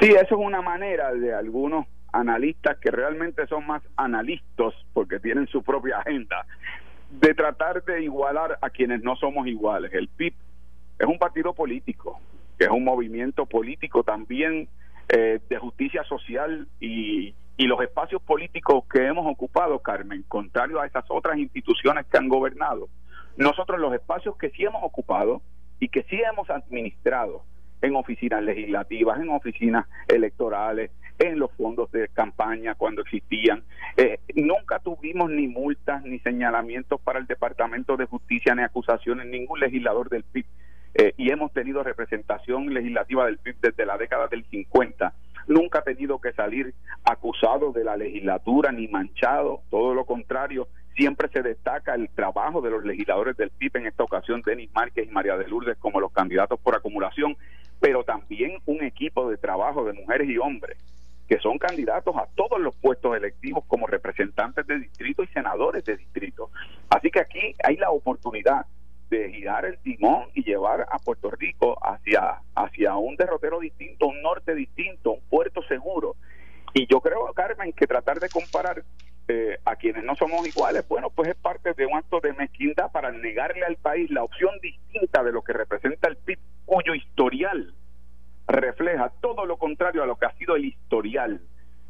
Sí, 0.00 0.10
eso 0.10 0.22
es 0.22 0.32
una 0.32 0.60
manera 0.60 1.12
de 1.12 1.34
algunos 1.34 1.86
analistas 2.12 2.78
que 2.78 2.90
realmente 2.90 3.46
son 3.46 3.66
más 3.66 3.82
analistas 3.96 4.74
porque 4.92 5.18
tienen 5.18 5.48
su 5.48 5.62
propia 5.62 5.98
agenda, 5.98 6.46
de 7.10 7.34
tratar 7.34 7.82
de 7.84 8.04
igualar 8.04 8.58
a 8.60 8.70
quienes 8.70 9.02
no 9.02 9.16
somos 9.16 9.46
iguales. 9.46 9.92
El 9.94 10.08
PIB 10.08 10.34
es 10.98 11.06
un 11.06 11.18
partido 11.18 11.54
político, 11.54 12.20
que 12.58 12.64
es 12.64 12.70
un 12.70 12.84
movimiento 12.84 13.46
político 13.46 14.04
también 14.04 14.68
eh, 15.08 15.40
de 15.48 15.58
justicia 15.58 16.04
social 16.04 16.68
y, 16.80 17.34
y 17.56 17.66
los 17.66 17.80
espacios 17.80 18.20
políticos 18.22 18.84
que 18.92 19.06
hemos 19.06 19.26
ocupado, 19.26 19.78
Carmen, 19.80 20.24
contrario 20.26 20.80
a 20.80 20.86
esas 20.86 21.04
otras 21.08 21.38
instituciones 21.38 22.06
que 22.06 22.18
han 22.18 22.28
gobernado, 22.28 22.88
nosotros 23.36 23.80
los 23.80 23.94
espacios 23.94 24.36
que 24.36 24.50
sí 24.50 24.64
hemos 24.64 24.82
ocupado 24.82 25.42
y 25.80 25.88
que 25.88 26.02
sí 26.04 26.20
hemos 26.20 26.48
administrado 26.50 27.42
en 27.82 27.96
oficinas 27.96 28.42
legislativas, 28.42 29.20
en 29.20 29.28
oficinas 29.28 29.86
electorales, 30.08 30.90
en 31.18 31.38
los 31.38 31.52
fondos 31.52 31.92
de 31.92 32.08
campaña 32.08 32.74
cuando 32.74 33.02
existían. 33.02 33.62
Eh, 33.96 34.18
nunca 34.34 34.78
tuvimos 34.80 35.30
ni 35.30 35.46
multas 35.46 36.02
ni 36.02 36.18
señalamientos 36.20 37.00
para 37.00 37.18
el 37.18 37.26
Departamento 37.26 37.96
de 37.96 38.06
Justicia 38.06 38.54
ni 38.54 38.62
acusaciones, 38.62 39.26
ningún 39.26 39.60
legislador 39.60 40.08
del 40.08 40.24
PIB 40.24 40.46
eh, 40.94 41.12
y 41.16 41.30
hemos 41.30 41.52
tenido 41.52 41.82
representación 41.82 42.72
legislativa 42.72 43.26
del 43.26 43.38
PIB 43.38 43.56
desde 43.60 43.86
la 43.86 43.98
década 43.98 44.28
del 44.28 44.44
50. 44.44 45.12
Nunca 45.46 45.80
ha 45.80 45.82
tenido 45.82 46.20
que 46.20 46.32
salir 46.32 46.74
acusado 47.04 47.72
de 47.72 47.84
la 47.84 47.96
legislatura 47.96 48.72
ni 48.72 48.88
manchado, 48.88 49.62
todo 49.70 49.94
lo 49.94 50.04
contrario, 50.04 50.68
siempre 50.96 51.28
se 51.28 51.42
destaca 51.42 51.94
el 51.94 52.08
trabajo 52.10 52.60
de 52.60 52.70
los 52.70 52.84
legisladores 52.84 53.36
del 53.36 53.50
PIB, 53.50 53.76
en 53.78 53.86
esta 53.86 54.04
ocasión 54.04 54.42
Denis 54.44 54.70
Márquez 54.72 55.08
y 55.08 55.12
María 55.12 55.36
de 55.36 55.48
Lourdes 55.48 55.76
como 55.78 56.00
los 56.00 56.12
candidatos 56.12 56.58
por 56.60 56.74
acumulación, 56.74 57.36
pero 57.80 58.04
también 58.04 58.58
un 58.66 58.82
equipo 58.82 59.28
de 59.28 59.36
trabajo 59.36 59.84
de 59.84 59.92
mujeres 59.92 60.28
y 60.28 60.38
hombres 60.38 60.78
que 61.28 61.38
son 61.38 61.58
candidatos 61.58 62.14
a 62.16 62.26
todos 62.34 62.60
los 62.60 62.76
puestos 62.76 63.16
electivos 63.16 63.64
como 63.66 63.86
representantes 63.86 64.66
de 64.66 64.78
distrito 64.78 65.22
y 65.22 65.26
senadores 65.28 65.84
de 65.84 65.96
distrito. 65.96 66.50
Así 66.90 67.10
que 67.10 67.20
aquí 67.20 67.54
hay 67.64 67.76
la 67.76 67.90
oportunidad 67.90 68.66
de 69.18 69.32
girar 69.32 69.64
el 69.64 69.78
timón 69.78 70.24
y 70.34 70.42
llevar 70.42 70.86
a 70.90 70.98
Puerto 70.98 71.30
Rico 71.30 71.78
hacia, 71.82 72.40
hacia 72.54 72.96
un 72.96 73.16
derrotero 73.16 73.60
distinto, 73.60 74.06
un 74.06 74.20
norte 74.22 74.54
distinto, 74.54 75.12
un 75.12 75.20
puerto 75.28 75.62
seguro. 75.62 76.16
Y 76.72 76.86
yo 76.86 77.00
creo, 77.00 77.32
Carmen, 77.34 77.72
que 77.72 77.86
tratar 77.86 78.18
de 78.18 78.28
comparar 78.28 78.84
eh, 79.28 79.58
a 79.64 79.76
quienes 79.76 80.04
no 80.04 80.16
somos 80.16 80.46
iguales, 80.46 80.86
bueno, 80.88 81.10
pues 81.10 81.30
es 81.30 81.36
parte 81.36 81.72
de 81.74 81.86
un 81.86 81.96
acto 81.96 82.20
de 82.20 82.32
mezquindad 82.32 82.90
para 82.90 83.12
negarle 83.12 83.64
al 83.64 83.76
país 83.76 84.10
la 84.10 84.24
opción 84.24 84.50
distinta 84.60 85.22
de 85.22 85.32
lo 85.32 85.42
que 85.42 85.52
representa 85.52 86.08
el 86.08 86.16
PIB, 86.16 86.38
cuyo 86.66 86.94
historial 86.94 87.74
refleja 88.46 89.12
todo 89.20 89.46
lo 89.46 89.56
contrario 89.56 90.02
a 90.02 90.06
lo 90.06 90.16
que 90.16 90.26
ha 90.26 90.36
sido 90.36 90.56
el 90.56 90.66
historial 90.66 91.40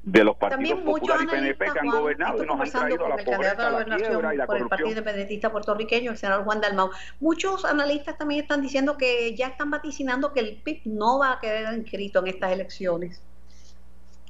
de 0.05 0.23
los 0.23 0.37
partidos 0.37 0.81
Popular 0.81 1.19
y 1.23 1.27
PNP 1.27 1.65
que 1.73 1.79
han 1.79 1.87
gobernado 1.87 2.45
y 2.45 2.47
nos 2.47 2.61
han 2.61 2.71
traído 2.71 3.09
la 3.09 3.17
pobreza, 3.17 3.71
la, 3.71 3.97
quiebra 3.97 4.35
y 4.35 4.37
la 4.37 4.47
por 4.47 4.59
el 4.59 4.69
Partido 4.69 4.91
Independentista 4.91 5.51
puertorriqueño, 5.51 6.11
el 6.11 6.19
senador 6.19 6.45
Juan 6.45 6.61
Dalmau. 6.61 6.91
Muchos 7.21 7.65
analistas 7.65 8.19
también 8.19 8.43
están 8.43 8.61
diciendo 8.61 8.99
que 8.99 9.35
ya 9.35 9.49
están 9.49 9.71
vaticinando 9.71 10.33
que 10.33 10.41
el 10.41 10.57
PIB 10.63 10.83
no 10.85 11.19
va 11.19 11.33
a 11.33 11.41
quedar 11.41 11.75
inscrito 11.75 12.19
en 12.21 12.27
estas 12.29 12.53
elecciones. 12.53 13.23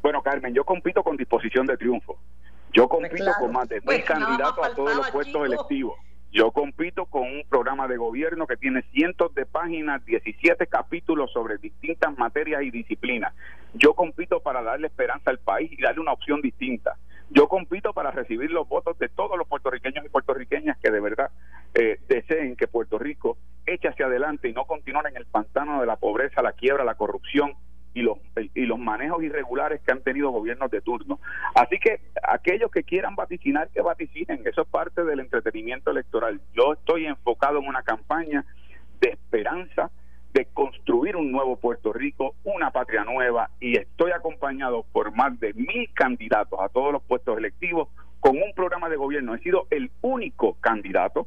Bueno, 0.00 0.22
Carmen, 0.22 0.54
yo 0.54 0.64
compito 0.64 1.02
con 1.02 1.16
disposición 1.16 1.66
de 1.66 1.76
triunfo. 1.76 2.18
Yo 2.72 2.88
pues 2.88 3.08
compito 3.08 3.32
con 3.40 3.52
más 3.52 3.68
de 3.68 3.76
mil 3.76 3.84
pues 3.84 4.04
candidatos 4.04 4.64
a 4.64 4.74
todos 4.74 4.94
los 4.94 5.10
puestos 5.10 5.46
electivos. 5.46 5.98
Yo 6.30 6.50
compito 6.50 7.06
con 7.06 7.22
un 7.22 7.44
programa 7.48 7.86
de 7.86 7.96
gobierno 7.96 8.46
que 8.46 8.56
tiene 8.56 8.82
cientos 8.92 9.32
de 9.34 9.46
páginas, 9.46 10.04
17 10.04 10.66
capítulos 10.66 11.32
sobre 11.32 11.58
distintas 11.58 12.16
materias 12.18 12.62
y 12.62 12.70
disciplinas. 12.70 13.32
Yo 13.74 13.94
compito 13.94 14.40
para 14.40 14.62
darle 14.62 14.86
esperanza 14.86 15.30
al 15.30 15.38
país 15.38 15.70
y 15.72 15.82
darle 15.82 16.00
una 16.00 16.12
opción 16.12 16.40
distinta. 16.40 16.96
Yo 17.30 17.48
compito 17.48 17.92
para 17.92 18.10
recibir 18.10 18.50
los 18.50 18.68
votos 18.68 18.98
de 18.98 19.08
todos 19.08 19.36
los 19.36 19.48
puertorriqueños 19.48 20.04
y 20.04 20.08
puertorriqueñas 20.08 20.78
que 20.78 20.90
de 20.90 21.00
verdad 21.00 21.30
eh, 21.74 21.98
deseen 22.08 22.56
que 22.56 22.68
Puerto 22.68 22.98
Rico 22.98 23.36
eche 23.66 23.88
hacia 23.88 24.06
adelante 24.06 24.48
y 24.48 24.52
no 24.52 24.66
continúe 24.66 25.08
en 25.08 25.16
el 25.16 25.26
pantano 25.26 25.80
de 25.80 25.86
la 25.86 25.96
pobreza, 25.96 26.42
la 26.42 26.52
quiebra, 26.52 26.84
la 26.84 26.94
corrupción 26.94 27.54
y 27.94 28.02
los, 28.02 28.18
y 28.54 28.66
los 28.66 28.78
manejos 28.78 29.22
irregulares 29.22 29.80
que 29.80 29.92
han 29.92 30.02
tenido 30.02 30.30
gobiernos 30.30 30.70
de 30.70 30.80
turno. 30.80 31.20
Así 31.54 31.78
que 31.78 32.00
aquellos 32.22 32.70
que 32.70 32.82
quieran 32.82 33.16
vaticinar, 33.16 33.70
que 33.70 33.80
vaticinen, 33.80 34.42
eso 34.44 34.62
es 34.62 34.68
parte 34.68 35.04
del 35.04 35.20
entretenimiento 35.20 35.90
electoral. 35.90 36.40
Yo 36.54 36.74
estoy 36.74 37.06
enfocado 37.06 37.58
en 37.60 37.66
una 37.66 37.82
campaña 37.82 38.44
de 39.00 39.10
esperanza, 39.10 39.90
construir 40.94 41.16
un 41.16 41.32
nuevo 41.32 41.56
Puerto 41.56 41.92
Rico, 41.92 42.36
una 42.44 42.70
patria 42.70 43.02
nueva, 43.02 43.50
y 43.58 43.76
estoy 43.76 44.12
acompañado 44.12 44.84
por 44.92 45.12
más 45.12 45.40
de 45.40 45.52
mil 45.54 45.92
candidatos 45.92 46.60
a 46.60 46.68
todos 46.68 46.92
los 46.92 47.02
puestos 47.02 47.36
electivos 47.36 47.88
con 48.20 48.36
un 48.36 48.52
programa 48.54 48.88
de 48.88 48.94
gobierno. 48.94 49.34
He 49.34 49.40
sido 49.40 49.66
el 49.70 49.90
único 50.02 50.54
candidato 50.60 51.26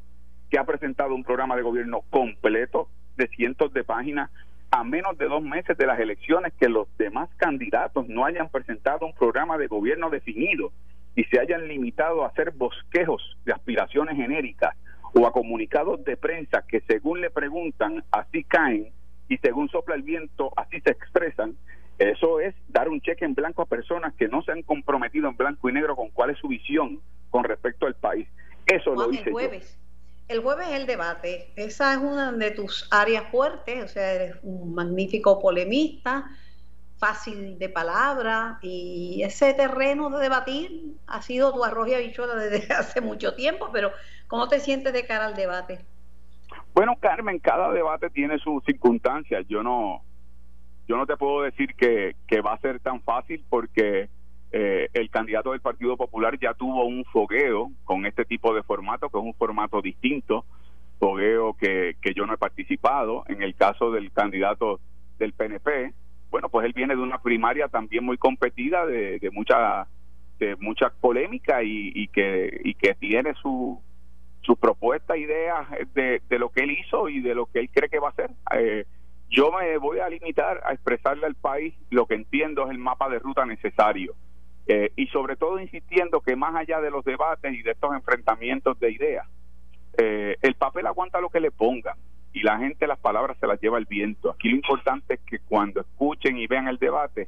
que 0.49 0.57
ha 0.57 0.63
presentado 0.63 1.13
un 1.13 1.25
programa 1.25 1.57
de 1.57 1.63
gobierno 1.63 2.03
completo 2.09 2.87
de 3.17 3.27
cientos 3.27 3.73
de 3.73 3.83
páginas 3.83 4.31
a 4.71 4.85
menos 4.85 5.17
de 5.17 5.25
dos 5.25 5.43
meses 5.43 5.77
de 5.77 5.85
las 5.85 5.99
elecciones 5.99 6.53
que 6.57 6.69
los 6.69 6.87
demás 6.97 7.29
candidatos 7.35 8.07
no 8.07 8.23
hayan 8.23 8.47
presentado 8.47 9.05
un 9.05 9.13
programa 9.13 9.57
de 9.57 9.67
gobierno 9.67 10.09
definido 10.09 10.71
y 11.13 11.25
se 11.25 11.41
hayan 11.41 11.67
limitado 11.67 12.23
a 12.23 12.27
hacer 12.27 12.51
bosquejos 12.51 13.37
de 13.43 13.51
aspiraciones 13.51 14.15
genéricas 14.15 14.77
o 15.13 15.27
a 15.27 15.33
comunicados 15.33 16.05
de 16.05 16.15
prensa 16.15 16.63
que 16.65 16.79
según 16.87 17.19
le 17.19 17.29
preguntan 17.31 18.05
así 18.11 18.45
caen 18.45 18.93
y 19.29 19.37
según 19.37 19.69
sopla 19.69 19.95
el 19.95 20.03
viento 20.03 20.51
así 20.55 20.79
se 20.81 20.91
expresan, 20.91 21.55
eso 21.99 22.39
es 22.39 22.55
dar 22.67 22.89
un 22.89 23.01
cheque 23.01 23.25
en 23.25 23.33
blanco 23.33 23.61
a 23.61 23.65
personas 23.65 24.13
que 24.13 24.27
no 24.27 24.41
se 24.43 24.51
han 24.51 24.61
comprometido 24.61 25.27
en 25.29 25.35
blanco 25.35 25.69
y 25.69 25.73
negro 25.73 25.95
con 25.95 26.09
cuál 26.09 26.29
es 26.29 26.37
su 26.37 26.47
visión 26.47 26.99
con 27.29 27.43
respecto 27.43 27.87
al 27.87 27.95
país. 27.95 28.27
Eso 28.65 28.93
lo 28.93 29.11
hice 29.11 29.31
yo 29.31 29.39
el 30.27 30.41
jueves 30.41 30.67
es 30.69 30.75
el 30.75 30.87
debate. 30.87 31.51
Esa 31.55 31.93
es 31.93 31.99
una 31.99 32.31
de 32.31 32.51
tus 32.51 32.87
áreas 32.91 33.29
fuertes, 33.31 33.83
o 33.83 33.87
sea, 33.87 34.13
eres 34.13 34.35
un 34.43 34.73
magnífico 34.73 35.39
polemista, 35.39 36.29
fácil 36.97 37.57
de 37.57 37.69
palabra, 37.69 38.59
y 38.61 39.21
ese 39.23 39.53
terreno 39.53 40.09
de 40.09 40.21
debatir 40.21 40.95
ha 41.07 41.21
sido 41.21 41.53
tu 41.53 41.63
arroz 41.63 41.87
y 41.89 41.93
habichuela 41.93 42.35
desde 42.35 42.73
hace 42.73 43.01
mucho 43.01 43.35
tiempo, 43.35 43.69
pero 43.71 43.91
¿cómo 44.27 44.47
te 44.49 44.59
sientes 44.59 44.93
de 44.93 45.05
cara 45.05 45.25
al 45.25 45.35
debate? 45.35 45.79
Bueno, 46.77 46.95
Carmen, 46.99 47.39
cada 47.39 47.71
debate 47.71 48.11
tiene 48.11 48.37
sus 48.37 48.63
circunstancias. 48.63 49.47
Yo 49.49 49.63
no, 49.63 50.03
yo 50.87 50.95
no 50.95 51.07
te 51.07 51.17
puedo 51.17 51.41
decir 51.41 51.73
que, 51.73 52.15
que 52.27 52.39
va 52.39 52.53
a 52.53 52.59
ser 52.59 52.79
tan 52.81 53.01
fácil 53.01 53.43
porque 53.49 54.09
eh, 54.51 54.87
el 54.93 55.09
candidato 55.09 55.53
del 55.53 55.59
Partido 55.61 55.97
Popular 55.97 56.37
ya 56.39 56.53
tuvo 56.53 56.85
un 56.85 57.03
fogueo 57.05 57.71
con 57.83 58.05
este 58.05 58.25
tipo 58.25 58.53
de 58.53 58.61
formato, 58.61 59.09
que 59.09 59.17
es 59.17 59.23
un 59.23 59.33
formato 59.33 59.81
distinto, 59.81 60.45
fogueo 60.99 61.55
que, 61.55 61.95
que 61.99 62.13
yo 62.13 62.27
no 62.27 62.35
he 62.35 62.37
participado. 62.37 63.23
En 63.27 63.41
el 63.41 63.55
caso 63.55 63.89
del 63.89 64.11
candidato 64.11 64.79
del 65.17 65.33
PNP, 65.33 65.95
bueno, 66.29 66.47
pues 66.49 66.67
él 66.67 66.73
viene 66.73 66.95
de 66.95 67.01
una 67.01 67.17
primaria 67.17 67.69
también 67.69 68.05
muy 68.05 68.19
competida, 68.19 68.85
de, 68.85 69.17
de 69.17 69.31
mucha 69.31 69.87
de 70.37 70.55
mucha 70.57 70.91
polémica 70.91 71.63
y, 71.63 71.91
y 71.95 72.07
que 72.09 72.61
y 72.63 72.75
que 72.75 72.93
tiene 72.93 73.33
su 73.41 73.81
su 74.47 74.55
propuesta, 74.55 75.17
ideas 75.17 75.67
de, 75.93 76.21
de, 76.27 76.39
lo 76.39 76.49
que 76.49 76.63
él 76.63 76.71
hizo 76.71 77.09
y 77.09 77.19
de 77.19 77.35
lo 77.35 77.47
que 77.47 77.59
él 77.59 77.69
cree 77.69 77.89
que 77.89 77.99
va 77.99 78.07
a 78.07 78.11
hacer. 78.11 78.31
Eh, 78.57 78.85
yo 79.29 79.51
me 79.51 79.77
voy 79.77 79.99
a 79.99 80.07
limitar 80.07 80.61
a 80.65 80.71
expresarle 80.71 81.25
al 81.25 81.35
país 81.35 81.75
lo 81.89 82.05
que 82.05 82.15
entiendo 82.15 82.63
es 82.63 82.71
el 82.71 82.77
mapa 82.77 83.09
de 83.09 83.19
ruta 83.19 83.45
necesario. 83.45 84.15
Eh, 84.65 84.91
y 84.95 85.07
sobre 85.07 85.35
todo 85.35 85.59
insistiendo 85.59 86.21
que 86.21 86.37
más 86.37 86.55
allá 86.55 86.79
de 86.79 86.91
los 86.91 87.03
debates 87.03 87.53
y 87.53 87.61
de 87.61 87.71
estos 87.71 87.93
enfrentamientos 87.93 88.79
de 88.79 88.91
ideas, 88.91 89.27
eh, 89.97 90.37
el 90.41 90.55
papel 90.55 90.87
aguanta 90.87 91.19
lo 91.19 91.29
que 91.29 91.41
le 91.41 91.51
pongan 91.51 91.97
y 92.31 92.41
la 92.41 92.57
gente 92.57 92.87
las 92.87 92.99
palabras 92.99 93.37
se 93.39 93.47
las 93.47 93.59
lleva 93.59 93.77
el 93.77 93.85
viento. 93.85 94.31
Aquí 94.31 94.47
lo 94.47 94.55
importante 94.55 95.15
es 95.15 95.19
que 95.21 95.39
cuando 95.39 95.81
escuchen 95.81 96.37
y 96.37 96.47
vean 96.47 96.69
el 96.69 96.77
debate, 96.77 97.27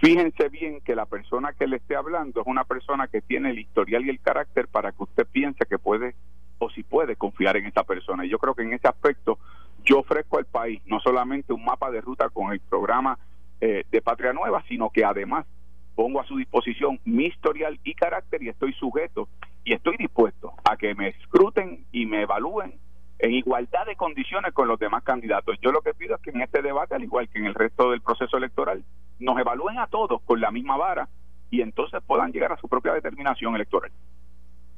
fíjense 0.00 0.48
bien 0.48 0.80
que 0.80 0.96
la 0.96 1.06
persona 1.06 1.52
que 1.52 1.68
le 1.68 1.76
esté 1.76 1.94
hablando 1.94 2.40
es 2.40 2.46
una 2.48 2.64
persona 2.64 3.06
que 3.06 3.20
tiene 3.20 3.50
el 3.50 3.60
historial 3.60 4.04
y 4.04 4.10
el 4.10 4.20
carácter 4.20 4.66
para 4.66 4.90
que 4.90 5.04
usted 5.04 5.26
piense 5.30 5.66
que 5.66 5.78
puede 5.78 6.14
o 6.58 6.70
si 6.70 6.82
puede 6.82 7.16
confiar 7.16 7.56
en 7.56 7.66
esa 7.66 7.84
persona. 7.84 8.24
Y 8.24 8.28
yo 8.28 8.38
creo 8.38 8.54
que 8.54 8.62
en 8.62 8.72
ese 8.72 8.88
aspecto 8.88 9.38
yo 9.84 10.00
ofrezco 10.00 10.38
al 10.38 10.44
país 10.44 10.82
no 10.86 11.00
solamente 11.00 11.52
un 11.52 11.64
mapa 11.64 11.90
de 11.90 12.00
ruta 12.00 12.28
con 12.28 12.52
el 12.52 12.60
programa 12.60 13.18
eh, 13.60 13.84
de 13.90 14.02
Patria 14.02 14.32
Nueva, 14.32 14.62
sino 14.68 14.90
que 14.90 15.04
además 15.04 15.46
pongo 15.94 16.20
a 16.20 16.26
su 16.26 16.36
disposición 16.36 17.00
mi 17.04 17.26
historial 17.26 17.78
y 17.82 17.94
carácter 17.94 18.42
y 18.42 18.48
estoy 18.48 18.72
sujeto 18.74 19.28
y 19.64 19.72
estoy 19.72 19.96
dispuesto 19.96 20.52
a 20.64 20.76
que 20.76 20.94
me 20.94 21.08
escruten 21.08 21.84
y 21.90 22.06
me 22.06 22.22
evalúen 22.22 22.78
en 23.18 23.32
igualdad 23.32 23.84
de 23.84 23.96
condiciones 23.96 24.52
con 24.52 24.68
los 24.68 24.78
demás 24.78 25.02
candidatos. 25.02 25.56
Yo 25.60 25.72
lo 25.72 25.82
que 25.82 25.94
pido 25.94 26.14
es 26.14 26.22
que 26.22 26.30
en 26.30 26.40
este 26.40 26.62
debate, 26.62 26.94
al 26.94 27.02
igual 27.02 27.28
que 27.28 27.38
en 27.38 27.46
el 27.46 27.54
resto 27.54 27.90
del 27.90 28.00
proceso 28.00 28.36
electoral, 28.36 28.84
nos 29.18 29.38
evalúen 29.38 29.78
a 29.78 29.88
todos 29.88 30.22
con 30.22 30.40
la 30.40 30.52
misma 30.52 30.76
vara 30.76 31.08
y 31.50 31.62
entonces 31.62 32.00
puedan 32.06 32.30
llegar 32.30 32.52
a 32.52 32.58
su 32.58 32.68
propia 32.68 32.92
determinación 32.92 33.56
electoral. 33.56 33.90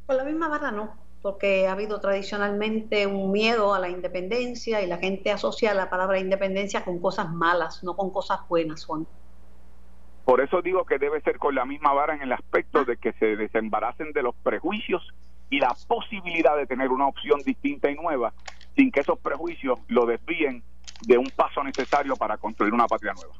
Con 0.06 0.16
la 0.16 0.24
misma 0.24 0.48
vara 0.48 0.70
no 0.70 1.09
porque 1.22 1.68
ha 1.68 1.72
habido 1.72 2.00
tradicionalmente 2.00 3.06
un 3.06 3.30
miedo 3.30 3.74
a 3.74 3.78
la 3.78 3.88
independencia 3.88 4.82
y 4.82 4.86
la 4.86 4.98
gente 4.98 5.30
asocia 5.30 5.74
la 5.74 5.90
palabra 5.90 6.18
independencia 6.18 6.84
con 6.84 6.98
cosas 7.00 7.30
malas, 7.30 7.84
no 7.84 7.94
con 7.94 8.10
cosas 8.10 8.40
buenas, 8.48 8.84
Juan. 8.86 9.06
Por 10.24 10.40
eso 10.40 10.62
digo 10.62 10.84
que 10.84 10.98
debe 10.98 11.20
ser 11.22 11.38
con 11.38 11.54
la 11.54 11.64
misma 11.64 11.92
vara 11.92 12.14
en 12.14 12.22
el 12.22 12.32
aspecto 12.32 12.84
de 12.84 12.96
que 12.96 13.12
se 13.14 13.36
desembaracen 13.36 14.12
de 14.12 14.22
los 14.22 14.34
prejuicios 14.36 15.02
y 15.50 15.58
la 15.58 15.74
posibilidad 15.88 16.56
de 16.56 16.66
tener 16.66 16.90
una 16.90 17.08
opción 17.08 17.40
distinta 17.44 17.90
y 17.90 17.96
nueva 17.96 18.32
sin 18.76 18.90
que 18.92 19.00
esos 19.00 19.18
prejuicios 19.18 19.78
lo 19.88 20.06
desvíen 20.06 20.62
de 21.06 21.18
un 21.18 21.28
paso 21.34 21.62
necesario 21.64 22.14
para 22.16 22.38
construir 22.38 22.72
una 22.72 22.86
patria 22.86 23.12
nueva. 23.12 23.34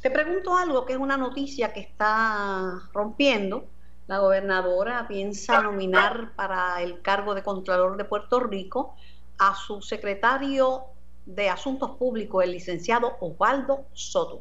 Te 0.00 0.10
pregunto 0.10 0.56
algo 0.56 0.84
que 0.84 0.94
es 0.94 0.98
una 0.98 1.16
noticia 1.16 1.72
que 1.72 1.80
está 1.80 2.80
rompiendo 2.92 3.66
la 4.12 4.18
gobernadora 4.18 5.06
piensa 5.08 5.62
nominar 5.62 6.32
para 6.36 6.82
el 6.82 7.00
cargo 7.00 7.34
de 7.34 7.42
Contralor 7.42 7.96
de 7.96 8.04
Puerto 8.04 8.40
Rico 8.40 8.94
a 9.38 9.54
su 9.54 9.80
secretario 9.80 10.82
de 11.24 11.48
Asuntos 11.48 11.92
Públicos, 11.92 12.44
el 12.44 12.52
licenciado 12.52 13.16
Osvaldo 13.20 13.86
Soto. 13.94 14.40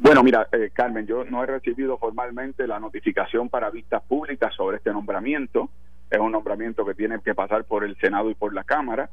Bueno, 0.00 0.24
mira, 0.24 0.48
eh, 0.50 0.70
Carmen, 0.72 1.06
yo 1.06 1.24
no 1.24 1.44
he 1.44 1.46
recibido 1.46 1.96
formalmente 1.98 2.66
la 2.66 2.80
notificación 2.80 3.48
para 3.48 3.70
vistas 3.70 4.02
públicas 4.02 4.52
sobre 4.52 4.78
este 4.78 4.92
nombramiento. 4.92 5.70
Es 6.10 6.18
un 6.18 6.32
nombramiento 6.32 6.84
que 6.84 6.94
tiene 6.94 7.20
que 7.20 7.36
pasar 7.36 7.62
por 7.64 7.84
el 7.84 7.96
Senado 7.98 8.28
y 8.28 8.34
por 8.34 8.52
la 8.54 8.64
Cámara 8.64 9.08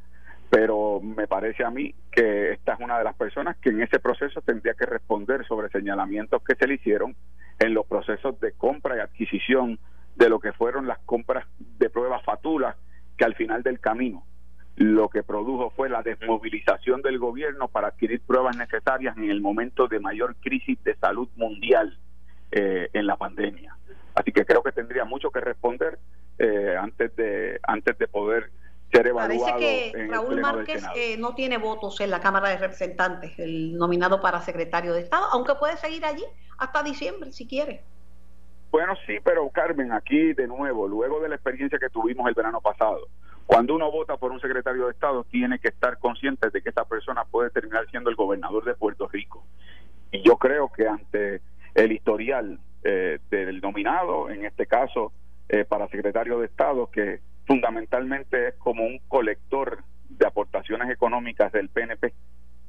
pero 0.49 0.99
me 1.01 1.25
parece 1.25 1.65
a 1.65 1.71
mí 1.71 1.95
que 2.11 2.51
esta 2.51 2.73
es 2.73 2.79
una 2.79 2.99
de 2.99 3.03
las 3.03 3.15
personas 3.15 3.57
que 3.57 3.69
en 3.69 3.81
ese 3.81 3.99
proceso 3.99 4.39
tendría 4.41 4.75
que 4.75 4.85
responder 4.85 5.43
sobre 5.47 5.67
señalamientos 5.69 6.43
que 6.43 6.53
se 6.53 6.67
le 6.67 6.75
hicieron 6.75 7.15
en 7.59 7.73
los 7.73 7.85
procesos 7.85 8.39
de 8.39 8.53
compra 8.53 8.97
y 8.97 8.99
adquisición 8.99 9.79
de 10.15 10.29
lo 10.29 10.39
que 10.39 10.53
fueron 10.53 10.87
las 10.87 10.99
compras 10.99 11.45
de 11.57 11.89
pruebas 11.89 12.23
fatulas 12.23 12.75
que 13.17 13.25
al 13.25 13.35
final 13.35 13.63
del 13.63 13.79
camino 13.79 14.23
lo 14.75 15.09
que 15.09 15.23
produjo 15.23 15.69
fue 15.71 15.89
la 15.89 16.01
desmovilización 16.01 17.01
del 17.01 17.19
gobierno 17.19 17.67
para 17.67 17.89
adquirir 17.89 18.21
pruebas 18.21 18.57
necesarias 18.57 19.15
en 19.17 19.29
el 19.29 19.39
momento 19.39 19.87
de 19.87 19.99
mayor 19.99 20.35
crisis 20.37 20.83
de 20.83 20.95
salud 20.95 21.29
mundial 21.35 21.97
eh, 22.51 22.89
en 22.93 23.05
la 23.05 23.17
pandemia. 23.17 23.77
Así 24.15 24.31
que 24.31 24.45
creo 24.45 24.63
que 24.63 24.71
tendría 24.71 25.05
mucho 25.05 25.29
que 25.29 25.41
responder 25.41 25.99
eh, 26.39 26.75
antes 26.79 27.15
de 27.15 27.59
antes 27.63 27.97
de 27.99 28.07
poder 28.07 28.49
Parece 29.01 29.55
que 29.57 30.07
Raúl 30.07 30.39
Márquez 30.39 30.83
eh, 30.95 31.17
no 31.17 31.33
tiene 31.33 31.57
votos 31.57 31.99
en 31.99 32.11
la 32.11 32.19
Cámara 32.19 32.49
de 32.49 32.57
Representantes, 32.57 33.37
el 33.39 33.75
nominado 33.75 34.21
para 34.21 34.39
secretario 34.41 34.93
de 34.93 35.01
Estado, 35.01 35.25
aunque 35.31 35.55
puede 35.55 35.77
seguir 35.77 36.05
allí 36.05 36.23
hasta 36.59 36.83
diciembre 36.83 37.31
si 37.31 37.47
quiere. 37.47 37.81
Bueno, 38.71 38.93
sí, 39.07 39.17
pero 39.23 39.49
Carmen, 39.49 39.91
aquí 39.91 40.33
de 40.33 40.47
nuevo, 40.47 40.87
luego 40.87 41.19
de 41.21 41.29
la 41.29 41.35
experiencia 41.35 41.79
que 41.79 41.89
tuvimos 41.89 42.27
el 42.27 42.35
verano 42.35 42.61
pasado, 42.61 43.07
cuando 43.47 43.75
uno 43.75 43.91
vota 43.91 44.17
por 44.17 44.31
un 44.31 44.39
secretario 44.39 44.85
de 44.85 44.91
Estado, 44.91 45.23
tiene 45.25 45.59
que 45.59 45.69
estar 45.69 45.97
consciente 45.97 46.49
de 46.49 46.61
que 46.61 46.69
esta 46.69 46.85
persona 46.85 47.25
puede 47.25 47.49
terminar 47.49 47.89
siendo 47.89 48.09
el 48.09 48.15
gobernador 48.15 48.63
de 48.63 48.75
Puerto 48.75 49.07
Rico. 49.07 49.43
Y 50.11 50.21
yo 50.21 50.37
creo 50.37 50.71
que 50.71 50.87
ante 50.87 51.41
el 51.73 51.91
historial 51.91 52.59
eh, 52.83 53.19
del 53.29 53.59
nominado, 53.59 54.29
en 54.29 54.45
este 54.45 54.67
caso 54.67 55.11
eh, 55.49 55.65
para 55.65 55.87
secretario 55.87 56.39
de 56.39 56.45
Estado, 56.45 56.89
que 56.91 57.19
fundamentalmente 57.45 58.49
es 58.49 58.55
como 58.55 58.83
un 58.85 58.99
colector 59.07 59.83
de 60.09 60.27
aportaciones 60.27 60.89
económicas 60.89 61.51
del 61.51 61.69
PNP 61.69 62.13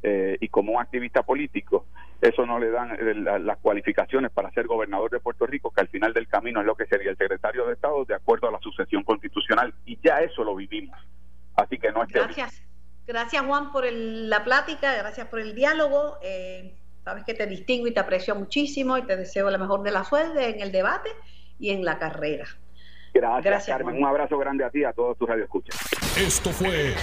eh, 0.02 0.36
y 0.40 0.48
como 0.48 0.72
un 0.72 0.80
activista 0.80 1.22
político, 1.22 1.86
eso 2.20 2.44
no 2.46 2.58
le 2.58 2.70
dan 2.70 2.92
eh, 2.92 3.14
las 3.40 3.58
cualificaciones 3.58 4.30
para 4.30 4.50
ser 4.52 4.66
gobernador 4.66 5.10
de 5.10 5.20
Puerto 5.20 5.46
Rico, 5.46 5.70
que 5.70 5.80
al 5.80 5.88
final 5.88 6.12
del 6.12 6.28
camino 6.28 6.60
es 6.60 6.66
lo 6.66 6.74
que 6.74 6.86
sería 6.86 7.10
el 7.10 7.16
secretario 7.16 7.66
de 7.66 7.74
Estado 7.74 8.04
de 8.04 8.14
acuerdo 8.14 8.48
a 8.48 8.52
la 8.52 8.58
sucesión 8.60 9.02
constitucional. 9.02 9.74
Y 9.84 9.98
ya 10.02 10.18
eso 10.18 10.44
lo 10.44 10.54
vivimos. 10.56 10.98
Así 11.56 11.78
que 11.78 11.90
no 11.92 12.02
es 12.02 12.08
Gracias. 12.08 12.62
Gracias 13.06 13.42
Juan 13.44 13.70
por 13.70 13.84
la 13.90 14.44
plática, 14.44 14.94
gracias 14.94 15.28
por 15.28 15.40
el 15.40 15.54
diálogo. 15.54 16.18
Eh, 16.22 16.74
sabes 17.04 17.24
que 17.24 17.34
te 17.34 17.46
distingo 17.46 17.86
y 17.86 17.92
te 17.92 18.00
aprecio 18.00 18.34
muchísimo 18.34 18.96
y 18.96 19.02
te 19.02 19.16
deseo 19.16 19.50
la 19.50 19.58
mejor 19.58 19.82
de 19.82 19.90
la 19.90 20.04
suerte 20.04 20.48
en 20.48 20.62
el 20.62 20.72
debate 20.72 21.10
y 21.58 21.70
en 21.70 21.84
la 21.84 21.98
carrera. 21.98 22.46
Gracias, 23.14 23.66
Carmen. 23.66 23.96
Un 23.96 24.04
abrazo 24.04 24.36
grande 24.38 24.64
a 24.64 24.70
ti 24.70 24.80
y 24.80 24.84
a 24.84 24.92
todos 24.92 25.16
tus 25.16 25.28
radioescuchas. 25.28 25.76
Esto 26.16 26.50
fue 26.50 26.94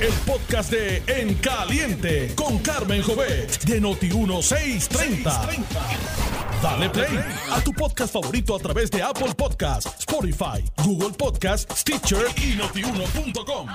el 0.00 0.12
podcast 0.26 0.70
de 0.70 1.02
En 1.06 1.34
Caliente 1.36 2.34
con 2.34 2.58
Carmen 2.58 3.02
Jovet 3.02 3.62
de 3.64 3.80
Noti1630. 3.80 5.64
Dale 6.62 6.90
play 6.90 7.18
a 7.50 7.60
tu 7.62 7.72
podcast 7.72 8.12
favorito 8.12 8.54
a 8.56 8.58
través 8.58 8.90
de 8.90 9.02
Apple 9.02 9.34
Podcasts, 9.36 9.98
Spotify, 10.00 10.64
Google 10.84 11.14
Podcasts, 11.16 11.80
Stitcher 11.80 12.26
y 12.36 12.56
notiuno.com. 12.56 13.68